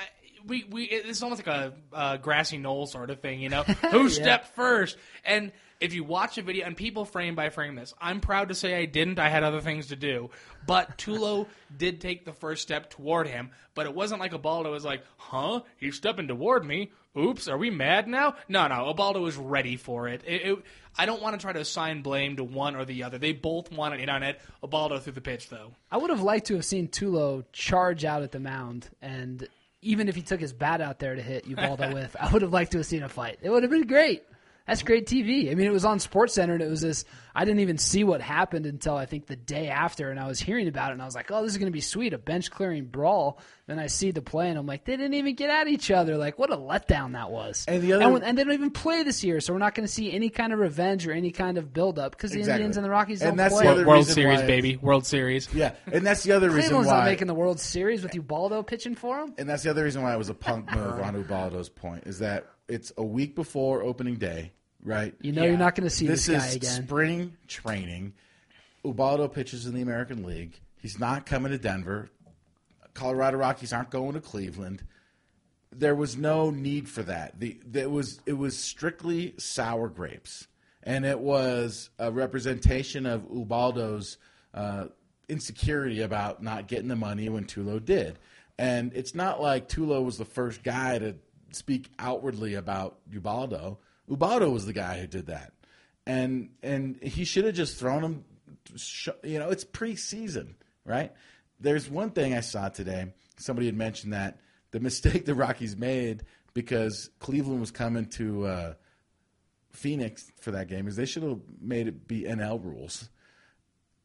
[0.46, 3.62] we, we, it's almost like a uh, grassy knoll sort of thing, you know?
[3.90, 4.96] Who stepped first?
[5.24, 8.54] And if you watch a video, and people frame by frame this, I'm proud to
[8.54, 9.18] say I didn't.
[9.18, 10.30] I had other things to do.
[10.66, 11.46] But Tulo
[11.76, 15.60] did take the first step toward him, but it wasn't like Ubaldo was like, huh?
[15.78, 16.92] He's stepping toward me.
[17.18, 18.36] Oops, are we mad now?
[18.48, 20.22] No, no, Ubaldo was ready for it.
[20.26, 20.58] It- it-
[20.98, 23.16] I don't want to try to assign blame to one or the other.
[23.16, 24.40] They both wanted in on it.
[24.62, 25.70] Ubaldo threw the pitch, though.
[25.90, 29.46] I would have liked to have seen Tulo charge out at the mound, and
[29.82, 32.52] even if he took his bat out there to hit Ubaldo with, I would have
[32.52, 33.38] liked to have seen a fight.
[33.42, 34.24] It would have been great.
[34.70, 35.50] That's great TV.
[35.50, 37.04] I mean, it was on Sports Center, and it was this.
[37.34, 40.38] I didn't even see what happened until I think the day after, and I was
[40.40, 42.18] hearing about it, and I was like, "Oh, this is going to be sweet, a
[42.18, 45.50] bench clearing brawl." Then I see the play, and I'm like, "They didn't even get
[45.50, 46.16] at each other.
[46.16, 49.02] Like, what a letdown that was." And the other- when- and they don't even play
[49.02, 51.58] this year, so we're not going to see any kind of revenge or any kind
[51.58, 52.62] of build up because the Exactly.
[52.64, 53.70] Indians and the Rockies And don't that's the play.
[53.72, 54.76] other World Series, why- baby.
[54.76, 55.52] World Series.
[55.52, 56.98] yeah, and that's the other reason Cleveland's why.
[56.98, 59.34] not making the World Series with Ubaldo pitching for him.
[59.36, 62.20] and that's the other reason why it was a punk move on Ubaldo's point is
[62.20, 64.52] that it's a week before opening day,
[64.84, 65.14] right?
[65.20, 65.48] You know Yeah.
[65.50, 66.84] you're not going to see this, this guy is again.
[66.84, 68.14] spring training.
[68.84, 70.58] Ubaldo pitches in the American League.
[70.80, 72.08] He's not coming to Denver.
[72.94, 74.82] Colorado Rockies aren't going to Cleveland.
[75.72, 77.38] There was no need for that.
[77.38, 80.48] The that was it was strictly sour grapes,
[80.82, 84.16] and it was a representation of Ubaldo's
[84.52, 84.86] uh,
[85.28, 88.18] insecurity about not getting the money when Tulo did.
[88.58, 91.14] And it's not like Tulo was the first guy to
[91.52, 93.78] speak outwardly about Ubaldo.
[94.10, 95.52] Ubaldo was the guy who did that,
[96.06, 98.24] and and he should have just thrown him.
[99.22, 100.54] You know, it's preseason,
[100.84, 101.12] right?
[101.60, 103.12] There's one thing I saw today.
[103.38, 104.40] Somebody had mentioned that
[104.72, 108.74] the mistake the Rockies made because Cleveland was coming to uh,
[109.70, 113.08] Phoenix for that game is they should have made it be NL rules,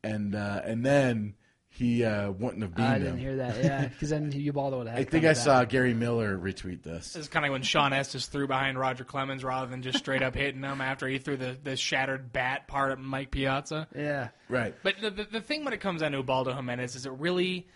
[0.03, 1.35] and uh, and then
[1.75, 3.19] he uh, wouldn't have beaten I didn't him.
[3.19, 3.55] hear that.
[3.63, 4.97] Yeah, because then you Ubaldo would have.
[4.97, 7.13] I think I saw Gary Miller retweet this.
[7.13, 10.23] This is kind of when Shawn Estes threw behind Roger Clemens rather than just straight
[10.23, 13.87] up hitting him after he threw the, the shattered bat part at Mike Piazza.
[13.95, 14.73] Yeah, Right.
[14.83, 17.67] But the, the, the thing when it comes down to Ubaldo Jimenez is it really.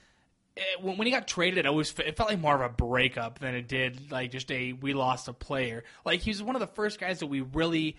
[0.57, 2.69] eh, When, when he got traded, it always fe- it felt like more of a
[2.69, 5.83] breakup than it did like just a we lost a player.
[6.05, 7.97] Like he was one of the first guys that we really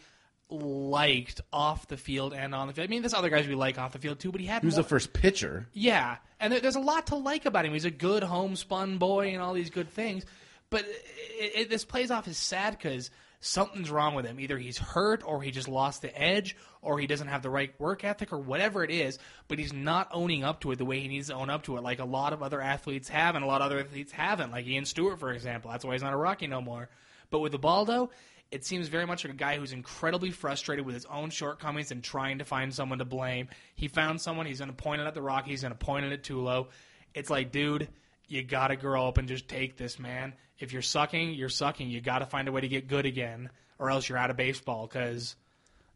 [0.51, 2.87] liked off the field and on the field.
[2.87, 4.67] I mean, there's other guys we like off the field too, but he had He
[4.67, 5.69] was more- the first pitcher.
[5.73, 7.73] yeah, and there, there's a lot to like about him.
[7.73, 10.25] He's a good homespun boy and all these good things.
[10.71, 13.11] But it, it, this plays off as sad because
[13.41, 14.39] something's wrong with him.
[14.39, 17.73] Either he's hurt, or he just lost the edge, or he doesn't have the right
[17.81, 19.19] work ethic, or whatever it is.
[19.49, 21.77] But he's not owning up to it the way he needs to own up to
[21.77, 24.53] it, like a lot of other athletes have, and a lot of other athletes haven't.
[24.53, 25.71] Like Ian Stewart, for example.
[25.73, 26.89] That's why he's not a Rocky no more.
[27.31, 28.11] But with Ubaldo,
[28.51, 32.03] it seems very much like a guy who's incredibly frustrated with his own shortcomings and
[32.03, 33.49] trying to find someone to blame.
[33.75, 36.07] He found someone, he's going to point it at the Rockies, he's going to point
[36.07, 36.67] it at Tulo.
[37.15, 37.89] It's like, dude,
[38.27, 40.35] you got to grow up and just take this, man.
[40.59, 41.91] If you're sucking, you're sucking.
[41.91, 44.37] You got to find a way to get good again, or else you're out of
[44.37, 45.37] baseball because.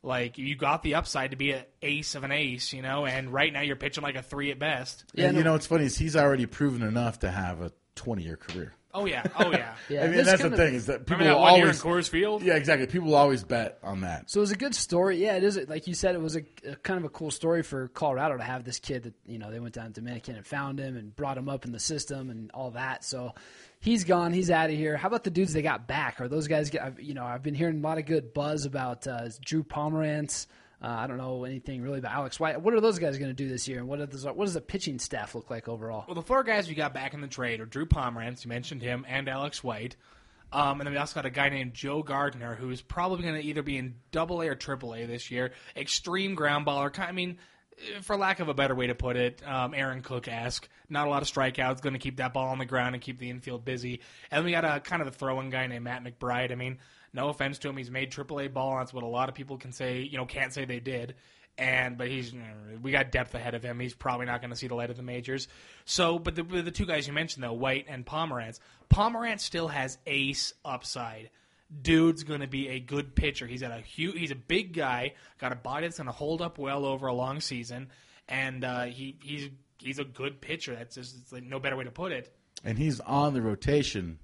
[0.07, 3.33] Like you got the upside to be an ace of an ace, you know, and
[3.33, 5.03] right now you're pitching like a three at best.
[5.15, 7.73] Yeah, and no- you know what's funny is he's already proven enough to have a
[7.95, 8.75] 20 year career.
[8.97, 9.75] Oh yeah, oh yeah.
[9.91, 11.55] Yeah, I mean, this that's the kinda- thing is that people Remember that will one
[11.57, 12.07] year in always.
[12.07, 12.43] Coors Field?
[12.43, 12.87] Yeah, exactly.
[12.87, 14.31] People will always bet on that.
[14.31, 15.19] So it was a good story.
[15.23, 15.59] Yeah, it is.
[15.69, 18.43] Like you said, it was a, a kind of a cool story for Colorado to
[18.45, 21.15] have this kid that you know they went down to Dominican and found him and
[21.15, 23.05] brought him up in the system and all that.
[23.05, 23.33] So
[23.81, 24.33] he's gone.
[24.33, 24.97] He's out of here.
[24.97, 26.21] How about the dudes they got back?
[26.21, 26.71] Are those guys?
[26.71, 29.65] Get, I've- you know, I've been hearing a lot of good buzz about uh, Drew
[29.65, 30.47] Pomeranz.
[30.85, 32.61] Uh, I don't know anything really about Alex White.
[32.61, 33.79] What are those guys going to do this year?
[33.79, 36.05] And what, those, what does the pitching staff look like overall?
[36.07, 38.83] Well, the four guys we got back in the trade are Drew Pomeranz, you mentioned
[38.83, 39.97] him, and Alex White.
[40.53, 43.49] Um, and then we also got a guy named Joe Gardner, who's probably going to
[43.49, 45.53] either be in Double A or Triple A this year.
[45.75, 46.97] Extreme ground baller.
[46.99, 47.39] I mean,
[47.79, 50.69] eh, for lack of a better way to put it, um, Aaron Cook esque.
[50.91, 51.81] Not a lot of strikeouts.
[51.81, 54.03] Going to keep that ball on the ground and keep the infield busy.
[54.31, 56.53] And then we got a kind of a throw-in guy named Matt McBride.
[56.53, 56.79] I mean,
[57.15, 58.79] no offense to him, he's made Triple A ball.
[58.79, 60.03] That's what a lot of people can say.
[60.03, 61.15] You know, can't say they did
[61.57, 62.33] and but he's
[62.83, 63.79] we got depth ahead of him.
[63.79, 65.49] He's probably not going to see the light of the majors.
[65.85, 68.59] So, but the, the two guys you mentioned though, White and Pomeranz,
[68.93, 71.31] Pomeranz still has ace upside.
[71.83, 73.47] Dude's going to be a good pitcher.
[73.47, 76.43] He's got a huge, he's a big guy, got a body that's going to hold
[76.43, 77.89] up well over a long season,
[78.29, 80.75] and uh, he he's he's a good pitcher.
[80.75, 82.35] That's just like no better way to put it.
[82.65, 84.19] And he's on the rotation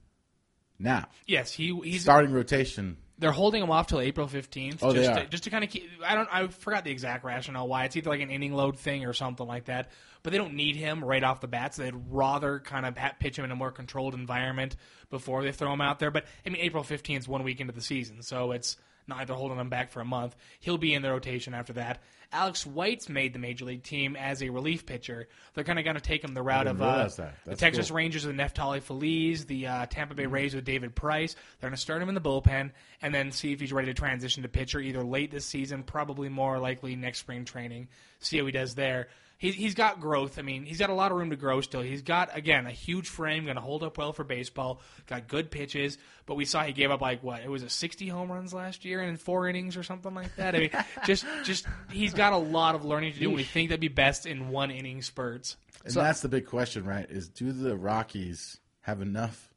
[0.81, 1.09] now.
[1.27, 2.97] Yes, he he's Starting rotation.
[3.19, 4.83] they're holding him off till April fifteenth.
[4.83, 5.23] Oh, they just are.
[5.25, 5.89] To, just to kind of keep.
[6.05, 6.29] I don't.
[6.33, 7.85] I forgot the exact rationale why.
[7.85, 9.91] It's either like an inning load thing or something like that.
[10.23, 13.39] But they don't need him right off the bat, so they'd rather kind of pitch
[13.39, 14.77] him in a more controlled environment
[15.09, 16.11] before they throw him out there.
[16.11, 18.77] But I mean, April fifteenth is one week into the season, so it's
[19.11, 20.35] not they're holding him back for a month.
[20.61, 22.01] He'll be in the rotation after that.
[22.33, 25.29] Alex White's made the major league team as a relief pitcher.
[25.55, 27.35] They're kind of going to take him the route of uh, that.
[27.45, 27.97] the Texas cool.
[27.97, 30.23] Rangers with Neftali Feliz, the uh, Tampa Mm-hmm.
[30.23, 31.35] Bay Rays with David Price.
[31.35, 32.71] They're going to start him in the bullpen
[33.03, 36.29] and then see if he's ready to transition to pitcher either late this season, probably
[36.29, 37.89] more likely next spring training.
[38.21, 39.09] See how he does there.
[39.41, 40.39] He, he's got growth.
[40.39, 41.81] I mean, he's got a lot of room to grow still.
[41.81, 45.51] He's got, again, a huge frame, going to hold up well for baseball, got good
[45.51, 45.97] pitches,
[46.27, 48.85] but we saw he gave up like, what, it was a 60 home runs last
[48.85, 50.55] year in four innings or something like that.
[50.55, 50.71] I mean,
[51.07, 53.89] just, just, he's got a lot of learning to do, and we think that'd be
[53.89, 55.57] best in one inning spurts.
[55.87, 57.09] And that's the big question, right?
[57.09, 59.55] Is do the Rockies have enough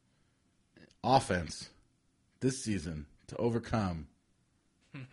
[1.03, 1.71] offense
[2.39, 4.07] this season to overcome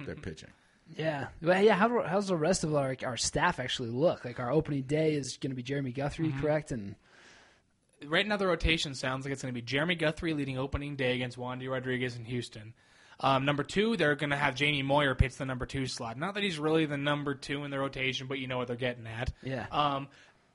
[0.07, 0.51] their pitching?
[0.97, 1.75] Yeah, well, yeah.
[1.75, 4.25] How, do- how's the rest of our our staff actually look?
[4.25, 6.41] Like our opening day is going to be Jeremy Guthrie, Mm-hmm.
[6.41, 6.73] correct?
[6.73, 6.97] And
[8.07, 11.15] right now the rotation sounds like it's going to be Jeremy Guthrie leading opening day
[11.15, 12.75] against Wandy Rodriguez in Houston.
[13.23, 16.19] Um, number two, they're going to have Jamie Moyer pitch the number two slot.
[16.19, 18.77] Not that he's really the number two in the rotation, but you know what they're
[18.77, 19.31] getting at.
[19.43, 19.67] Yeah.
[19.71, 20.09] Um,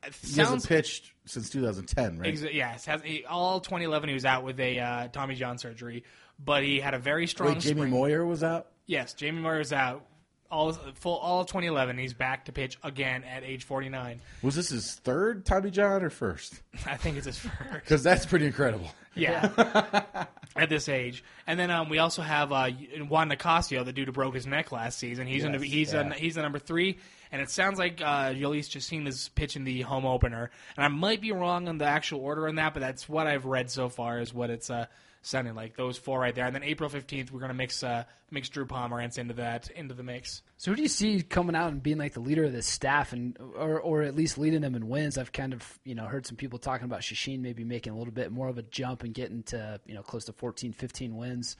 [0.04, 2.34] it He sounds hasn't pitched since 2010, right?
[2.34, 6.04] Exa- yes, has, he, all 2011 he was out with a uh, Tommy John surgery,
[6.44, 7.54] but he had a very strong.
[7.54, 7.92] Wait, Jamie spring.
[7.92, 8.68] Moyer was out.
[8.88, 10.04] Yes, Jamie Moyer was out.
[10.52, 11.98] All full all of 2011.
[11.98, 14.22] He's back to pitch again at age 49.
[14.44, 16.62] Was this his third Tommy John or first?
[16.86, 17.54] I think it's his first.
[17.74, 18.88] Because that's pretty incredible.
[19.16, 20.26] Yeah.
[20.58, 22.70] At this age, and then um, we also have uh,
[23.10, 25.28] Juan Nicasio, the dude who broke his neck last season.
[25.28, 26.10] He's Yes, in, he's yeah.
[26.10, 26.98] a, he's the number three,
[27.30, 30.52] and it sounds like uh, Yolis just seen this pitch in the home opener.
[30.78, 33.44] And I might be wrong on the actual order on that, but that's what I've
[33.44, 34.86] read so far is what it's uh,
[35.26, 35.76] sounding like.
[35.76, 39.18] Those four right there, and then April fifteenth, we're gonna mix uh, mix Drew Pomeranz
[39.18, 40.42] into that into the mix.
[40.58, 43.14] so, who do you see coming out and being like the leader of this staff,
[43.14, 45.18] and or or at least leading them in wins?
[45.18, 48.14] I've kind of you know heard some people talking about Chacin maybe making a little
[48.14, 51.58] bit more of a jump and getting to you know close to 14, 15 wins.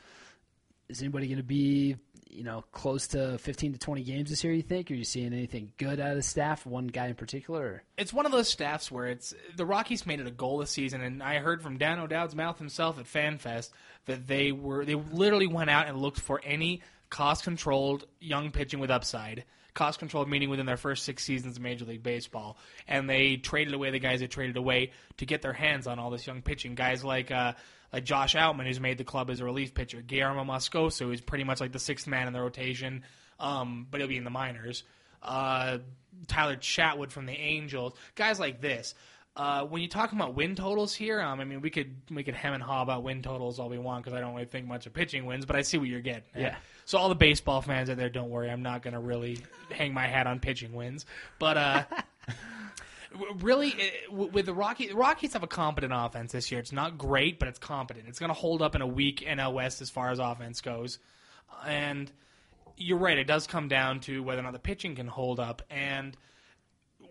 [0.88, 1.96] Is anybody going to be
[2.36, 4.54] you know close to fifteen to twenty games this year?
[4.54, 4.92] You think?
[4.92, 6.66] Are you seeing anything good out of the staff?
[6.66, 7.84] One guy in particular?
[7.98, 11.02] It's one of those staffs where it's the Rockies made it a goal this season,
[11.02, 13.72] and I heard from Dan O'Dowd's mouth himself at FanFest
[14.06, 18.80] that they were they literally went out and looked for any cost controlled young pitching
[18.80, 19.46] with upside.
[19.74, 22.58] Cost controlled meaning within their first six seasons of Major League Baseball,
[22.88, 26.10] and they traded away the guys they traded away to get their hands on all
[26.10, 26.76] this young pitching.
[26.76, 27.54] Guys like uh,
[27.96, 31.44] like Josh Outman, who's made the club as a relief pitcher, Guillermo Moscoso, who's pretty
[31.44, 33.04] much like the sixth man in the rotation,
[33.40, 34.84] um, but he'll be in the minors
[35.26, 35.80] uh,
[36.28, 38.96] Tyler Chatwood from the Angels, guys like this.
[39.36, 42.36] Uh, when you talk about win totals here, um, I mean we could we could
[42.36, 44.86] hem and haw about win totals all we want because I don't really think much
[44.86, 46.24] of pitching wins, but I see what you're getting.
[46.36, 46.42] at.
[46.42, 46.56] Yeah.
[46.86, 49.40] So all the baseball fans out there, don't worry, I'm not going to really
[49.70, 51.06] hang my hat on pitching wins,
[51.38, 51.84] but uh,
[53.40, 56.60] really uh, w- with the Rockies, the Rockies have a competent offense this year.
[56.60, 58.08] It's not great, but it's competent.
[58.08, 61.00] It's going to hold up in a weak NL West as far as offense goes,
[61.66, 62.12] and
[62.78, 63.18] you're right.
[63.18, 65.62] It does come down to whether or not the pitching can hold up.
[65.70, 66.16] And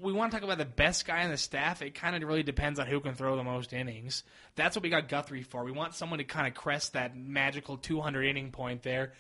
[0.00, 1.82] we want to talk about the best guy on the staff.
[1.82, 4.22] It kind of really depends on who can throw the most innings.
[4.56, 5.64] That's what we got Guthrie for.
[5.64, 9.12] We want someone to kind of crest that magical 200 inning point there.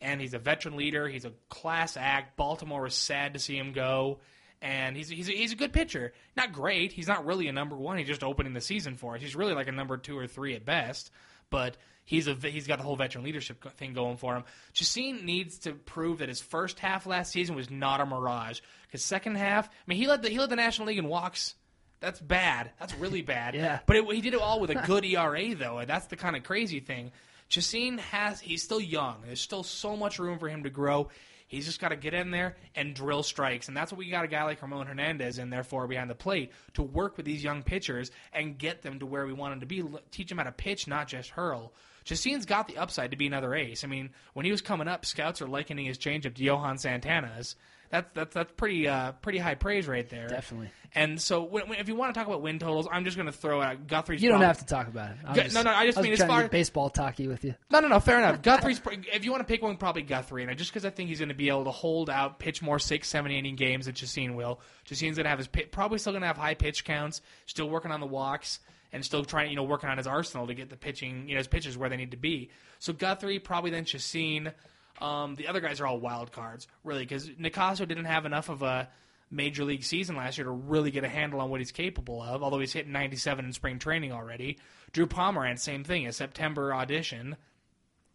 [0.00, 1.06] And he's a veteran leader.
[1.08, 2.36] He's a class act.
[2.36, 4.18] Baltimore was sad to see him go.
[4.62, 6.12] And he's he's a, he's a good pitcher.
[6.36, 6.92] Not great.
[6.92, 7.98] He's not really a number one.
[7.98, 9.20] He's just opening the season for us.
[9.20, 11.10] He's really like a number two or three at best.
[11.50, 14.44] But he's a he's got the whole veteran leadership thing going for him.
[14.72, 18.60] Chacin needs to prove that his first half last season was not a mirage.
[18.86, 21.56] Because second half, I mean, he led the he led the National League in walks.
[22.00, 22.70] That's bad.
[22.78, 23.54] That's really bad.
[23.62, 23.80] Yeah.
[23.86, 25.78] But it, he did it all with a good ERA though.
[25.78, 27.10] and That's the kind of crazy thing.
[27.48, 29.22] Chacin has he's still young.
[29.26, 31.08] There's still so much room for him to grow.
[31.52, 34.24] He's just got to get in there and drill strikes, and that's what we got
[34.24, 37.44] a guy like Ramon Hernandez in there for behind the plate to work with these
[37.44, 39.84] young pitchers and get them to where we want them to be.
[40.10, 41.74] Teach them how to pitch, not just hurl.
[42.04, 43.84] Chacin's got the upside to be another ace.
[43.84, 47.54] I mean, when he was coming up, scouts are likening his changeup to Johan Santana's.
[47.92, 50.26] That's that's that's pretty uh, pretty high praise right there.
[50.26, 50.70] Definitely.
[50.94, 53.26] And so, when, when- if you want to talk about win totals, I'm just going
[53.26, 54.22] to throw out Guthrie's.
[54.22, 55.16] You don't prob- have to talk about it.
[55.26, 57.54] I'm Gu- just- no, no, I just was mean as far- baseball talky with you.
[57.70, 58.00] No, no, no.
[58.00, 58.42] Fair enough.
[58.42, 58.80] Guthrie's.
[59.12, 61.28] If you want to pick one, probably Guthrie, and just because I think he's going
[61.28, 64.60] to be able to hold out, pitch more six, seven inning games than Chacin will.
[64.86, 67.90] Chacin's going to have his probably still going to have high pitch counts, still working
[67.92, 68.58] on the walks,
[68.92, 71.38] and still trying, you know, working on his arsenal to get the pitching, you know,
[71.40, 72.50] his pitches where they need to be.
[72.78, 74.52] So Guthrie, probably then Chacin.
[75.00, 78.62] Um, the other guys are all wild cards, really, because Nicasio didn't have enough of
[78.62, 78.88] a
[79.30, 82.42] major league season last year to really get a handle on what he's capable of.
[82.42, 84.58] Although he's hitting 97 in spring training already.
[84.92, 87.36] Drew Pomeranz, same thing, a September audition.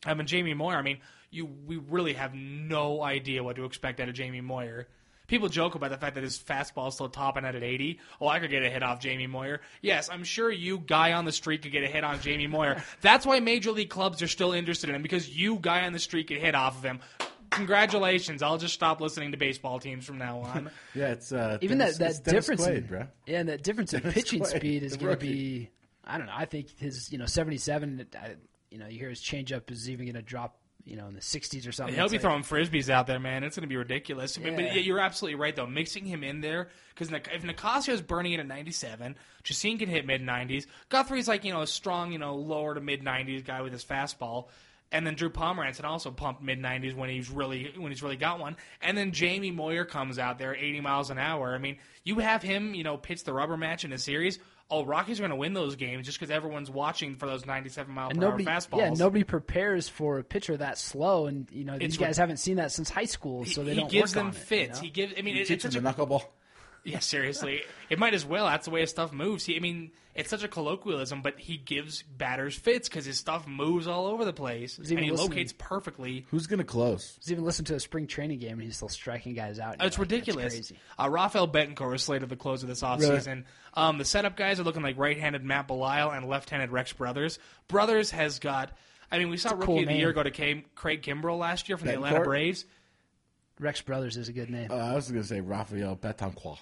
[0.05, 0.77] I mean, Jamie Moyer.
[0.77, 0.99] I mean,
[1.31, 4.87] you we really have no idea what to expect out of Jamie Moyer.
[5.27, 7.99] People joke about the fact that his fastball is still topping out at 80.
[8.21, 9.59] Oh, I could get a hit off Jamie Moyer.
[9.81, 12.81] Yes, I'm sure you, guy on the street, could get a hit on Jamie Moyer.
[13.01, 15.99] That's why major league clubs are still interested in him because you, guy on the
[15.99, 16.99] street, could hit off of him.
[17.51, 18.43] Congratulations!
[18.43, 20.69] I'll just stop listening to baseball teams from now on.
[20.93, 23.07] Yeah, it's uh, Even Dennis- that, that Dennis difference, Quaid, in, bro.
[23.25, 25.69] yeah, and that difference in pitching Quaid, speed is going to be.
[26.03, 26.33] I don't know.
[26.35, 28.07] I think his, you know, seventy-seven.
[28.15, 28.35] I,
[28.69, 31.21] you know, you hear his changeup is even going to drop, you know, in the
[31.21, 31.93] sixties or something.
[31.95, 33.43] He'll It's be like- throwing frisbees out there, man.
[33.43, 34.37] It's going to be ridiculous.
[34.37, 34.73] I mean, Yeah.
[34.73, 35.67] but you're absolutely right, though.
[35.67, 40.21] Mixing him in there because if Nicasio's burning it at 97, Chacin can hit mid
[40.21, 40.65] 90s.
[40.89, 43.83] Guthrie's like you know a strong, you know, lower to mid 90s guy with his
[43.83, 44.47] fastball.
[44.91, 48.15] And then Drew Pomeranz can also pumped mid 90s when he's really when he's really
[48.15, 48.55] got one.
[48.81, 51.53] And then Jamie Moyer comes out there 80 miles an hour.
[51.53, 54.39] I mean, you have him, you know, pitch the rubber match in a series.
[54.69, 57.93] Oh, Rockies are going to win those games just because everyone's watching for those 97
[57.93, 58.77] mile and per nobody, hour fastballs.
[58.79, 62.21] yeah, nobody prepares for a pitcher that slow, and you know these It's guys ri-
[62.21, 64.35] haven't seen that since high school, so they he don't gives work them on it,
[64.37, 64.77] you fits.
[64.79, 64.83] know?
[64.83, 65.13] He gives.
[65.17, 66.23] I mean, You it, it's him such a knuckleball.
[66.87, 67.61] Yeah, seriously.
[67.89, 68.45] it might as well.
[68.45, 69.45] That's the way his stuff moves.
[69.45, 73.45] He, I mean, it's such a colloquialism, but he gives batters fits because his stuff
[73.45, 76.25] moves all over the place, even and he listening- locates perfectly.
[76.31, 77.17] Who's gonna close?
[77.19, 79.73] He's even listened to a spring training game, and he's still striking guys out.
[79.73, 80.53] It's like, that's ridiculous.
[80.53, 80.77] crazy.
[80.97, 83.43] Uh, Rafael Betancourt was slated the close of this offseason.
[83.73, 87.37] Um, the setup guys are looking like right-handed Matt Belisle and left-handed Rex Brothers.
[87.67, 88.71] Brothers has got.
[89.11, 90.15] I mean, we saw a rookie cool of the year name.
[90.15, 92.65] go to Cam- Craig Kimbrel last year from the Atlanta Braves.
[93.59, 94.69] Rex Brothers is a good name.
[94.71, 96.59] Uh, I was gonna say Rafael Betancourt.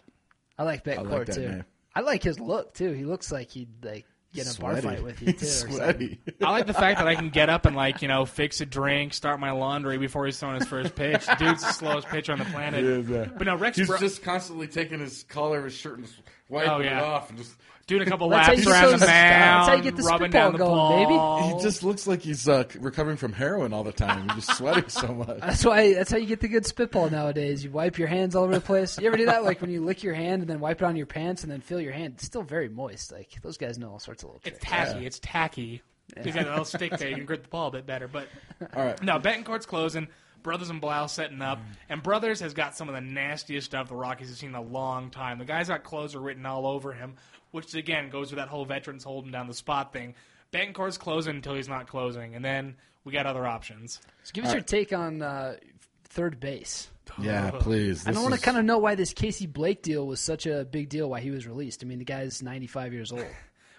[0.58, 1.48] I like Betancourt like that too.
[1.50, 1.66] name.
[1.94, 2.92] I like his look too.
[2.92, 5.40] He looks like he'd like get in a bar fight with you too.
[5.40, 6.20] He's or sweaty.
[6.42, 8.66] I like the fact that I can get up and like you know fix a
[8.66, 11.26] drink, start my laundry before he's throwing his first pitch.
[11.40, 12.84] Dude's the slowest pitcher on the planet.
[12.84, 15.74] He is, uh, But no, Rex He's Bro- just constantly taking his collar of his
[15.74, 16.20] shirt and just
[16.50, 17.00] wiping Oh, yeah.
[17.00, 17.54] it off and just.
[17.88, 20.32] Doing a couple That's how laps around the mound, that's how you get the rubbing
[20.32, 21.18] spitball down the going, baby.
[21.18, 21.58] ball.
[21.58, 24.28] He just looks like he's uh, recovering from heroin all the time.
[24.30, 25.40] He's just sweating so much.
[25.40, 25.94] That's why.
[25.94, 27.64] That's how you get the good spitball nowadays.
[27.64, 29.00] You wipe your hands all over the place.
[29.00, 29.44] You ever do that?
[29.44, 31.62] Like when you lick your hand and then wipe it on your pants and then
[31.62, 32.16] feel your hand.
[32.16, 33.12] It's still very moist.
[33.12, 34.58] Like those guys know all sorts of little tricks.
[34.58, 34.90] It's tricks.
[34.92, 35.06] tacky.
[35.06, 35.82] It's tacky.
[36.24, 37.10] You got a little stick there.
[37.10, 38.08] You can grip the ball a bit better.
[38.08, 38.28] But
[38.76, 39.02] All right.
[39.04, 40.08] no, Betancourt's closing.
[40.44, 41.64] Brothers and Blau setting up, Mm.
[41.90, 44.62] and Brothers has got some of the nastiest stuff the Rockies have seen in a
[44.62, 45.40] long time.
[45.40, 47.16] The guy's got closer written all over him,
[47.56, 50.14] which again goes with that whole veterans holding down the spot thing.
[50.52, 52.76] Betancourt's closing until he's not closing, and then
[53.06, 54.02] we got other options.
[54.24, 55.56] So give us your take on uh,
[56.04, 56.90] third base.
[57.22, 58.06] Yeah, please.
[58.06, 60.66] I don't want to kind of know why this Casey Blake deal was such a
[60.66, 61.10] big deal.
[61.10, 61.82] Why he was released.
[61.82, 63.26] I mean, the guy's 95 years old.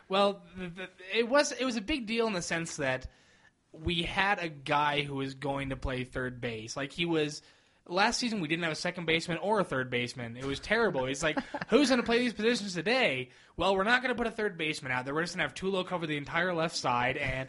[0.08, 3.08] Well, the, the, it was it was a big deal in the sense that
[3.72, 6.76] we had a guy who was going to play third base.
[6.76, 7.42] Like he was
[7.88, 10.36] last season, we didn't have a second baseman or a third baseman.
[10.36, 11.06] It was terrible.
[11.06, 11.38] It's like
[11.68, 13.30] who's going to play these positions today?
[13.56, 15.14] Well, we're not going to put a third baseman out there.
[15.14, 17.48] We're just going to have Tulo cover the entire left side, and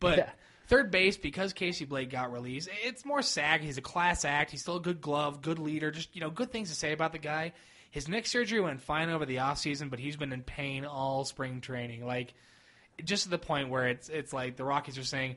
[0.00, 0.18] but.
[0.18, 0.30] Yeah.
[0.68, 3.62] Third base, because Casey Blake got released, it's more sag.
[3.62, 4.50] He's a class act.
[4.50, 5.90] He's still a good glove, good leader.
[5.90, 7.54] Just you know, good things to say about the guy.
[7.90, 11.62] His neck surgery went fine over the offseason, but he's been in pain all spring
[11.62, 12.04] training.
[12.04, 12.34] Like
[13.04, 15.36] just to the point where it's it's like the Rockies are saying,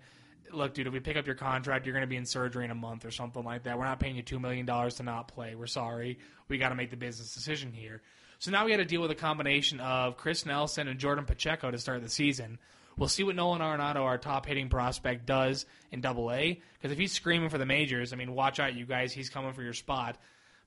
[0.53, 2.71] "Look, dude, if we pick up your contract, you're going to be in surgery in
[2.71, 3.77] a month or something like that.
[3.77, 5.55] We're not paying you two million dollars to not play.
[5.55, 6.19] We're sorry.
[6.47, 8.01] We got to make the business decision here."
[8.39, 11.69] So now we got to deal with a combination of Chris Nelson and Jordan Pacheco
[11.69, 12.57] to start the season.
[12.97, 16.59] We'll see what Nolan Arenado, our top hitting prospect, does in Double A.
[16.73, 19.13] Because if he's screaming for the majors, I mean, watch out, you guys.
[19.13, 20.17] He's coming for your spot.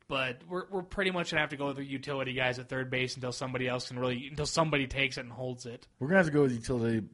[0.06, 2.90] But we're we're pretty much gonna have to go with the utility guys at third
[2.90, 5.86] base until somebody else can really until somebody takes it and holds it.
[5.98, 7.06] We're gonna have to go with utility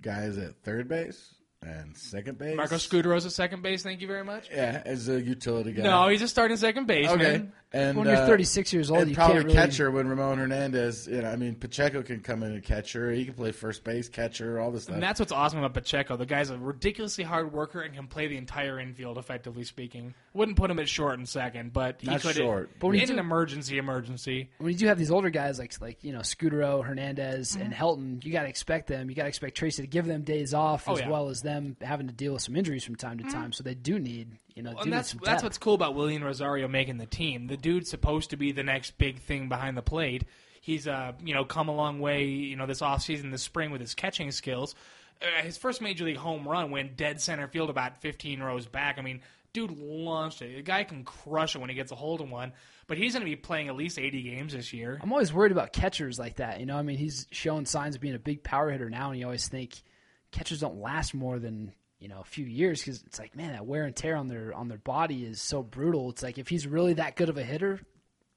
[0.00, 2.56] guys at third base and second base.
[2.56, 3.82] Marco Scutaro's at second base.
[3.82, 4.48] Thank you very much.
[4.50, 5.82] Yeah, as a utility guy.
[5.82, 7.20] No, he's a starting second baseman.
[7.20, 7.46] okay.
[7.76, 9.56] And When you're uh, 36 years old, and you probably can't really.
[9.58, 11.06] catcher when Ramon Hernandez.
[11.06, 13.12] You know, I mean, Pacheco can come in and catcher.
[13.12, 14.94] He can play first base, catcher, all this stuff.
[14.94, 16.16] And that's what's awesome about Pacheco.
[16.16, 20.14] The guy's a ridiculously hard worker and can play the entire infield, effectively speaking.
[20.34, 22.70] Wouldn't put him at short and second, but he Not could short.
[22.78, 24.50] But when in do- an emergency, emergency.
[24.58, 27.62] when you do have these older guys like like you know Scutaro, Hernandez, Mm-hmm.
[27.62, 29.08] and Helton, you got to expect them.
[29.10, 31.08] You got to expect Tracy to give them days off Oh, as yeah.
[31.10, 33.52] well as them having to deal with some injuries from time to time.
[33.52, 34.72] So they do need you know.
[34.72, 37.46] do And that's that's what's cool about Wilin Rosario making the team.
[37.46, 40.24] The dude's supposed to be the next big thing behind the plate.
[40.60, 43.80] He's uh you know come a long way you know this offseason this spring with
[43.80, 44.74] his catching skills.
[45.22, 48.98] Uh, his first major league home run went dead center field about 15 rows back.
[48.98, 49.22] I mean,
[49.52, 50.56] dude launched it.
[50.56, 52.52] The guy can crush it when he gets a hold of one.
[52.86, 54.98] But he's going to be playing at least 80 games this year.
[55.02, 56.60] I'm always worried about catchers like that.
[56.60, 59.18] You know, I mean, he's showing signs of being a big power hitter now, and
[59.18, 59.82] you always think
[60.30, 63.66] catchers don't last more than you know a few years because it's like, man, that
[63.66, 66.10] wear and tear on their on their body is so brutal.
[66.10, 67.80] It's like if he's really that good of a hitter,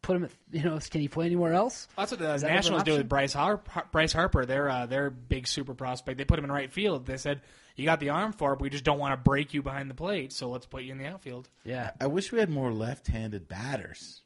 [0.02, 1.88] put him at you know, can he play anywhere else?
[1.98, 3.62] That's what the Is that Nationals do with Bryce, Har-
[3.92, 4.46] Bryce Harper.
[4.46, 6.18] They're uh, their big super prospect.
[6.18, 7.06] They put him in right field.
[7.06, 7.42] They said,
[7.76, 9.90] "You got the arm for it, but we just don't want to break you behind
[9.90, 12.72] the plate, so let's put you in the outfield." Yeah, I wish we had more
[12.72, 14.22] left-handed batters.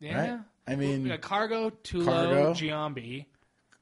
[0.00, 0.40] Yeah, Right?
[0.66, 2.54] I mean- we got Cargo, Tulo, Cargo.
[2.54, 3.26] Giambi.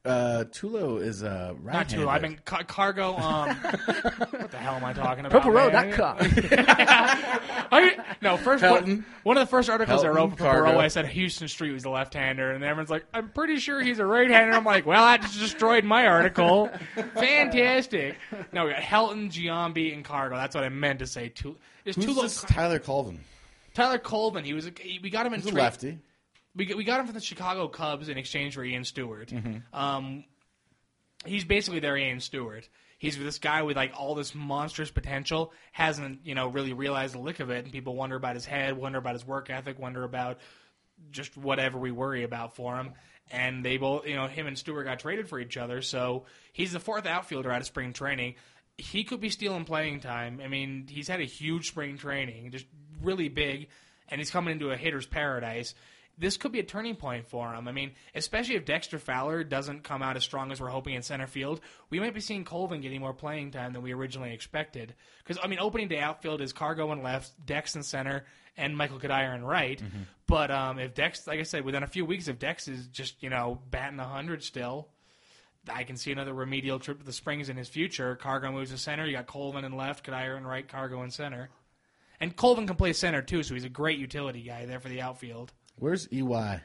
[0.08, 1.98] Uh, Tulo is uh, Not right-handed.
[2.00, 2.08] Tulo.
[2.08, 3.16] I mean Car- Cargo.
[3.16, 5.44] Um, what the hell am I talking about?
[5.44, 5.92] man?
[5.92, 6.16] PurpleRow.com.
[7.70, 9.04] I, no, first one, Helton.
[9.24, 10.72] one of the first articles I Helton, wrote for Cargo.
[10.72, 13.98] Perot, I said Huston Street was a left-hander, and everyone's like, "I'm pretty sure he's
[13.98, 16.70] a right-hander." I'm like, "Well, that just destroyed my article."
[17.14, 18.16] Fantastic.
[18.52, 20.36] No, we got Helton, Giambi, and Cargo.
[20.36, 21.28] That's what I meant to say.
[21.28, 23.20] Tu- There's Who's Tulo- this Tyler Colvin?
[23.74, 24.44] Tyler Colvin.
[24.44, 24.66] He was.
[24.66, 25.98] A, he- we got him in He's a trade- lefty.
[26.58, 29.28] We got, we got him from the Chicago Cubs in exchange for Ian Stewart.
[29.28, 29.58] Mm-hmm.
[29.72, 30.24] Um,
[31.24, 32.68] he's basically their Ian Stewart.
[32.98, 35.52] He's this guy with like all this monstrous potential.
[35.70, 38.76] Hasn't you know really realized the lick of it, and people wonder about his head,
[38.76, 40.38] wonder about his work ethic, wonder about
[41.12, 42.92] just whatever we worry about for him.
[43.30, 45.80] And they both, you know, him and Stewart got traded for each other.
[45.80, 48.34] So he's the fourth outfielder out of spring training.
[48.78, 50.40] He could be stealing playing time.
[50.42, 52.66] I mean, he's had a huge spring training, just
[53.02, 53.68] really big,
[54.08, 55.74] and he's coming into a hitter's paradise.
[56.18, 57.68] This could be a turning point for him.
[57.68, 61.02] I mean, especially if Dexter Fowler doesn't come out as strong as we're hoping in
[61.02, 64.94] center field, we might be seeing Colvin getting more playing time than we originally expected.
[65.22, 68.24] Because I mean, opening day outfield is Cargo in left, Dex in center,
[68.56, 69.80] and Michael Cuddyer in right.
[70.26, 73.22] But um, if Dex, like I said, within a few weeks, if Dex is just
[73.22, 74.88] you know batting hundred still,
[75.72, 78.16] I can see another remedial trip to the Springs in his future.
[78.16, 79.06] Cargo moves to center.
[79.06, 81.48] You got Colvin in left, Cuddyer in right, Cargo in center.
[82.20, 85.00] And Colvin can play center too, so he's a great utility guy there for the
[85.00, 85.52] outfield.
[85.78, 86.60] Where's EY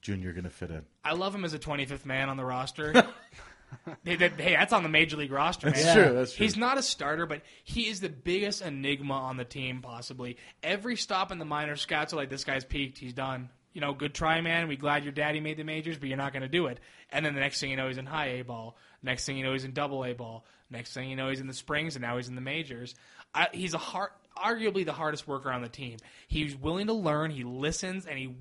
[0.00, 0.82] Junior going to fit in?
[1.04, 2.92] I love him as a 25th man on the roster.
[4.04, 5.74] hey, that- hey, that's on the major league roster, man.
[5.82, 6.14] That's true.
[6.14, 6.44] That's true.
[6.44, 10.36] He's not a starter, but he is the biggest enigma on the team, possibly.
[10.62, 12.98] Every stop in the minor scouts are like, this guy's peaked.
[12.98, 13.50] He's done.
[13.72, 14.68] You know, good try, man.
[14.68, 16.80] We glad your daddy made the majors, but you're not going to do it.
[17.10, 18.76] And then the next thing you know, he's in high A ball.
[19.02, 20.46] Next thing you know, he's in double A ball.
[20.70, 22.94] Next thing you know, he's in the Springs, and now he's in the majors.
[23.34, 25.98] I, he's a hard, arguably the hardest worker on the team.
[26.28, 27.30] He's willing to learn.
[27.30, 28.34] He listens, and he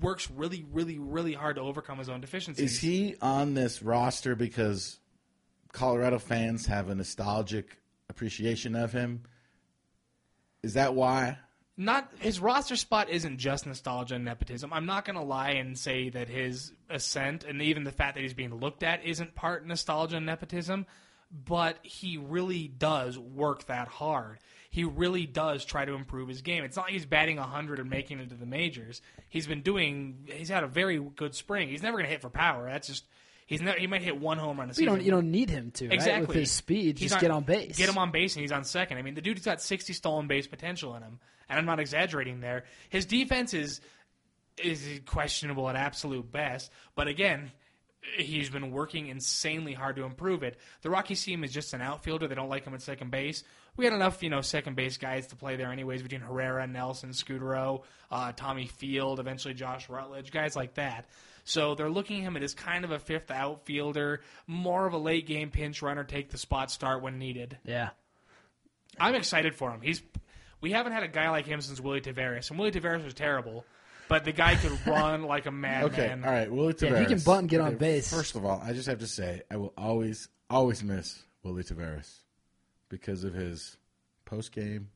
[0.00, 2.72] works really, really, really hard to overcome his own deficiencies.
[2.72, 4.98] Is he on this roster because
[5.72, 9.22] Colorado fans have a nostalgic appreciation of him?
[10.62, 11.38] Is that why?
[11.78, 14.72] not his roster spot isn't just nostalgia and nepotism.
[14.72, 18.22] I'm not going to lie and say that his ascent and even the fact that
[18.22, 20.86] he's being looked at isn't part nostalgia and nepotism,
[21.30, 24.40] but he really does work that hard.
[24.70, 26.62] He really does try to improve his game.
[26.62, 29.00] It's not like he's batting 100 and making it to the majors.
[29.28, 31.68] He's been doing he's had a very good spring.
[31.68, 32.68] He's never going to hit for power.
[32.68, 33.04] That's just
[33.46, 34.94] he's never, he might hit one home run a you season.
[34.94, 35.94] don't you don't need him to right?
[35.94, 36.26] Exactly.
[36.26, 36.98] with his speed.
[36.98, 37.76] He's Just get on base.
[37.76, 38.98] Get him on base, and he's on second.
[38.98, 41.18] I mean, the dude's got 60 stolen base potential in him,
[41.48, 42.64] and I'm not exaggerating there.
[42.90, 43.80] His defense is
[44.62, 47.52] is questionable at absolute best, but again,
[48.16, 50.58] he's been working insanely hard to improve it.
[50.82, 52.28] The Rockies team is just an outfielder.
[52.28, 53.44] They don't like him at second base.
[53.78, 57.10] We had enough, you know, second base guys to play there anyways between Herrera, Nelson,
[57.10, 61.06] Scutaro, uh, Tommy Field, eventually Josh Rutledge, guys like that.
[61.44, 65.28] So they're looking at him as kind of a fifth outfielder, more of a late
[65.28, 67.56] game pinch runner, take the spot start when needed.
[67.64, 67.90] Yeah.
[68.98, 69.80] I'm excited for him.
[69.80, 70.02] He's
[70.60, 73.64] we haven't had a guy like him since Willy Taveras, and Willy Taveras was terrible,
[74.08, 75.92] but the guy could run like a madman.
[75.92, 76.50] Okay, all right.
[76.50, 78.12] Willie Yeah, he can bunt and get on base.
[78.12, 82.12] First of all, I just have to say I will always, always miss Willy Taveras
[82.88, 83.76] because of his
[84.24, 84.88] post game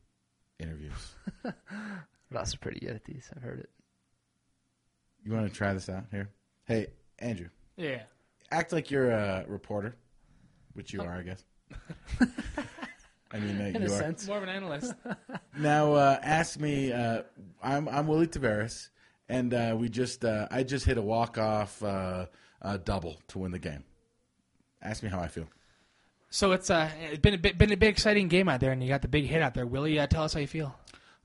[0.59, 1.13] interviews.
[2.31, 3.29] Ross is pretty good at these.
[3.35, 3.69] I've heard it.
[5.23, 6.29] You want to try this out here?
[6.65, 6.87] Hey,
[7.19, 8.03] Andrew, Yeah.
[8.51, 9.95] act like you're a reporter,
[10.73, 11.43] which you are, I guess.
[13.31, 13.99] I mean, uh, In you a are.
[13.99, 14.27] sense.
[14.27, 14.93] More of an analyst.
[15.57, 16.91] Now, uh, ask me.
[16.91, 17.21] Uh,
[17.61, 18.89] I'm I'm Willy Taveras,
[19.29, 22.25] and uh, we just uh, I just hit a walk off uh,
[22.61, 23.83] uh, double to win the game.
[24.81, 25.45] Ask me how I feel.
[26.33, 28.81] So it's uh, it's been a bit, been a big exciting game out there, and
[28.81, 29.67] you got the big hit out there.
[29.67, 30.75] Willie, uh, tell us how you feel.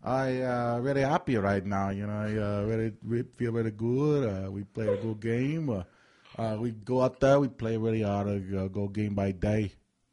[0.05, 1.89] I uh, very happy right now.
[1.89, 4.29] You know, I uh, very, we feel really good.
[4.29, 5.71] Uh, we played a good game.
[5.71, 5.83] Uh,
[6.37, 8.29] uh, we go out there, we play really hard.
[8.55, 9.73] Uh, go game by day.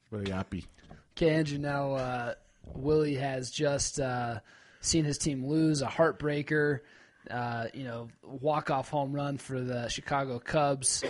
[0.09, 0.65] Very happy.
[1.11, 1.57] Okay, Andrew.
[1.57, 4.39] Now uh, Willie has just uh,
[4.79, 6.79] seen his team lose a heartbreaker.
[7.29, 11.03] Uh, you know, walk off home run for the Chicago Cubs.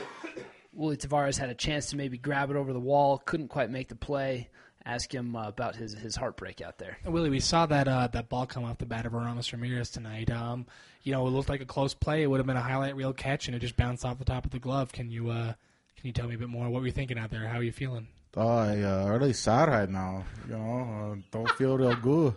[0.75, 3.87] Willy Taveras had a chance to maybe grab it over the wall, couldn't quite make
[3.87, 4.49] the play.
[4.87, 6.99] Ask him uh, about his his heartbreak out there.
[7.05, 10.29] Willie, we saw that uh, that ball come off the bat of Aramis Ramirez tonight.
[10.29, 10.67] Um,
[11.01, 12.21] you know, it looked like a close play.
[12.21, 14.45] It would have been a highlight reel catch, and it just bounced off the top
[14.45, 14.91] of the glove.
[14.91, 15.53] Can you uh,
[15.97, 16.69] can you tell me a bit more?
[16.69, 17.47] What were you thinking out there?
[17.47, 18.07] How are you feeling?
[18.37, 20.23] Oh, I uh, really sad right now.
[20.47, 22.35] You know, uh, don't feel real good.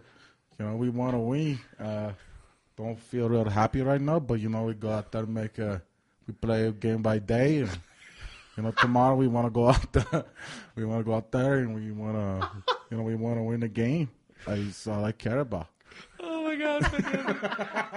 [0.59, 1.59] You know, we want to win.
[1.78, 2.12] Uh,
[2.78, 5.59] don't feel real happy right now, but you know, we go out there and make
[5.59, 5.82] a.
[6.27, 7.78] We play game by day, and
[8.59, 10.24] you know, tomorrow we want to go out there.
[10.74, 12.51] we want to go out there, and we want to,
[12.90, 14.10] you know, we want to win the game.
[14.47, 15.68] That's all I care about.
[16.18, 16.82] Oh my god!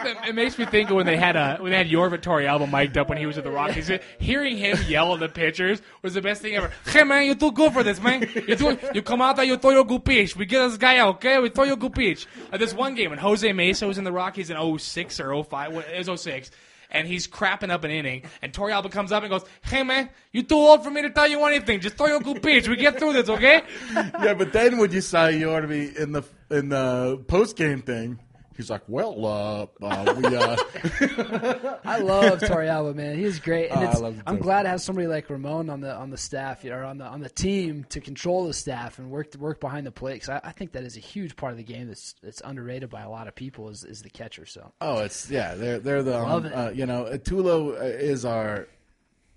[0.05, 2.71] it, it makes me think of when they had a when they had Yorvit Torrealba
[2.71, 3.91] mic'd up when he was at the Rockies.
[4.19, 6.71] Hearing him yell at the pitchers was the best thing ever.
[6.85, 8.27] Hey man, you're too good for this, man.
[8.47, 10.35] You you come out there, you throw your good pitch.
[10.35, 11.39] We get this guy out, okay?
[11.39, 12.27] We throw your good pitch.
[12.53, 15.75] Uh, this one game when Jose Mesa was in the Rockies in 06 or 05,
[15.77, 16.51] it was 06.
[16.91, 20.43] And he's crapping up an inning, and Torrealba comes up and goes, "Hey man, you
[20.43, 21.79] too old for me to tell you anything.
[21.79, 22.67] Just throw your good pitch.
[22.67, 23.63] We get through this, okay?"
[23.93, 27.55] yeah, but then when you saw you ought to be in the in the post
[27.55, 28.19] game thing,
[28.57, 30.55] he's like, "Well, uh, uh we uh."
[31.85, 33.17] I love Torrealba, man.
[33.17, 35.81] He's great, and Oh, I it's, love I'm glad to have somebody like Ramon on
[35.81, 39.09] the on the staff or on the on the team to control the staff and
[39.09, 40.15] work work behind the plate.
[40.21, 42.89] Because I, I think that is a huge part of the game that's that's underrated
[42.89, 44.45] by a lot of people is, is the catcher.
[44.45, 45.55] So Oh, it's yeah.
[45.55, 46.53] They're they're the Love um, it.
[46.53, 48.67] uh, you know Tulo uh, is our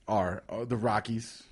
[0.08, 1.42] our uh, the Rockies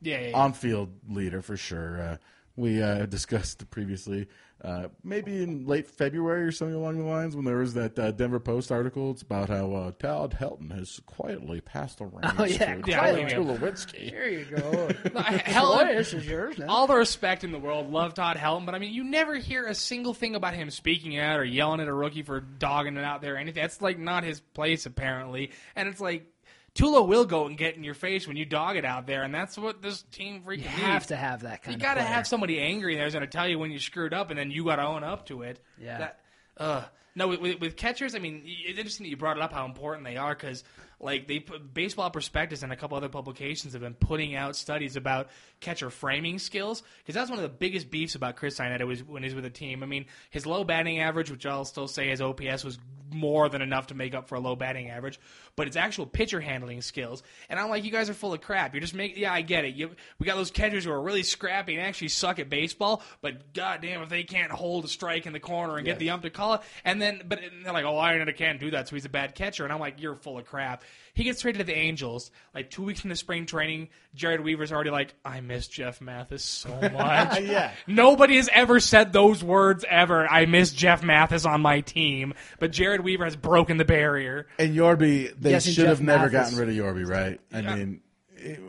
[0.00, 0.28] Yeah, yeah.
[0.28, 0.36] yeah.
[0.36, 2.00] on field leader for sure.
[2.00, 2.16] Uh,
[2.56, 4.28] we uh, discussed previously,
[4.62, 8.10] uh, maybe in late February or something along the lines, when there was that uh,
[8.12, 9.10] Denver Post article.
[9.10, 12.34] It's about how uh, Todd Helton has quietly passed around.
[12.38, 13.22] Oh, yeah, Yeah, quietly.
[13.22, 13.28] yeah.
[13.34, 14.10] Tulowitzki.
[14.10, 15.20] there you go.
[15.20, 16.66] Hell, Boy, this is yours now.
[16.68, 19.66] all the respect in the world, love Todd Helton, but I mean, you never hear
[19.66, 23.04] a single thing about him speaking out or yelling at a rookie for dogging it
[23.04, 23.60] out there or anything.
[23.62, 26.26] That's like not his place apparently, and it's like
[26.74, 29.34] Tulo will go and get in your face when you dog it out there, and
[29.34, 31.06] that's what this team freaking you have needs.
[31.06, 33.46] to have that kind You got to have somebody angry there who's going to tell
[33.46, 35.60] you when you screwed up, and then you got to own up to it.
[35.78, 35.98] Yeah.
[35.98, 36.20] That,
[36.56, 36.84] uh,
[37.14, 39.66] no, with, with, with catchers, I mean, it's interesting that you brought it up how
[39.66, 40.64] important they are because,
[40.98, 44.96] like, they put Baseball Prospectus and a couple other publications have been putting out studies
[44.96, 45.28] about
[45.60, 49.22] catcher framing skills because that's one of the biggest beefs about Chris Iannetta was when
[49.22, 49.82] he's with a team.
[49.82, 52.78] I mean, his low batting average, which I'll still say his OPS was
[53.12, 55.20] more than enough to make up for a low batting average,
[55.56, 57.22] but it's actual pitcher handling skills.
[57.48, 58.74] And I'm like, you guys are full of crap.
[58.74, 59.74] You're just making, yeah, I get it.
[59.74, 63.52] You, we got those catchers who are really scrappy and actually suck at baseball, but
[63.52, 66.30] goddamn if they can't hold a strike in the corner and get the ump to
[66.30, 66.60] call it.
[66.84, 69.64] And then, but they're like, oh, Iannetta can't do that, so he's a bad catcher.
[69.64, 70.82] And I'm like, you're full of crap.
[71.14, 73.88] He gets traded to the Angels like two weeks into spring training.
[74.16, 77.40] Jered Weaver's already like, I miss Jeff Mathis so much.
[77.40, 77.70] Yeah.
[77.86, 80.26] Nobody has ever said those words ever.
[80.26, 84.46] I miss Jeff Mathis on my team, but Jered Weaver has broken the barrier.
[84.58, 86.50] And Yorby, they Guessing should Jeff have never Mathis.
[86.54, 87.40] gotten rid of Yorby, right?
[87.52, 87.74] I Yeah.
[87.76, 88.00] mean,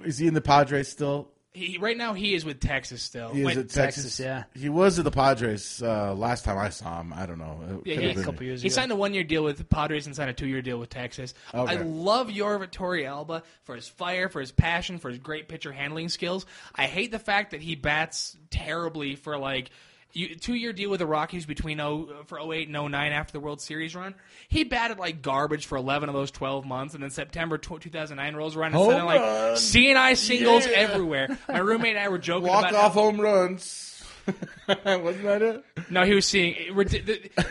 [0.06, 1.30] is he in the Padres still?
[1.56, 3.30] He, right now, he is with Texas still.
[3.30, 4.04] He is Wait, at Texas.
[4.04, 4.44] Texas, yeah.
[4.56, 7.14] He was at the Padres uh, last time I saw him.
[7.14, 7.60] I don't know.
[7.86, 8.76] It Yeah, yeah, have a been- couple years He ago.
[8.76, 11.36] signed a one-year deal with the Padres and signed a two-year deal with Texas.
[11.54, 11.74] Okay.
[11.74, 16.10] I love Yorvit Torrealba for his fire, for his passion, for his great pitcher handling
[16.10, 16.48] skills.
[16.74, 19.70] I hate the fact that he bats terribly for like
[20.14, 23.60] you, two-year deal with the Rockies between oh, for 08 and 09 after the World
[23.62, 24.16] Series run.
[24.48, 28.36] He batted like garbage for 11 of those 12 months, and then September tw 2009
[28.36, 29.58] rolls around and Home suddenly like run.
[29.58, 30.74] seeing eye singles Yeah.
[30.78, 31.38] everywhere.
[31.50, 33.90] My roommate and I were joking Walk about off how- home runs.
[34.68, 35.66] Wasn't that it?
[35.90, 36.74] No, he was seeing.
[36.74, 36.88] we're-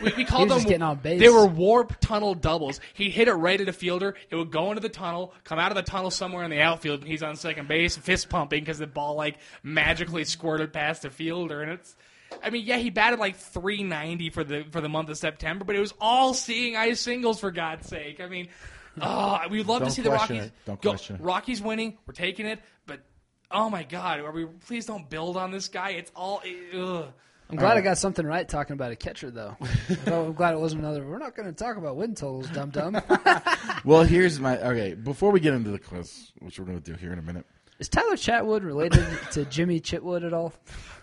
[0.02, 0.68] We, we called He was them.
[0.70, 1.20] getting on base.
[1.20, 2.80] They were warp tunnel doubles.
[2.94, 4.14] He'd hit it right at a fielder.
[4.30, 7.00] It would go into the tunnel, come out of the tunnel somewhere in the outfield,
[7.00, 11.10] and he's on second base, fist pumping because the ball like magically squirted past the
[11.10, 11.60] fielder.
[11.60, 11.94] And it's.
[12.42, 15.76] I mean, yeah, he batted like 390 for the for the month of September, but
[15.76, 18.20] it was all seeing eye singles for God's sake.
[18.20, 18.48] I mean,
[19.00, 20.52] oh, we'd love Don't to see the Rockies it.
[20.66, 20.90] Don't go.
[20.90, 21.22] question it.
[21.22, 23.00] Rockies winning, we're taking it, but
[23.50, 24.46] oh my God, are we?
[24.46, 25.90] Please don't build on this guy.
[25.90, 26.42] It's all.
[26.44, 27.12] Eh, ugh.
[27.50, 29.54] I'm glad I got something right talking about a catcher, though.
[30.06, 31.06] I'm glad it wasn't another.
[31.06, 32.98] We're not going to talk about win totals, dum dum.
[33.84, 34.94] Well, here's my okay.
[34.94, 37.44] Before we get into the quiz, which we're going to do here in a minute,
[37.82, 40.52] Is Tyler Chatwood related to Jimmy Chitwood at all?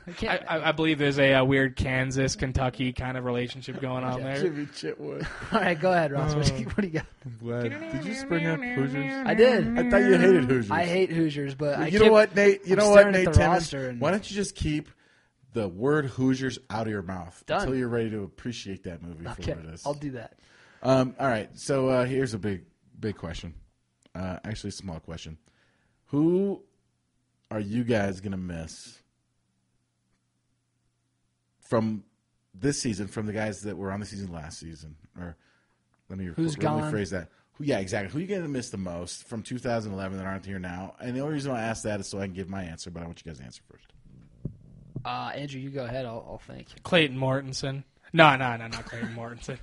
[0.07, 0.43] I I, can't.
[0.47, 4.39] I, I believe there's a, uh weird Kansas Kentucky kind of relationship going on there.
[4.39, 5.27] Jimmy Chitwood.
[5.53, 6.33] all right, go ahead, Ross.
[6.35, 7.05] What, do you, what do you got?
[7.41, 7.91] Glad.
[7.91, 9.27] Did you spring up Hoosiers?
[9.27, 9.77] I did.
[9.77, 10.71] I thought you hated Hoosiers.
[10.71, 12.65] I hate Hoosiers, but I you know kept- what, Nate?
[12.65, 13.53] You I'm know what, staring at Nate the Timmons?
[13.55, 14.87] roster and- Why don't you just keep
[15.51, 17.59] the word Hoosiers out of your mouth Done.
[17.59, 19.85] until you're ready to appreciate that movie for Okay, what it is?
[19.85, 20.39] I'll do that.
[20.81, 21.49] Um, all right.
[21.59, 22.63] So uh, here's a big,
[22.97, 23.53] big question.
[24.15, 25.37] Uh, actually, a small question.
[26.11, 26.63] Who
[27.51, 28.99] are you guys gonna miss
[31.61, 32.03] from
[32.53, 33.07] this season?
[33.07, 35.35] From the guys that were on the season last season, or
[36.09, 37.29] let me Who's let me phrase that.
[37.53, 38.11] Who, yeah, exactly.
[38.11, 40.95] Who are you gonna miss the most from 2011 that aren't here now?
[40.99, 43.03] And the only reason I ask that is so I can give my answer, but
[43.03, 43.93] I want you guys to answer first.
[45.05, 46.05] Uh, Andrew, you go ahead.
[46.05, 46.67] I'll, I'll think.
[46.83, 47.83] Clayton Mortensen.
[48.11, 49.57] No, no, no, not Clayton Mortensen.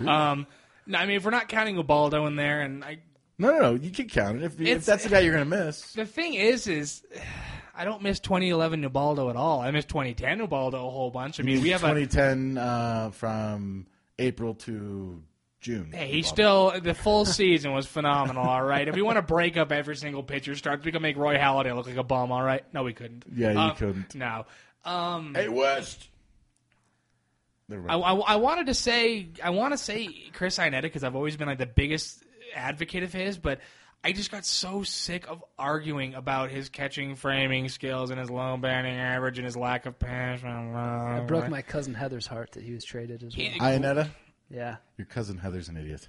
[0.06, 0.46] um,
[0.86, 2.98] no, I mean if we're not counting Ubaldo in there, and I,
[3.40, 3.74] No, no, no.
[3.74, 5.92] You can count it if, if that's the guy you're gonna miss.
[5.94, 7.02] the thing is, is
[7.74, 9.60] I don't miss 2011 Ubaldo at all.
[9.62, 11.40] I miss 2010 Ubaldo a whole bunch.
[11.40, 13.86] I mean, we have a 2010 uh, from
[14.18, 15.22] April to
[15.60, 15.90] June.
[15.90, 18.46] Hey, he still the full season was phenomenal.
[18.46, 21.16] All right, if we want to break up every single pitcher start, we can make
[21.16, 22.30] Roy Halladay look like a bum.
[22.32, 23.24] All right, no, we couldn't.
[23.34, 24.14] Yeah, you Uh, couldn't.
[24.14, 24.44] No.
[24.84, 26.08] Um, Hey West.
[27.70, 27.94] I.
[27.94, 31.48] I, I wanted to say I want to say Chris Iannetta because I've always been
[31.48, 32.22] like the biggest
[32.54, 33.60] advocate of his, but
[34.02, 38.56] I just got so sick of arguing about his catching framing skills and his low
[38.56, 40.74] batting average and his lack of passion.
[40.74, 43.46] I broke my cousin Heather's heart that he was traded as well.
[43.46, 44.08] He- Iannetta,
[44.48, 46.08] Yeah, your cousin Heather's an idiot.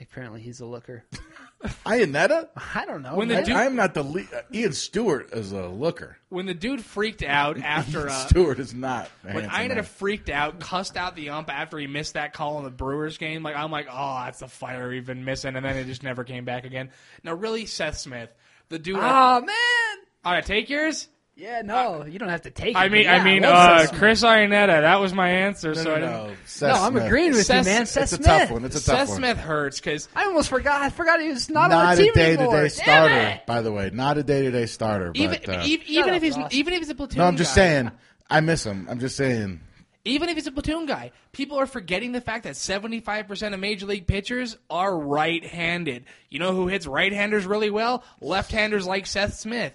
[0.00, 1.04] Apparently he's a looker.
[1.84, 2.48] Iannetta?
[2.74, 3.16] I don't know.
[3.16, 3.44] When the man.
[3.44, 4.28] dude- I am not the lead.
[4.34, 6.16] Uh, Ian Stewart is a looker.
[6.30, 9.10] when the dude freaked out after Ian uh, Stewart is not.
[9.24, 9.84] a When handsome Iannetta man.
[9.84, 13.42] freaked out, cussed out the ump after he missed that call in the Brewers game,
[13.42, 16.24] like I'm like, oh, that's the fire we've been missing, and then it just never
[16.24, 16.90] came back again.
[17.22, 18.32] Now, really, Seth Smith,
[18.70, 18.96] the dude.
[18.98, 20.06] Oh man.
[20.24, 21.08] all right, take yours.
[21.40, 22.76] Yeah, no, you don't have to take.
[22.76, 24.82] I mean, yeah, I mean, love uh, Seth Chris Iannetta.
[24.82, 25.68] That was my answer.
[25.68, 26.12] No, so no, I didn't.
[26.12, 26.26] no.
[26.68, 27.04] No, I'm Smith.
[27.06, 27.86] agreeing with Seth- you, man.
[27.86, 28.26] Seth It's a Smith.
[28.26, 28.64] tough one.
[28.66, 29.16] It's a tough Seth one.
[29.16, 30.82] Smith hurts because I almost forgot.
[30.82, 33.46] I forgot he was not, on Not the a team day-to-day Damn starter, it.
[33.46, 33.88] by the way.
[33.90, 35.12] Not a day to day starter.
[35.14, 36.52] even but, uh, even, even up, if he's Ross.
[36.52, 37.16] even if he's a platoon.
[37.18, 37.90] no, I'm just guy, saying.
[38.28, 38.86] I miss him.
[38.90, 39.60] I'm just saying.
[40.04, 43.84] Even if he's a platoon guy, people are forgetting the fact that 75% of major
[43.84, 46.06] league pitchers are right-handed.
[46.30, 48.02] You know who hits right-handers really well?
[48.22, 49.74] Left-handers like Seth Smith.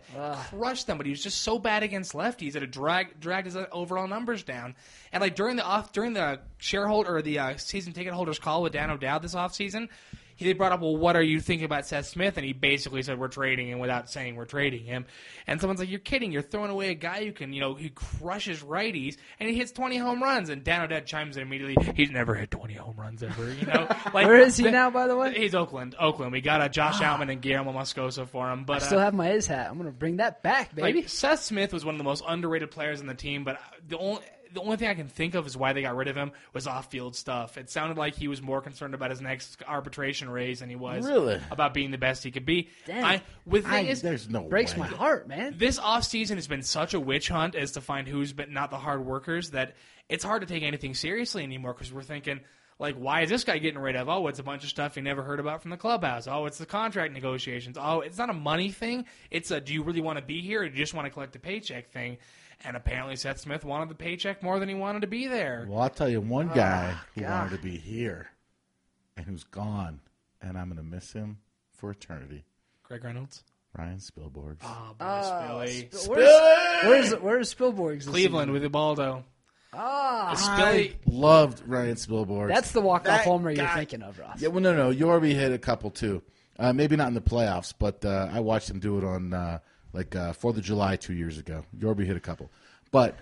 [0.49, 3.57] Crushed them, but he was just so bad against lefties that it drag, dragged his
[3.71, 4.75] overall numbers down.
[5.11, 8.63] And like during the off during the shareholder or the uh, season ticket holders call
[8.63, 9.89] with Dan O'Dowd this offseason,
[10.35, 12.37] he they brought up, well, what are you thinking about Seth Smith?
[12.37, 15.05] And he basically said we're trading him without saying we're trading him.
[15.47, 16.31] And someone's like, you're kidding?
[16.31, 19.71] You're throwing away a guy who can, you know, he crushes righties and he hits
[19.71, 20.49] 20 home runs.
[20.49, 21.75] And Dan O'Dowd chimes in immediately.
[21.95, 23.51] He's never hit 20 home runs ever.
[23.53, 25.33] You know, like Where is he the- now, by the way?
[25.33, 25.95] He's Oakland.
[25.99, 26.31] Oakland.
[26.31, 29.13] We got a Josh Outman and Guillermo Moscoso for him, but I still uh, have
[29.13, 29.69] my A's hat.
[29.69, 30.99] I'm gonna bring that back, baby.
[31.01, 33.97] like Seth Smith was one of the most underrated players in the team, but the
[33.97, 34.21] only
[34.53, 36.67] the only thing I can think of is why they got rid of him was
[36.67, 37.57] off field stuff.
[37.57, 41.05] It sounded like he was more concerned about his next arbitration raise than he was
[41.05, 41.39] Really?
[41.51, 42.69] about being the best he could be.
[42.85, 43.03] Damn.
[43.03, 44.79] I with I, is, there's no Breaks way.
[44.79, 45.55] my heart, man.
[45.57, 48.77] this offseason has been such a witch hunt as to find who's been not the
[48.77, 49.75] hard workers that
[50.09, 52.39] it's hard to take anything seriously anymore because we're thinking
[52.77, 55.01] like why is this guy getting rid of oh it's a bunch of stuff you
[55.01, 58.33] never heard about from the clubhouse oh it's the contract negotiations oh it's not a
[58.33, 60.93] money thing it's a do you really want to be here or do you just
[60.93, 62.17] want to collect a paycheck thing
[62.63, 65.81] and apparently Seth Smith wanted the paycheck more than he wanted to be there Well,
[65.81, 67.29] I'll tell you one guy who God.
[67.51, 68.29] wanted to be here
[69.17, 69.99] and who's gone,
[70.41, 71.37] and I'm going to miss him
[71.73, 72.43] for eternity.
[72.83, 73.43] Greg Reynolds
[73.77, 74.57] Ryan Spilborghs.
[74.63, 78.07] oh, Uh, Billy Sp- where's, where's where's Spilborghs?
[78.07, 78.53] Cleveland season?
[78.53, 79.23] with Ubaldo
[79.73, 82.47] Ah, Spilly Loved Ryan Spilborghs.
[82.47, 84.41] that's the walk off That homer you're thinking of, Ross.
[84.41, 84.93] Yeah, well, no, no.
[84.93, 86.21] Yorby hit a couple too.
[86.57, 89.59] Uh, maybe not in the playoffs, but uh, I watched him do it on uh,
[89.95, 91.65] like uh, Fourth of July two years ago.
[91.77, 92.51] Yorby hit a couple,
[92.91, 93.17] but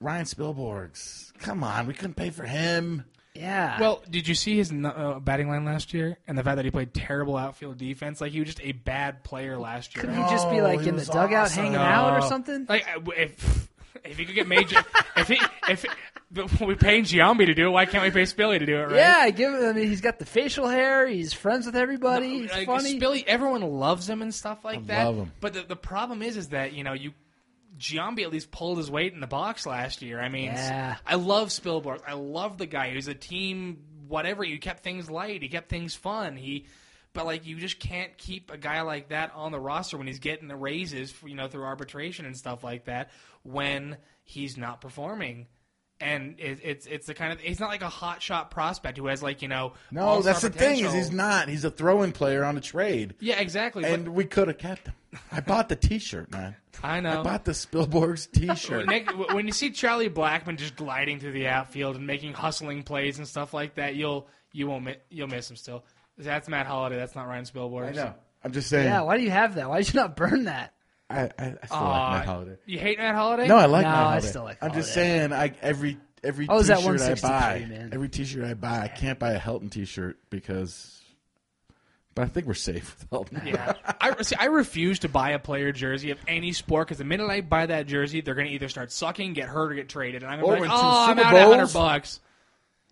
[0.00, 1.32] Ryan Spilborghs.
[1.38, 3.04] Come on, we couldn't pay for him.
[3.34, 3.80] Yeah.
[3.80, 6.70] Well, did you see his uh, batting line last year and the fact that he
[6.70, 8.20] played terrible outfield defense?
[8.20, 10.02] Like he was just a bad player last year.
[10.04, 11.64] couldn't he just be like he in the dugout awesome.
[11.64, 12.66] hanging out or something?
[12.68, 12.86] Like
[13.16, 13.71] if
[14.04, 14.82] if he could get major,
[15.16, 15.84] if he if
[16.60, 18.84] we paying Giambi to do it, why can't we pay Spilly to do it?
[18.84, 18.94] Right?
[18.96, 19.52] Yeah, give.
[19.52, 21.06] I mean, he's got the facial hair.
[21.06, 22.40] He's friends with everybody.
[22.42, 22.98] He's like, funny.
[22.98, 25.04] Spilly, everyone loves him and stuff like that.
[25.04, 25.32] love him.
[25.40, 27.12] But the, the problem is, is that you know you.
[27.78, 30.20] Giambi at least pulled his weight in the box last year.
[30.20, 30.96] I mean, Yeah.
[31.06, 32.02] I love Spilborghs.
[32.06, 32.90] I love the guy.
[32.90, 34.44] He was a team, whatever.
[34.44, 35.42] He kept things light.
[35.42, 36.36] He kept things fun.
[36.36, 36.66] He,
[37.14, 40.18] But like, you just can't keep a guy like that on the roster when he's
[40.18, 43.10] getting the raises, for, you know, through arbitration and stuff like that
[43.42, 45.46] when he's not performing.
[46.00, 49.06] And it, it's it's the kind of he's not like a hot shot prospect who
[49.06, 51.48] has like you know No, that's the thing is he's not.
[51.48, 54.94] He's a throw-in player on a trade, yeah exactly and we could have kept him.
[55.30, 56.56] I bought the T-shirt, man.
[56.82, 58.88] I know I bought the Spilborghs T-shirt.
[59.32, 63.28] When you see Charlie Blackmon just gliding through the outfield and making hustling plays and
[63.28, 65.84] stuff like that, you'll you won't mi- you'll miss him still.
[66.18, 66.96] That's Matt Holliday.
[66.96, 67.88] That's not Ryan Spilborghs.
[67.88, 68.14] I know.
[68.44, 68.86] I'm just saying.
[68.86, 69.68] Yeah, why do you have that?
[69.68, 70.72] Why did you not burn that?
[71.10, 72.56] I, I, I still Aw, like Matt Holliday.
[72.66, 73.46] You hate Matt Holliday?
[73.46, 74.26] No, I like No, Matt I Holliday.
[74.28, 75.18] still like I'm just Holliday.
[75.18, 77.90] saying, I every every oh, I was at T-shirt I 163, buy, man.
[77.92, 80.98] every T-shirt I buy, I can't buy a Helton T-shirt because.
[82.14, 83.46] But I think we're safe with Helton.
[83.46, 84.36] Yeah, I see.
[84.36, 87.64] I refuse to buy a player jersey of any sport because the minute I buy
[87.66, 90.40] that jersey, they're going to either start sucking, get hurt, or get traded, and I'm
[90.40, 92.20] Or going to be win like, two "Oh, I'm Super out a hundred Bowls." bucks."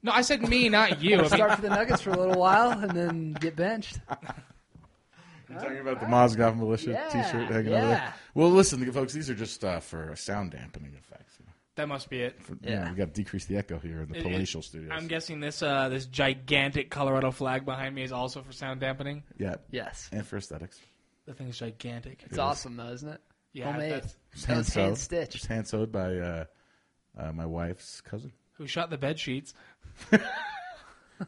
[0.02, 1.16] No, I said me, not you.
[1.18, 3.98] I mean, Start for the Nuggets for a little while and then get benched.
[5.48, 7.89] You're talking about the Mozgov Militia Yeah, T-shirt hanging over yeah.
[7.89, 8.14] there.
[8.35, 11.39] Well, listen, folks, these are just uh, for sound dampening effects.
[11.77, 12.40] That must be it.
[12.43, 12.90] for, you know, Yeah.
[12.90, 14.93] we got to decrease the echo here in the It- it- palatial studios.
[14.94, 19.22] I'm guessing this uh, this gigantic Colorado flag behind me is also for sound dampening.
[19.39, 20.09] yeah, Yes.
[20.12, 20.78] and for aesthetics.
[21.27, 22.22] The thing's gigantic.
[22.27, 23.20] It's awesome though, isn't it?
[23.52, 23.93] Yeah, Homemade.
[23.93, 24.82] that's- It's That was hand-sewed.
[24.85, 25.47] hand stitched.
[25.47, 26.44] Hand sewed by uh,
[27.18, 28.32] uh, my wife's cousin.
[28.61, 29.55] Who shot the bed sheets?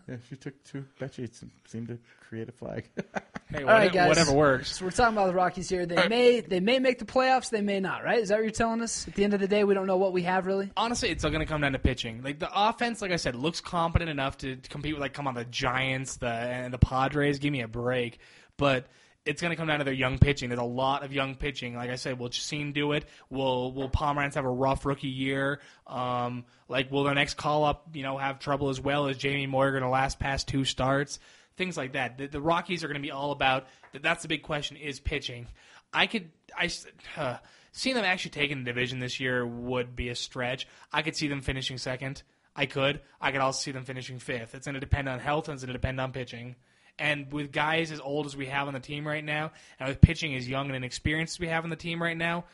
[0.08, 2.88] Yeah, she took two bed sheets and seemed to create a flag.
[3.50, 4.08] Hey, All right, whatever, guys.
[4.08, 4.76] whatever works.
[4.78, 5.84] So we're talking about the Rockies here.
[5.84, 7.50] They may they may make the playoffs.
[7.50, 8.02] They may not.
[8.02, 8.20] Right?
[8.20, 9.06] Is that what you're telling us?
[9.06, 10.70] At the end of the day, we don't know what we have really.
[10.74, 12.22] honestly, it's all going to come down to pitching.
[12.22, 15.26] Like the offense, like I said, looks competent enough to, to compete with like come
[15.26, 17.40] on the Giants, the and the Padres.
[17.40, 18.20] Give me a break,
[18.56, 18.86] but
[19.24, 20.48] it's going to come down to their young pitching.
[20.48, 21.76] There's a lot of young pitching.
[21.76, 23.04] Like I said, will Chacin do it?
[23.30, 25.60] Will Will Pomeranz have a rough rookie year?
[25.86, 29.46] Um, like will their next call up, you know, have trouble as well as Jamie
[29.46, 31.18] Moyer going to last past two starts?
[31.56, 32.18] Things like that.
[32.18, 33.66] The, the Rockies are going to be all about.
[34.00, 35.46] That's the big question: is pitching.
[35.92, 36.70] I could I
[37.16, 37.36] uh,
[37.72, 40.66] seeing them actually taking the division this year would be a stretch.
[40.92, 42.22] I could see them finishing second.
[42.56, 43.00] I could.
[43.20, 44.54] I could also see them finishing fifth.
[44.54, 46.56] It's going to depend on health and it's going to depend on pitching.
[47.02, 49.50] And with guys as old as we have on the team right now,
[49.80, 52.44] and with pitching as young and inexperienced as we have on the team right now,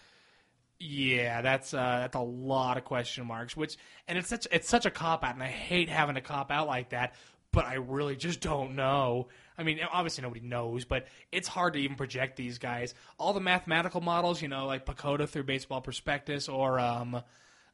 [0.78, 3.54] yeah, that's uh, that's a lot of question marks.
[3.54, 3.76] Which
[4.08, 6.66] and it's such it's such a cop out, and I hate having to cop out
[6.66, 7.12] like that.
[7.52, 9.28] But I really just don't know.
[9.58, 12.94] I mean, obviously nobody knows, but it's hard to even project these guys.
[13.18, 17.20] All the mathematical models, you know, like PECOTA through Baseball Prospectus, or um,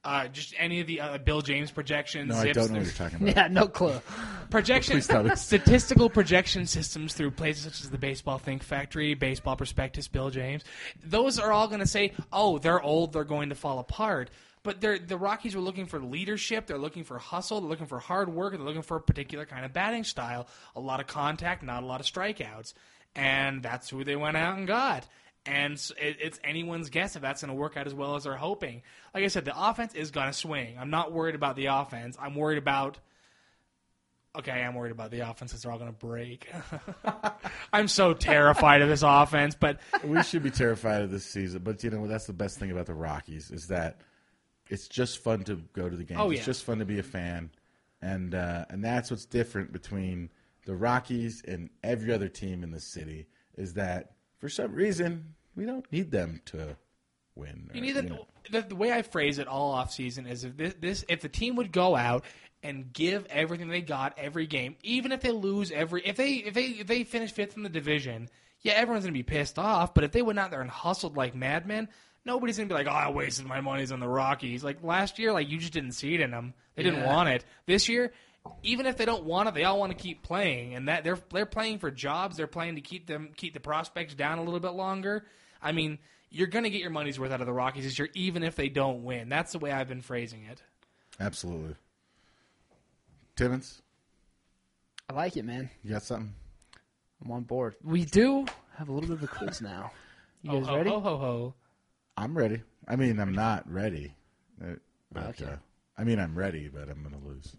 [0.04, 2.28] uh, just any of the uh, Bill James projections.
[2.28, 3.36] no, I don't know what you're talking about.
[3.36, 4.00] Yeah, no clue.
[4.50, 10.08] projection tell statistical projection systems through places such as the Baseball Think Factory, Baseball Prospectus,
[10.08, 10.62] Bill James.
[11.04, 14.30] Those are all going to say, "Oh, they're old, they're going to fall apart."
[14.62, 16.66] But they're, the Rockies were looking for leadership.
[16.66, 17.60] They're looking for hustle.
[17.60, 18.54] They're looking for hard work.
[18.54, 20.48] They're looking for a particular kind of batting style.
[20.74, 22.72] A lot of contact, not a lot of strikeouts.
[23.14, 25.06] And that's who they went out and got.
[25.46, 28.34] And it, it's anyone's guess if that's going to work out as well as they're
[28.34, 28.82] hoping.
[29.14, 30.76] Like I said, the offense is going to swing.
[30.78, 32.16] I'm not worried about the offense.
[32.20, 32.98] I'm worried about
[34.36, 35.62] Okay, I am worried about the offenses.
[35.62, 36.50] They're all going to break.
[37.72, 41.84] I'm so terrified of this offense, but we should be terrified of this season, but
[41.84, 44.00] you know that's the best thing about the Rockies is that
[44.68, 46.20] it's just fun to go to the games.
[46.20, 46.38] Oh, yeah.
[46.38, 47.50] It's just fun to be a fan,
[48.02, 50.30] and uh, and that's what's different between
[50.66, 55.64] the Rockies and every other team in the city is that for some reason we
[55.64, 56.76] don't need them to
[57.34, 57.70] win.
[57.70, 58.26] or, you need the, know.
[58.50, 61.28] the, the way I phrase it all off season is if this, this if the
[61.28, 62.24] team would go out
[62.62, 66.54] and give everything they got every game, even if they lose every if they if
[66.54, 68.28] they if they finish fifth in the division,
[68.62, 69.94] yeah, everyone's gonna be pissed off.
[69.94, 71.88] But if they went out there and hustled like madmen,
[72.24, 74.64] nobody's gonna be like, oh, I wasted my monies on the Rockies.
[74.64, 76.54] Like last year, like you just didn't see it in them.
[76.74, 77.44] They didn't want it.
[77.66, 78.12] This year.
[78.62, 81.18] Even if they don't want it, they all want to keep playing, and that they're
[81.32, 82.36] they're playing for jobs.
[82.36, 85.24] They're playing to keep them keep the prospects down a little bit longer.
[85.62, 85.98] I mean,
[86.30, 88.54] you're going to get your money's worth out of the Rockies this year, even if
[88.56, 89.28] they don't win.
[89.30, 90.62] That's the way I've been phrasing it.
[91.20, 91.74] Absolutely.
[93.36, 93.82] Timmons,
[95.10, 95.70] I like it, man.
[95.82, 96.32] you got something?
[97.24, 97.74] I'm on board.
[97.82, 98.44] We do
[98.76, 99.90] have a little bit of a quiz now.
[100.42, 100.90] You guys ho, ho, ready?
[100.90, 101.54] Ho ho ho!
[102.16, 102.62] I'm ready.
[102.86, 104.14] I mean, I'm not ready.
[104.58, 105.46] But, Okay.
[105.46, 105.56] uh,
[105.96, 107.56] I mean, I'm ready, but I'm going to lose.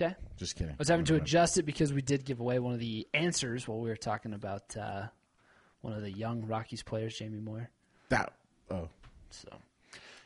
[0.00, 0.14] Okay.
[0.36, 0.72] Just kidding.
[0.72, 3.06] I was having to gonna- adjust it because we did give away one of the
[3.14, 5.06] answers while we were talking about uh,
[5.80, 7.70] one of the young Rockies players, Jamie Moyer.
[8.08, 8.32] That.
[8.70, 8.88] Oh.
[9.30, 9.48] So,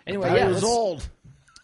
[0.06, 1.08] anyway, I yeah, was let's, old.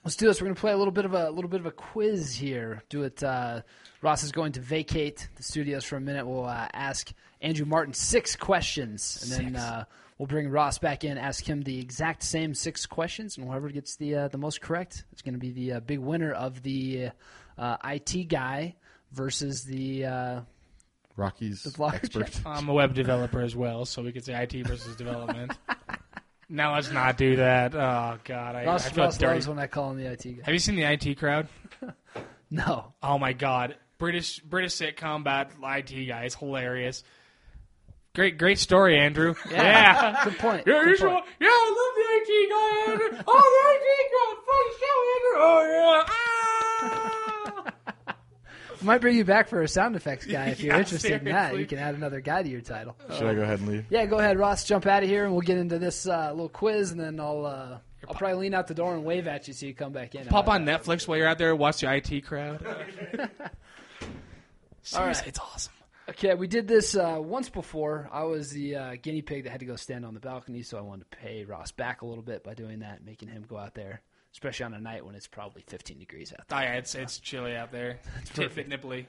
[0.04, 0.40] let's do this.
[0.40, 2.82] We're going to play a little bit of a little bit of a quiz here.
[2.88, 3.22] Do it.
[3.22, 3.60] Uh,
[4.00, 6.26] Ross is going to vacate the studios for a minute.
[6.26, 7.12] We'll uh, ask
[7.42, 9.84] Andrew Martin six questions, and then uh,
[10.16, 13.96] we'll bring Ross back in, ask him the exact same six questions, and whoever gets
[13.96, 17.10] the uh, the most correct is going to be the uh, big winner of the
[17.58, 18.74] uh, IT guy
[19.12, 20.40] versus the uh,
[21.16, 22.40] Rocky's blogger expert.
[22.46, 25.52] I'm a web developer as well, so we could say IT versus development.
[26.48, 27.74] now let's not do that.
[27.74, 29.34] Oh God, I, I Ross, feel Ross dirty.
[29.34, 30.42] loves when I call him the IT guy.
[30.44, 31.48] Have you seen the IT crowd?
[32.50, 32.94] No.
[33.02, 36.22] Oh my God, British British sitcom about IT guy.
[36.24, 37.04] It's hilarious.
[38.14, 39.34] Great, great story, Andrew.
[39.50, 40.20] Yeah.
[40.24, 40.62] Good point.
[40.66, 41.24] Yeah, Good you should, point.
[41.42, 43.22] yeah, I love the IT guy, Andrew.
[43.28, 45.36] Oh, the IT crowd, funny show, Andrew.
[45.44, 47.14] Oh yeah.
[48.82, 51.56] Might bring you back for a sound effects guy if you're Yeah, interested in that.
[51.58, 52.96] You can add another guy to your title.
[53.16, 53.86] Should I go ahead and leave?
[53.90, 54.64] Yeah, go ahead, Ross.
[54.64, 57.44] Jump out of here, and we'll get into this uh, little quiz, and then I'll
[57.46, 57.78] uh,
[58.08, 60.26] I'll probably lean out the door and wave at you so you come back in.
[60.26, 61.54] Pop on about Netflix while you're out there.
[61.56, 62.64] Watch the IT crowd.
[64.82, 65.72] Seriously, it's awesome.
[66.08, 68.08] Okay, we did this uh, once before.
[68.10, 70.78] I was the uh, guinea pig that had to go stand on the balcony, so
[70.78, 73.58] I wanted to pay Ross back a little bit by doing that, making him go
[73.58, 74.00] out there,
[74.38, 76.58] especially on a night when it's probably 15 degrees out there.
[76.60, 77.98] Oh yeah, it's it's chilly out there.
[78.34, 79.04] Tit fit nipply.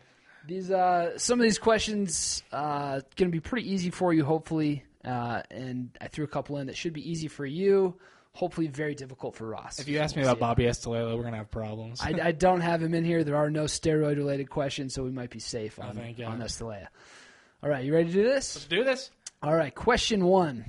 [0.48, 4.84] These uh, some of these questions uh, going to be pretty easy for you, hopefully.
[5.06, 7.96] Uh, and I threw a couple in that should be easy for you.
[8.34, 9.80] Hopefully, very difficult for Ross.
[9.80, 10.40] If you ask me about.
[10.40, 12.00] Bobby Estalella, we're gonna have problems.
[12.02, 13.24] I, I don't have him in here.
[13.24, 16.26] There are no steroid related questions, so we might be safe on, God.
[16.26, 16.88] on Estalella.
[17.62, 18.56] All right, you ready to do this?
[18.56, 19.12] Let's do this.
[19.44, 20.66] All right, question one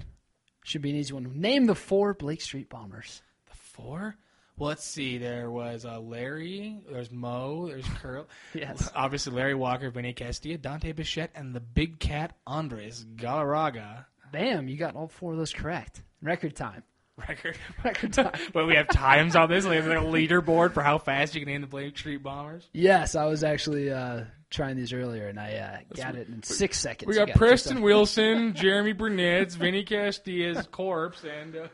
[0.65, 1.41] should be an easy one.
[1.41, 3.23] Name the four Blake Street Bombers.
[3.49, 4.17] The Four.
[4.61, 5.19] Let's see.
[5.19, 6.79] There was uh, Larry.
[6.91, 7.69] There's Mo.
[7.69, 8.27] There's Curl.
[8.55, 8.91] Yes.
[8.95, 14.05] Obviously, Larry Walker, Vinny Castilla, Dante Bichette, and the big cat Andres Galarraga.
[14.33, 16.03] Bam, you got all four of those correct.
[16.23, 16.83] Record time.
[17.29, 17.57] Record.
[17.85, 18.33] Record time.
[18.53, 19.65] but we have times on this.
[19.67, 22.69] We have like a leaderboard for how fast you can name the Blake Street Bombers.
[22.73, 26.79] yes, I was actually uh, trying these earlier, and I uh, got it in six
[26.79, 27.09] seconds.
[27.09, 31.69] We You got Preston Wilson, Jeromy Burnitz, Vinny Castilla's corpse, and uh,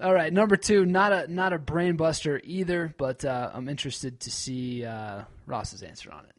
[0.00, 4.20] All right, number two, not a not a brain buster either, but uh, I'm interested
[4.20, 6.34] to see uh, Ross's answer on it.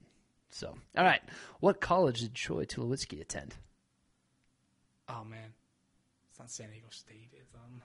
[0.50, 1.22] So, all right,
[1.60, 3.56] what college did Troy Tulowitzki attend?
[5.10, 5.54] oh man,
[6.30, 7.30] it's not San Diego State.
[7.34, 7.82] It's um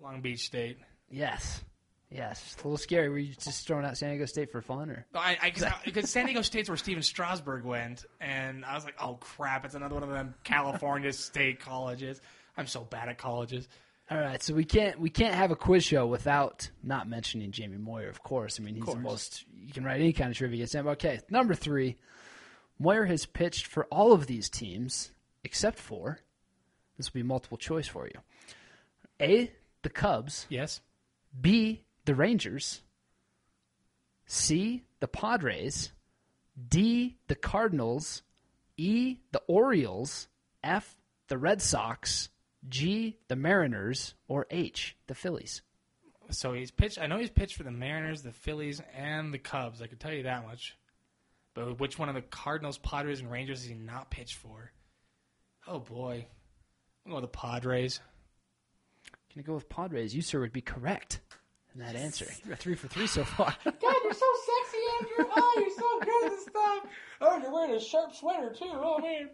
[0.00, 0.78] Long Beach State.
[1.10, 1.62] Yes,
[2.10, 3.08] yes, it's a little scary.
[3.08, 5.64] Were you just throwing out San Diego State for fun, or No, I, I, cause,
[5.64, 9.64] I- because San Diego State's where Stephen Strasburg went, and I was like, oh crap,
[9.64, 12.20] it's another one of them California state colleges.
[12.58, 13.68] I'm so bad at colleges.
[14.10, 14.42] all right?
[14.42, 18.22] So we can't we can't have a quiz show without not mentioning Jamie Moyer, of
[18.22, 18.58] course.
[18.60, 20.88] I mean, he's the most you can write any kind of trivia against him.
[20.88, 21.96] Okay, number three,
[22.78, 25.12] Moyer has pitched for all of these teams
[25.44, 26.18] except for
[26.98, 28.20] this will be multiple choice for you.
[29.20, 29.52] A,
[29.82, 30.46] the Cubs.
[30.48, 30.80] Yes.
[31.40, 32.82] B, the Rangers.
[34.26, 35.92] C, the Padres.
[36.68, 38.22] D, the Cardinals.
[38.76, 40.28] E, the Orioles.
[40.62, 40.96] F,
[41.28, 42.28] the Red Sox.
[42.68, 44.14] G, the Mariners.
[44.26, 45.62] Or H, the Phillies.
[46.30, 46.98] So he's pitched.
[47.00, 49.80] I know he's pitched for the Mariners, the Phillies, and the Cubs.
[49.80, 50.76] I can tell you that much.
[51.54, 54.70] But which one of the Cardinals, Padres, and Rangers has he not pitched for?
[55.66, 56.26] Oh boy,
[57.04, 58.00] I'm going with the Padres.
[59.30, 60.14] Can I go with Padres?
[60.14, 61.20] You, sir, would be correct
[61.74, 62.26] in that answer.
[62.46, 63.54] You're three for three so far.
[63.64, 63.74] God,
[64.04, 65.32] you're so sexy, Andrew.
[65.36, 66.86] Oh, you're so good at this stuff.
[67.20, 68.70] Oh, you're wearing a sharp sweater too.
[68.70, 69.30] Oh man.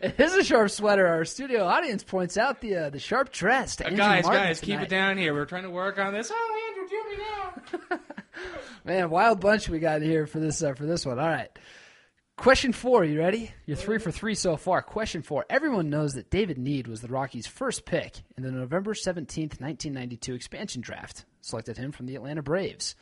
[0.00, 1.06] It is a sharp sweater.
[1.06, 3.76] Our studio audience points out the uh, the sharp dress.
[3.76, 5.34] To Andrew guys, Martin guys, keep it down here.
[5.34, 6.30] We're trying to work on this.
[6.34, 7.24] Oh, Andrew, do me
[7.90, 7.98] now.
[8.84, 11.18] Man, wild bunch we got here for this uh, for this one.
[11.18, 11.50] All right.
[12.36, 13.52] Question four, you ready?
[13.66, 14.80] You're three for three so far.
[14.80, 15.44] Question four.
[15.50, 20.32] Everyone knows that David Nied was the Rockies' first pick in the November 17th, 1992
[20.34, 21.26] expansion draft.
[21.42, 22.96] Selected him from the Atlanta Braves.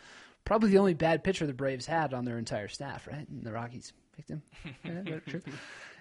[0.45, 3.29] Probably the only bad pitcher the Braves had on their entire staff, right?
[3.29, 4.43] And the Rockies picked him.
[4.85, 5.43] Yeah, true.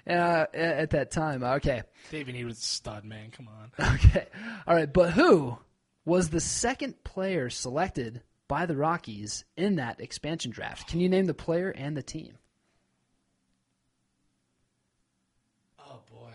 [0.08, 1.44] Uh, at that time.
[1.44, 1.82] Okay.
[2.12, 3.32] David Nied was a stud, man.
[3.32, 3.72] Come on.
[3.96, 4.26] Okay.
[4.66, 4.92] All right.
[4.92, 5.58] But who
[6.06, 10.88] was the second player selected by the Rockies in that expansion draft?
[10.88, 12.38] Can you name the player and the team?
[15.80, 16.32] Oh boy.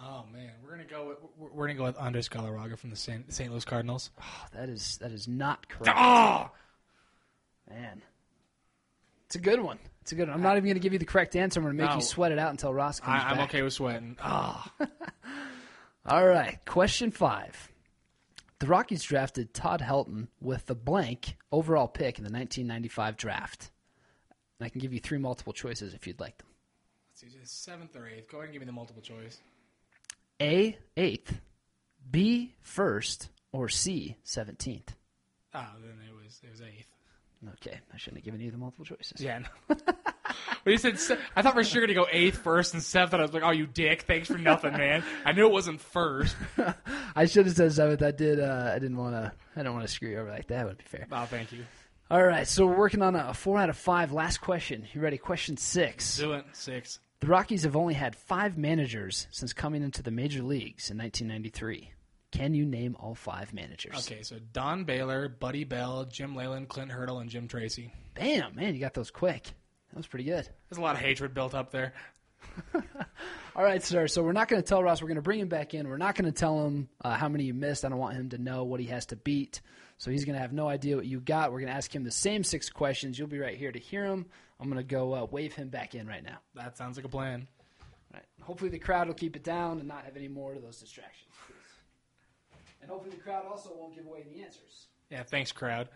[0.00, 1.08] Oh man, we're gonna go.
[1.38, 3.32] With, we're- gonna go with Andres Galarraga from the St.
[3.32, 3.50] St.
[3.50, 4.10] Louis Cardinals.
[4.20, 5.96] Oh, that is that is not correct.
[5.98, 6.50] Oh,
[7.68, 8.02] Man.
[9.26, 9.78] It's a good one.
[10.08, 10.38] It's a good one.
[10.38, 11.60] I'm not even going to give you the correct answer.
[11.60, 11.96] I'm going to make No.
[11.96, 13.50] you sweat it out until Ross comes I, I'm back.
[13.50, 14.16] okay with sweating.
[14.24, 14.64] Oh,
[16.06, 16.58] All right.
[16.64, 17.70] Question five.
[18.58, 23.70] The Rockies drafted Todd Helton with the blank overall pick in the 1995 draft.
[24.58, 26.46] And I can give you three multiple choices if you'd like them.
[27.10, 28.30] let's see, seventh or eighth.
[28.30, 29.36] Go ahead and give me the multiple choice.
[30.40, 31.38] A, eighth,
[32.10, 34.88] B, first, or C, 17th.
[34.88, 36.86] Oh, ah, then it was it was eighth.
[37.54, 39.20] Okay, I shouldn't have given you the multiple choices.
[39.20, 39.40] Yeah.
[39.40, 39.76] No.
[40.64, 43.14] When he said, se- I thought for sure going to go eighth first and seventh.
[43.14, 44.02] I was like, oh, you dick!
[44.02, 45.02] Thanks for nothing, man.
[45.24, 46.36] I knew it wasn't first.
[47.16, 48.02] I should have said seventh.
[48.02, 48.40] I did.
[48.40, 49.32] Uh, I didn't want to.
[49.56, 50.66] I don't want to screw you over like that.
[50.66, 51.06] Would be fair.
[51.10, 51.64] Oh, thank you.
[52.10, 54.12] All right, so we're working on a four out of five.
[54.12, 54.86] Last question.
[54.92, 55.18] You ready?
[55.18, 56.16] Question six.
[56.16, 56.44] Do it.
[56.52, 56.98] Six.
[57.20, 61.92] The Rockies have only had five managers since coming into the major leagues in 1993.
[62.30, 64.10] Can you name all five managers?
[64.10, 67.92] Okay, so Don Baylor, Buddy Bell, Jim Leyland, Clint Hurdle, and Jim Tracy.
[68.14, 69.44] Bam, man, you got those quick.
[69.44, 70.48] That was pretty good.
[70.68, 71.94] There's a lot of hatred built up there.
[73.56, 74.06] All right, sir.
[74.06, 75.00] So we're not going to tell Ross.
[75.00, 75.88] We're going to bring him back in.
[75.88, 77.84] We're not going to tell him uh, how many you missed.
[77.84, 79.60] I don't want him to know what he has to beat.
[79.96, 81.50] So he's going to have no idea what you got.
[81.50, 83.18] We're going to ask him the same six questions.
[83.18, 84.26] You'll be right here to hear him.
[84.60, 86.38] I'm going to go uh, wave him back in right now.
[86.54, 87.48] That sounds like a plan.
[87.80, 88.24] All right.
[88.42, 91.27] Hopefully the crowd will keep it down and not have any more of those distractions.
[92.88, 94.86] And hopefully the crowd also won't give away the answers.
[95.10, 95.90] Yeah, thanks, crowd.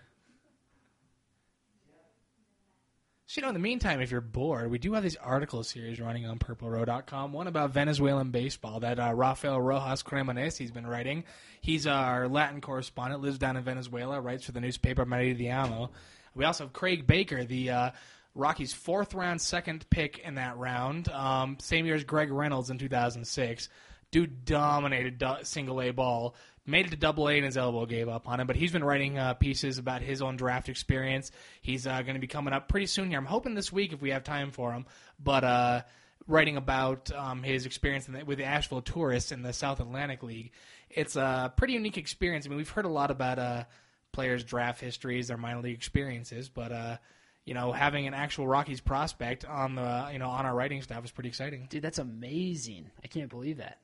[3.27, 5.99] So, you know, in the meantime, if you're bored, we do have these article series
[5.99, 7.33] running on PurpleRow.com.
[7.33, 11.25] One about Venezuelan baseball that uh, Rafael Rojas Cremonesi's been writing.
[11.63, 15.89] He's our Latin correspondent, lives down in Venezuela, writes for the newspaper Meridiano.
[16.35, 17.91] We also have Craig Baker, the uh,
[18.35, 22.77] Rockies' fourth round, second pick in that round, um, same year as Greg Reynolds in
[22.77, 23.71] 2006.
[24.11, 26.35] Dude dominated single A ball.
[26.65, 28.47] Made it to double A and his elbow gave up on him.
[28.47, 31.33] But he's been writing uh, pieces about his own draft experience.
[31.61, 33.19] He's uh, going to be coming up pretty soon here.
[33.19, 34.87] I'm hoping this week if we have time for him.
[35.19, 35.83] But uh,
[36.27, 40.53] writing about um, his experience the, with the Asheville Tourists in the South Atlantic League.
[40.91, 42.47] It's a pretty unique experience.
[42.47, 43.65] I mean, we've heard a lot about uh,
[44.13, 46.97] players' draft histories, their minor league experiences, but uh,
[47.45, 51.05] you know, having an actual Rockies prospect on the you know on our writing staff
[51.05, 51.67] is pretty exciting.
[51.69, 52.91] Dude, that's amazing.
[53.03, 53.79] I can't believe that.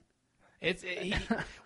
[0.61, 1.15] It's it, he,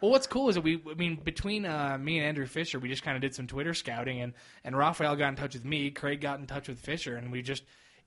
[0.00, 2.88] well, what's cool is that we, I mean, between uh, me and Andrew Fisher, we
[2.88, 5.90] just kind of did some Twitter scouting, and and Raphael got in touch with me,
[5.90, 7.64] Craig got in touch with Fisher, and we just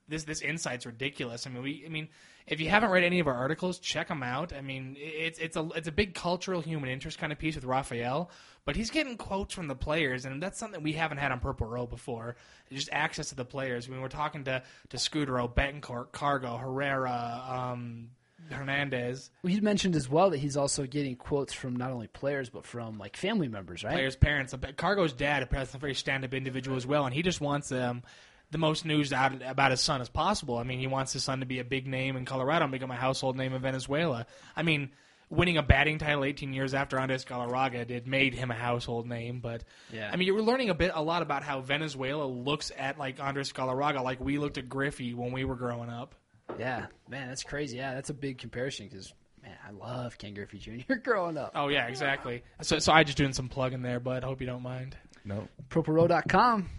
[0.07, 1.47] this this insight's ridiculous.
[1.47, 2.09] I mean, we, I mean,
[2.47, 4.53] if you haven't read any of our articles, check them out.
[4.53, 7.65] I mean, it's it's a it's a big cultural human interest kind of piece with
[7.65, 8.29] Raphael,
[8.65, 11.67] but he's getting quotes from the players, and that's something we haven't had on Purple
[11.67, 12.35] Row before.
[12.71, 13.87] Just access to the players.
[13.87, 17.43] I mean, we're talking to to Scutaro, Betancourt, Cargo, Herrera.
[17.49, 18.09] Um,
[18.49, 22.49] Hernandez, Well, you mentioned as well that he's also getting quotes from not only players
[22.49, 23.93] but from like family members, right?
[23.93, 24.53] players' parents.
[24.77, 28.03] Cargo's dad, is a very stand-up individual as well, and he just wants um,
[28.51, 30.57] the most news out about his son as possible.
[30.57, 32.91] I mean, he wants his son to be a big name in Colorado and become
[32.91, 34.25] a household name in Venezuela.
[34.55, 34.91] I mean,
[35.29, 39.39] winning a batting title 18 years after Andres Galarraga did made him a household name.
[39.39, 40.09] But Yeah.
[40.11, 43.19] I mean, you were learning a bit, a lot about how Venezuela looks at like
[43.19, 46.15] Andres Galarraga, like we looked at Griffey when we were growing up.
[46.59, 47.77] Yeah, man, that's crazy.
[47.77, 49.13] Yeah, that's a big comparison because
[49.43, 50.93] man, I love Ken Griffey Jr.
[51.03, 51.51] growing up.
[51.55, 52.43] Oh yeah, exactly.
[52.61, 54.95] So, so I just doing some plugging there, but I hope you don't mind.
[55.23, 55.47] No.
[55.69, 56.69] PurpleRow.com.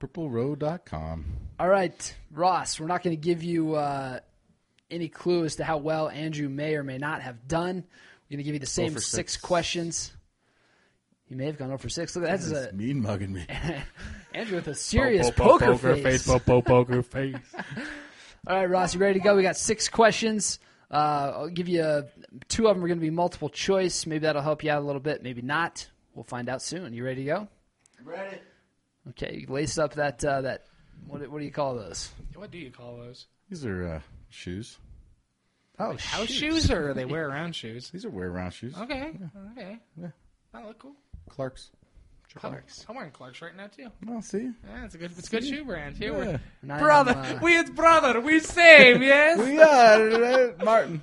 [0.00, 1.24] PurpleRow.com.
[1.58, 4.20] All right, Ross, we're not going to give you uh,
[4.90, 7.76] any clue as to how well Andrew may or may not have done.
[8.30, 9.06] We're going to give you the same six.
[9.06, 9.36] six.
[9.36, 10.12] questions.
[11.28, 12.14] You may have gone over six.
[12.14, 13.44] Look, that's a, mean mugging me.
[14.34, 16.26] Andrew with a serious Po- po- poker, face.
[16.26, 17.36] po- po- poker face.
[18.48, 19.36] All right, Ross, you ready to go?
[19.36, 20.58] We got six questions.
[20.90, 22.02] Uh, I'll give you uh
[22.48, 24.06] two of them are going to be multiple choice.
[24.06, 25.22] Maybe that'll help you out a little bit.
[25.22, 25.86] Maybe not.
[26.14, 26.94] We'll find out soon.
[26.94, 27.48] You ready to go?
[28.02, 28.38] Ready?
[29.10, 30.64] Okay, you lace up that uh, that
[31.06, 32.10] what, do- what do you call those?
[32.34, 33.26] What do you call those?
[33.50, 34.00] These are uh,
[34.30, 34.78] shoes.
[35.78, 37.90] Oh, House shoes or are they wear around shoes?
[37.92, 38.74] These are wear around shoes.
[38.78, 39.12] Okay,
[39.52, 39.78] okay.
[40.00, 40.08] Yeah.
[40.54, 40.94] That look cool.
[41.28, 41.70] Clark's.
[42.34, 42.84] Clarks.
[42.88, 43.88] I'm wearing Clark's right now too.
[44.08, 44.50] Oh, see?
[44.68, 45.96] Yeah, it's a good, it's a good shoe brand.
[45.96, 46.18] Here Yeah.
[46.18, 46.40] we're
[46.72, 47.12] And brother.
[47.16, 48.20] am, uh, we it's brother.
[48.20, 49.02] We same.
[49.02, 49.38] Yes.
[49.38, 50.58] We are, right?
[50.64, 51.02] Martin.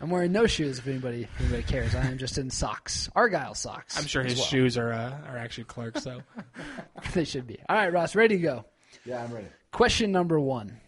[0.00, 0.78] I'm wearing no shoes.
[0.78, 3.98] If anybody if anybody cares, I am just in socks, Argyle socks.
[3.98, 4.46] I'm sure as his well.
[4.48, 6.22] shoes are uh, are actually Clark's though.
[7.14, 7.58] they should be.
[7.68, 8.64] All right, Ross, ready to go.
[9.04, 9.48] Yeah, I'm ready.
[9.72, 10.78] Question number one: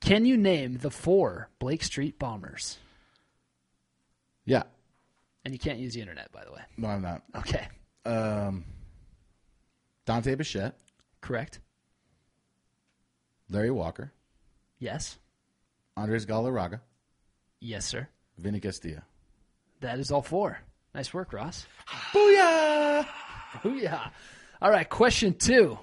[0.00, 2.78] Can you name the four Blake Street Bombers?
[4.44, 4.64] Yeah.
[5.44, 6.60] And you can't use the internet, by the way.
[6.76, 7.22] No, I'm not.
[7.34, 7.66] Okay,
[8.04, 8.64] Um,
[10.06, 10.74] Dante Bichette,
[11.20, 11.60] correct.
[13.48, 14.12] Larry Walker,
[14.78, 15.18] Yes,
[15.96, 16.80] Andres Galarraga,
[17.60, 18.08] yes, sir.
[18.38, 19.02] Vinny Castilla.
[19.80, 20.58] That is all four.
[20.94, 21.66] Nice work, Ross.
[22.12, 23.06] Booyah!
[23.62, 24.10] Booyah!
[24.62, 25.78] All right, question two.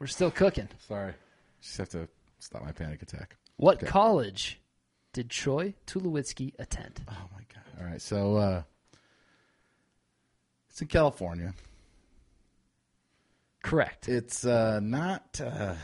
[0.00, 0.68] We're still cooking.
[0.88, 1.12] Sorry.
[1.60, 2.08] Just have to
[2.40, 3.36] stop my panic attack.
[3.56, 4.58] What college
[5.12, 7.00] did Troy Tulowitzki attend?
[7.08, 7.80] Oh my god!
[7.80, 8.62] All right, so uh,
[10.74, 11.54] it's in California.
[13.62, 14.08] Correct.
[14.08, 15.74] It's uh, not uh,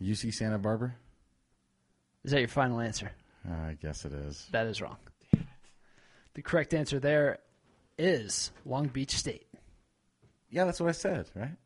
[0.00, 0.94] UC Santa Barbara.
[2.24, 3.12] Is that your final answer?
[3.46, 4.48] Uh, I guess it is.
[4.52, 4.96] That is wrong.
[6.32, 7.40] The correct answer there
[7.98, 9.46] is Long Beach State.
[10.48, 11.56] Yeah, that's what I said, right?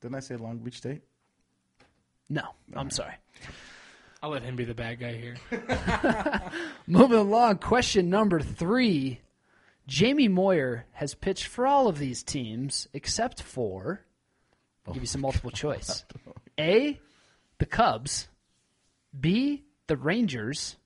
[0.00, 1.02] Didn't I say Long Beach State?
[2.28, 2.42] No,
[2.74, 3.14] I'm sorry.
[4.24, 5.36] I'll let him be the bad guy here.
[6.88, 9.20] Moving along, question number three.
[9.86, 14.00] Jamie Moyer has pitched for all of these teams except for
[14.86, 16.04] I'll give you some oh multiple choice.
[16.60, 16.98] A,
[17.58, 18.28] the Cubs.
[19.18, 20.76] B, the Rangers.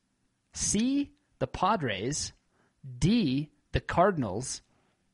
[0.52, 2.32] C, the Padres.
[2.98, 4.62] D, the Cardinals.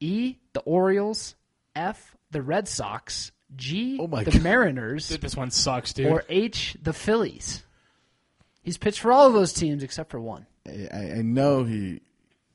[0.00, 1.34] E, the Orioles.
[1.74, 3.32] F, the Red Sox.
[3.54, 4.42] G, Oh my the God.
[4.42, 5.08] Mariners.
[5.08, 6.06] Dude, this one sucks, dude.
[6.06, 7.62] Or H, the Phillies.
[8.62, 10.46] He's pitched for all of those teams except for one.
[10.66, 12.00] I, I know he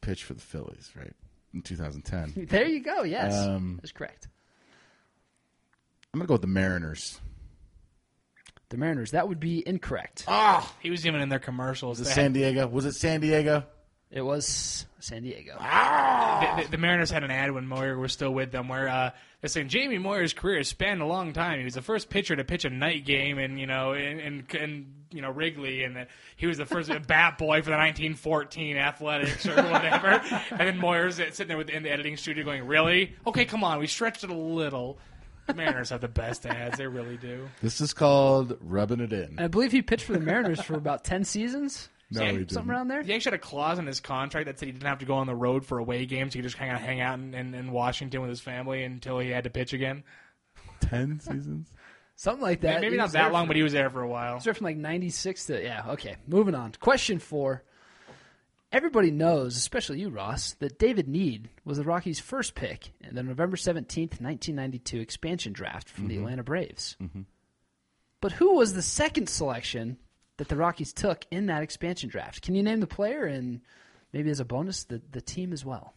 [0.02, 1.14] pitched for the Phillies, right,
[1.54, 2.48] in 2010.
[2.50, 3.04] There you go.
[3.04, 4.28] Yes, Um, that's correct.
[6.14, 7.20] I'm gonna go with the Mariners.
[8.70, 9.12] The Mariners.
[9.12, 10.26] That would be incorrect.
[10.28, 12.00] Ah, oh, he was even in their commercials.
[12.00, 12.68] Was it San Diego?
[12.68, 13.66] Was it San Diego?
[14.12, 15.58] It was San Diego.
[15.58, 18.88] had- the, the, the Mariners had an ad when Moyer was still with them where
[18.90, 21.60] uh, they're saying Jamie Moyer's career spanned a long time.
[21.60, 24.46] He was the first pitcher to pitch a night game and you know and in,
[24.60, 28.78] in you know Wrigley, and that he was the first bat boy for the 1914
[28.78, 30.08] Athletics or whatever.
[30.52, 33.16] and then Moyer's sitting there with, in the editing studio going, "Really?
[33.26, 34.98] Okay, come on, we stretched it a little."
[35.48, 36.78] The Mariners have the best ads.
[36.78, 37.50] They really do.
[37.62, 39.40] This is called rubbing it in.
[39.40, 41.90] I believe he pitched for the Mariners for about ten seasons.
[42.12, 42.70] No, he something didn't.
[42.70, 43.02] around there.
[43.04, 45.16] He actually had a clause in his contract that said he didn't have to go
[45.16, 46.34] on the road for away games.
[46.34, 49.20] He could just kind of hang out in, in, in Washington with his family until
[49.20, 50.04] he had to pitch again.
[50.82, 51.70] Ten seasons.
[52.16, 52.82] Something like that.
[52.82, 54.34] Maybe He not was that long, for- but he was there for a while.
[54.34, 55.84] He was there from like '96 to yeah.
[55.90, 56.74] Okay, moving on.
[56.80, 57.64] Question four.
[58.72, 63.24] Everybody knows, especially you, Ross, that David Nied was the Rockies' first pick in the
[63.24, 66.24] November 17th, 1992 expansion draft from the mm-hmm.
[66.24, 66.96] Atlanta Braves.
[67.02, 67.24] Mm-hmm.
[68.22, 69.98] But who was the second selection
[70.42, 72.42] that the Rockies took in that expansion draft?
[72.42, 73.62] Can you name the player and
[74.12, 75.94] maybe as a bonus, the, the team as well?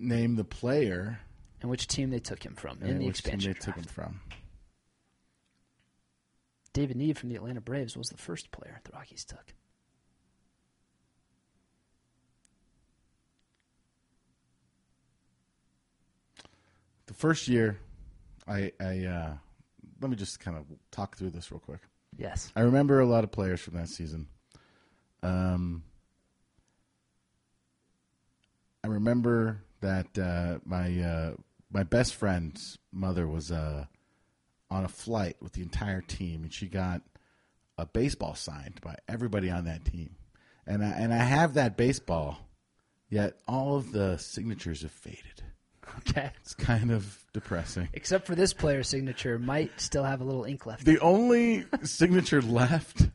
[0.00, 1.20] Name the player
[1.60, 3.78] And which team they took him from in the which team expansion they took draft.
[3.78, 4.20] him from.
[6.72, 9.54] David Nied from the Atlanta Braves was the first player the Rockies took.
[17.06, 17.78] The first year,
[18.48, 19.34] I, I uh,
[20.00, 21.82] let me just kind of talk through this real quick.
[22.16, 22.52] Yes.
[22.54, 24.26] I remember a lot of players from that season.
[25.22, 25.84] Um,
[28.84, 31.34] I remember that uh, my uh,
[31.70, 33.86] my best friend's mother was uh,
[34.70, 37.02] on a flight with the entire team, and she got
[37.78, 40.16] a baseball signed by everybody on that team.
[40.66, 42.38] And I, and I have that baseball,
[43.08, 45.42] yet all of the signatures have faded.
[45.98, 46.30] Okay.
[46.42, 47.88] It's kind of depressing.
[47.92, 50.84] Except for this player's signature, might still have a little ink left.
[50.84, 53.08] The only signature left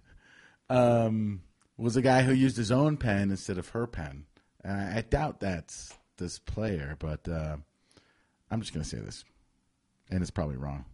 [0.70, 1.42] um,
[1.78, 4.26] was a guy who used his own pen instead of her pen.
[4.64, 7.58] And I, doubt that's this player, but uh,
[8.50, 9.24] I'm just going to say this,
[10.10, 10.86] and it's probably wrong.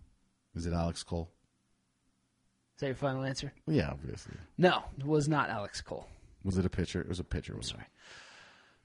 [0.55, 1.31] Is it Alex Cole?
[2.76, 3.53] Is that your final answer?
[3.65, 4.35] Well, yeah, obviously.
[4.57, 6.07] No, it was not Alex Cole.
[6.43, 6.99] Was it a pitcher?
[6.99, 7.53] It was a pitcher.
[7.53, 7.85] I'm sorry.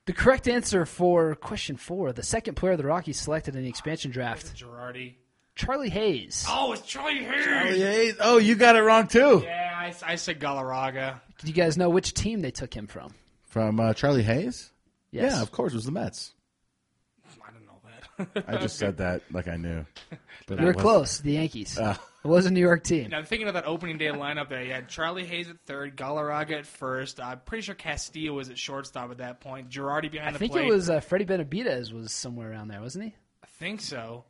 [0.08, 4.10] The correct answer for question four, the second player the Rockies selected in the expansion
[4.10, 5.16] draft, Girardi.
[5.54, 6.46] Charlie Hayes.
[6.48, 7.44] Oh, it's Charlie Hayes.
[7.44, 8.14] Charlie Hayes.
[8.18, 9.42] Oh, you got it wrong too.
[9.44, 11.20] Yeah, I, I said Galarraga.
[11.40, 13.12] Do you guys know which team they took him from?
[13.48, 14.70] From uh, Charlie Hayes?
[15.10, 15.34] Yes.
[15.34, 15.74] Yeah, of course.
[15.74, 16.32] It was the Mets.
[17.46, 18.48] I don't know that.
[18.48, 19.84] I just said that like I knew.
[20.46, 20.82] But You were wasn't.
[20.82, 21.18] close.
[21.20, 21.78] The Yankees.
[22.24, 23.10] It was a New York team.
[23.10, 26.58] now, thinking of that opening day lineup there, you had Charlie Hayes at third, Galarraga
[26.58, 27.20] at first.
[27.20, 29.70] I'm pretty sure Castilla was at shortstop at that point.
[29.70, 30.50] Girardi behind I the plate.
[30.50, 33.14] I think it was uh, Freddie Benavides was somewhere around there, wasn't he?
[33.42, 34.24] I think so.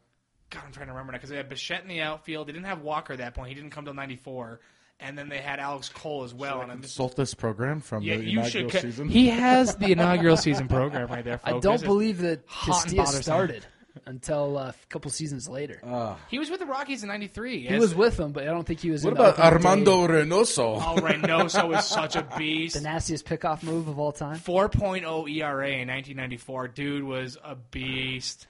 [0.50, 2.46] God, I'm trying to remember now because they had Bichette in the outfield.
[2.48, 3.48] They didn't have Walker at that point.
[3.48, 4.60] He didn't come till '94,
[5.00, 6.60] and then they had Alex Cole as well.
[6.60, 8.80] and I'm just Consult this program from yeah, the you inaugural should.
[8.82, 9.08] season.
[9.08, 11.38] He has the inaugural season program right there.
[11.38, 11.48] Folks.
[11.56, 13.22] I don't This believe that Castilla bothersome.
[13.22, 13.66] started
[14.06, 15.80] until uh, a couple seasons later.
[16.28, 17.66] He was with the Rockies in '93.
[17.66, 19.04] he was with them, but I don't think he was.
[19.04, 19.90] what in the about opening day.
[19.90, 20.76] Armando Reynoso?
[20.76, 22.74] Oh, Reynoso was such a beast.
[22.74, 24.38] the nastiest pickoff move of all time?
[24.38, 26.68] 4.0 ERA in 1994.
[26.68, 28.46] Dude was a beast.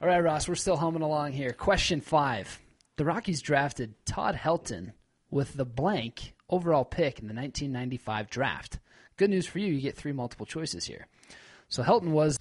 [0.00, 1.52] All right, Ross, we're still humming along here.
[1.52, 2.60] Question five.
[2.96, 4.92] The Rockies drafted Todd Helton
[5.30, 8.78] with the blank overall pick in the 1995 draft.
[9.16, 11.06] Good news for you, you get three multiple choices here.
[11.68, 12.38] So Helton was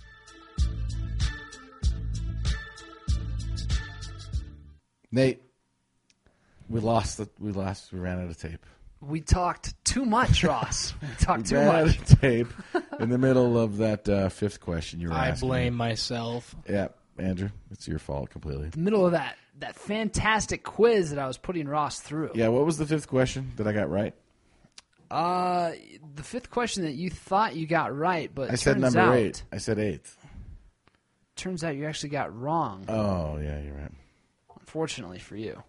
[5.14, 5.42] Nate,
[6.70, 7.18] we lost.
[7.20, 7.94] The, we lost.
[7.94, 8.66] We ran out of tape.
[9.00, 10.94] we talked too much, Ross.
[11.02, 12.00] We talked too ran much.
[12.00, 12.48] out of tape
[13.00, 15.48] in the middle of that uh, fifth question you were I asking.
[15.50, 16.56] blame myself.
[16.68, 16.88] Yeah,
[17.20, 18.70] Andrew, it's your fault completely.
[18.70, 22.32] The middle of that that fantastic quiz that I was putting Ross through.
[22.34, 24.16] Yeah, what was the fifth question that I got right?
[25.12, 25.74] Uh,
[26.16, 29.16] the fifth question that you thought you got right, but I said turns number out,
[29.16, 29.44] eight.
[29.52, 30.18] I said eighth.
[31.36, 32.86] Turns out you actually got wrong.
[32.88, 33.92] Oh yeah, you're right.
[34.74, 35.62] Unfortunately for you.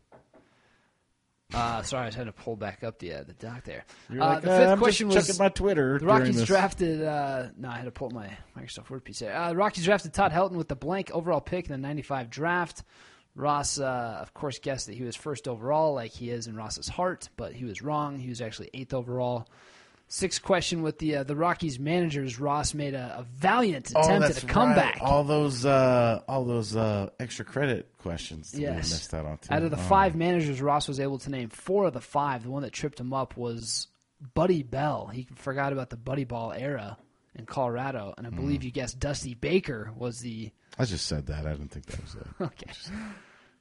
[1.53, 3.85] Uh, sorry, I was having to pull back up the uh, the doc there.
[4.09, 5.99] You're uh, like, the "Uh, fifth I'm question just was checking my Twitter.
[5.99, 7.03] the Rockies this." drafted.
[7.03, 9.19] Uh, no, I had to pull my Microsoft Word piece.
[9.19, 9.37] There.
[9.37, 12.83] Uh, the Rockies drafted Todd Helton with the blank overall pick in the '95 draft.
[13.37, 16.89] Ross, uh, of course, guessed that he was first overall, like he is in Ross's
[16.89, 18.19] heart, but he was wrong.
[18.19, 19.47] He was actually eighth overall.
[20.15, 24.29] Sixth question with the uh, the Rockies managers, Ross made a, a valiant Oh, attempt
[24.29, 24.99] at a comeback.
[25.01, 28.91] All those, uh, all those uh, extra credit questions Yes.
[28.93, 29.39] missed out on.
[29.39, 29.53] Too.
[29.53, 29.81] Out of the Oh.
[29.81, 32.45] five managers, Ross was able to name four of the five.
[32.45, 33.89] The one that tripped him up was
[34.35, 35.09] Buddy Bell.
[35.13, 36.97] He forgot about the Buddy Ball era
[37.35, 38.37] in Colorado, and I Hmm.
[38.37, 41.45] believe you guessed Dusty Baker was the I just said that.
[41.45, 42.27] I didn't think that was it.
[42.41, 42.71] Okay.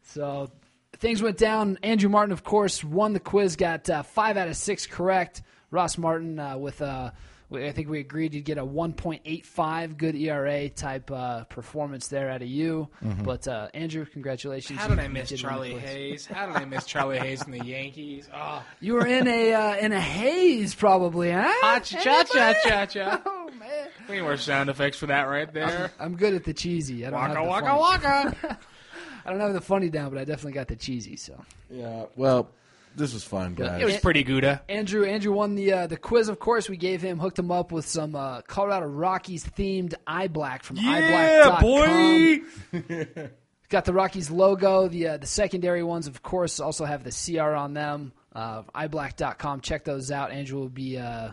[0.03, 0.51] So
[0.99, 1.80] things went down.
[1.81, 5.41] Andrew Martin, of course, won the quiz, got uh, five out of six correct.
[5.73, 7.13] Ross Martin uh, with a.
[7.51, 12.41] I think we agreed you'd get a 1.85 good ERA type uh, performance there out
[12.41, 12.87] of you.
[13.23, 14.79] But uh, Andrew, congratulations.
[14.79, 15.77] How did I you miss did Charlie.
[15.77, 16.25] Hayes?
[16.25, 18.27] How did I miss Charlie Hayes from the Yankees?
[18.33, 21.79] Oh, You were in a uh, in a haze, probably, huh?
[21.81, 23.21] cha cha cha cha cha.
[23.27, 25.91] Oh man, We need more sound effects for that right there.
[25.99, 27.05] I'm good at the cheesy.
[27.05, 28.35] I don't have Waka the waka funny.
[28.49, 28.59] waka.
[29.25, 31.17] I don't have the funny down, but I definitely got the cheesy.
[31.17, 31.39] So.
[31.69, 32.05] Yeah.
[32.15, 32.49] Well,
[32.95, 33.81] this was fun, guys.
[33.81, 34.61] It was pretty Gouda.
[34.69, 36.29] Andrew Andrew won the uh, the quiz.
[36.29, 40.27] Of course, we gave him hooked him up with some uh, Colorado Rockies themed eye
[40.27, 41.63] black from eyeblack.com.
[41.63, 42.41] Yeah,
[42.71, 43.29] boy.
[43.69, 44.87] Got the Rockies logo.
[44.87, 48.13] The uh, the secondary ones, of course, also have the CR on them.
[48.33, 49.61] Uh, eyeblack.com.
[49.61, 50.31] Check those out.
[50.31, 50.97] Andrew will be.
[50.97, 51.31] Uh,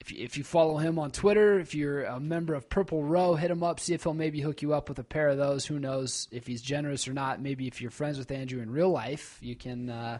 [0.00, 3.34] if you, if you follow him on Twitter, if you're a member of Purple Row,
[3.36, 3.80] hit him up.
[3.80, 5.64] See if he'll maybe hook you up with a pair of those.
[5.64, 7.40] Who knows if he's generous or not?
[7.40, 10.18] Maybe if you're friends with Andrew in real life, you can uh,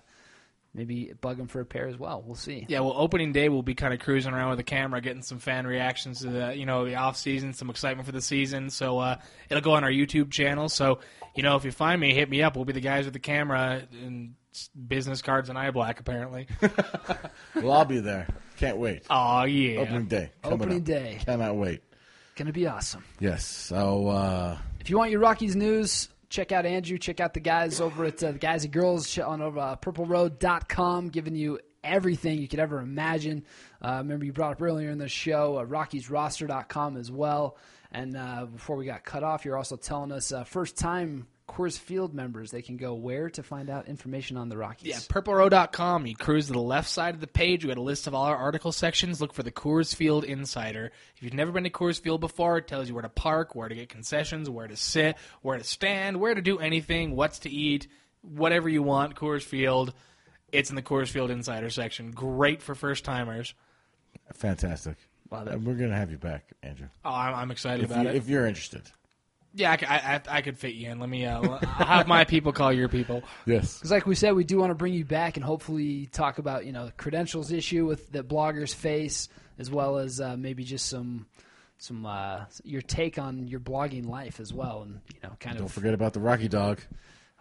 [0.74, 2.22] maybe bug him for a pair as well.
[2.26, 2.66] We'll see.
[2.68, 5.38] Yeah, well, opening day we'll be kind of cruising around with a camera, getting some
[5.38, 8.70] fan reactions to the you know the off season, some excitement for the season.
[8.70, 9.18] So uh,
[9.48, 10.68] it'll go on our YouTube channel.
[10.68, 10.98] So
[11.34, 12.56] you know if you find me, hit me up.
[12.56, 14.34] We'll be the guys with the camera and
[14.86, 16.46] business cards and eye black apparently.
[17.56, 18.26] Well, I'll be there.
[18.56, 19.04] Can't wait.
[19.10, 19.80] oh yeah.
[19.80, 20.30] Opening day.
[20.42, 20.84] coming Opening up.
[20.84, 21.18] day.
[21.24, 21.82] Cannot wait.
[22.36, 23.04] Going to be awesome.
[23.20, 23.46] Yes.
[23.46, 26.98] So, uh, If you want your Rockies news, check out Andrew.
[26.98, 31.08] Check out the guys over at uh, the guys and girls on over uh, purplerow.com,
[31.10, 33.44] giving you everything you could ever imagine.
[33.80, 37.56] Uh, remember, you brought up earlier in the show uh, RockiesRoster.com as well.
[37.92, 41.78] And uh, before we got cut off, you're also telling us uh, first time Coors
[41.78, 44.88] Field members they can go where to find out information on the Rockies.
[44.88, 46.06] Yeah, purplerow.com.
[46.06, 47.64] You cruise to the left side of the page.
[47.64, 49.20] We got a list of all our article sections.
[49.20, 50.90] Look for the Coors Field Insider.
[51.16, 53.68] If you've never been to Coors Field before, it tells you where to park, where
[53.68, 57.50] to get concessions, where to sit, where to stand, where to do anything, what's to
[57.50, 57.88] eat,
[58.22, 59.14] whatever you want.
[59.14, 59.92] Coors Field.
[60.50, 62.10] It's in the Coors Field Insider section.
[62.12, 63.54] Great for first timers.
[64.32, 64.96] fantastic.
[65.30, 65.60] Love it.
[65.60, 66.86] We're going to have you back, Andrew.
[67.04, 68.16] Oh, I'm, I'm excited If, about you, it.
[68.16, 68.82] if you're interested.
[69.54, 70.98] Yeah, I I could fit you in.
[70.98, 71.24] Let me.
[71.26, 73.22] Uh, I'll have my people call your people.
[73.46, 73.78] Yes.
[73.78, 76.64] Because, like we said, we do want to bring you back and hopefully talk about
[76.66, 79.28] you know the credentials issue with that bloggers face,
[79.58, 81.26] as well as uh, maybe just some
[81.78, 85.58] some uh, your take on your blogging life as well, and you know, kind of
[85.60, 85.72] Don't of.
[85.72, 86.80] forget about the Rocky Dog.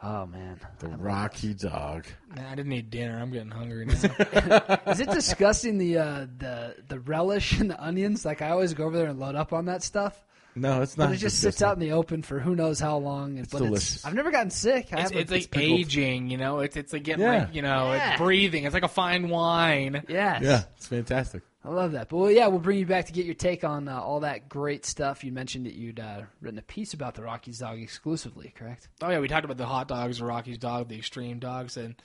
[0.05, 2.05] Oh man, The Rocky Dog.
[2.35, 3.17] Man, I didn't eat dinner.
[3.17, 3.93] I'm getting hungry now.
[4.87, 8.25] is it disgusting the uh, the the relish and the onions?
[8.25, 10.21] Like I always go over there and load up on that stuff.
[10.55, 11.07] No, it's not.
[11.07, 13.37] But it just sits out in the open for who knows how long.
[13.37, 13.95] It's but delicious.
[13.95, 14.89] It's, I've never gotten sick.
[14.91, 15.79] I It's, haven't- it's like pickled.
[15.79, 16.59] aging, you know.
[16.59, 17.39] It's it's like getting Yeah.
[17.45, 18.11] like you know, Yeah.
[18.11, 18.63] it's breathing.
[18.65, 20.03] It's like a fine wine.
[20.07, 20.41] Yes.
[20.43, 21.41] Yeah, it's fantastic.
[21.65, 22.09] I love that.
[22.09, 24.49] But well, yeah, we'll bring you back to get your take on uh, all that
[24.49, 25.23] great stuff.
[25.23, 28.89] You mentioned that you'd uh, written a piece about the Rockies dog exclusively, correct?
[29.01, 31.95] Oh yeah, we talked about the hot dogs, the Rockies dog, the extreme dogs, and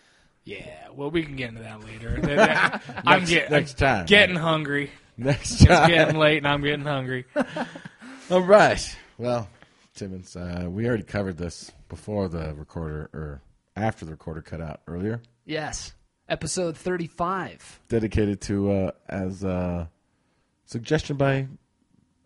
[0.44, 2.80] yeah, well, we can get into that later.
[3.04, 4.06] I'm getting next time.
[4.06, 4.90] getting hungry.
[5.16, 5.90] Next time.
[5.90, 7.26] It's getting late, and I'm getting hungry.
[8.30, 8.96] All right.
[9.16, 9.48] Well,
[9.94, 13.40] Timmons, uh, we already covered this before the recorder or
[13.74, 15.22] after the recorder cut out earlier.
[15.46, 15.94] Yes.
[16.28, 17.80] Episode 35.
[17.88, 19.88] Dedicated to uh, as a
[20.66, 21.48] suggestion by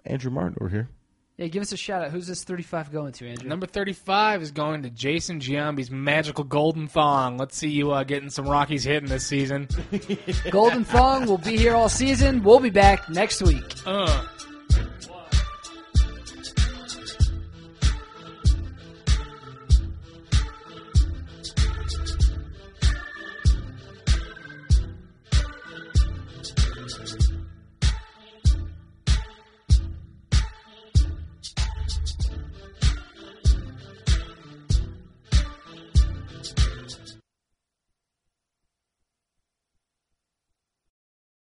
[0.05, 0.89] Andrew Martin over here.
[1.37, 2.11] Yeah, give us a shout out.
[2.11, 3.49] Who's this 35 going to, Andrew?
[3.49, 7.39] Number 35 is going to Jason Giambi's magical golden thong.
[7.39, 9.69] Let's see you uh, getting some Rockies hitting this season.
[10.51, 12.43] Golden Thong will be here all season.
[12.43, 13.65] We'll be back next week.
[13.87, 14.27] Uh.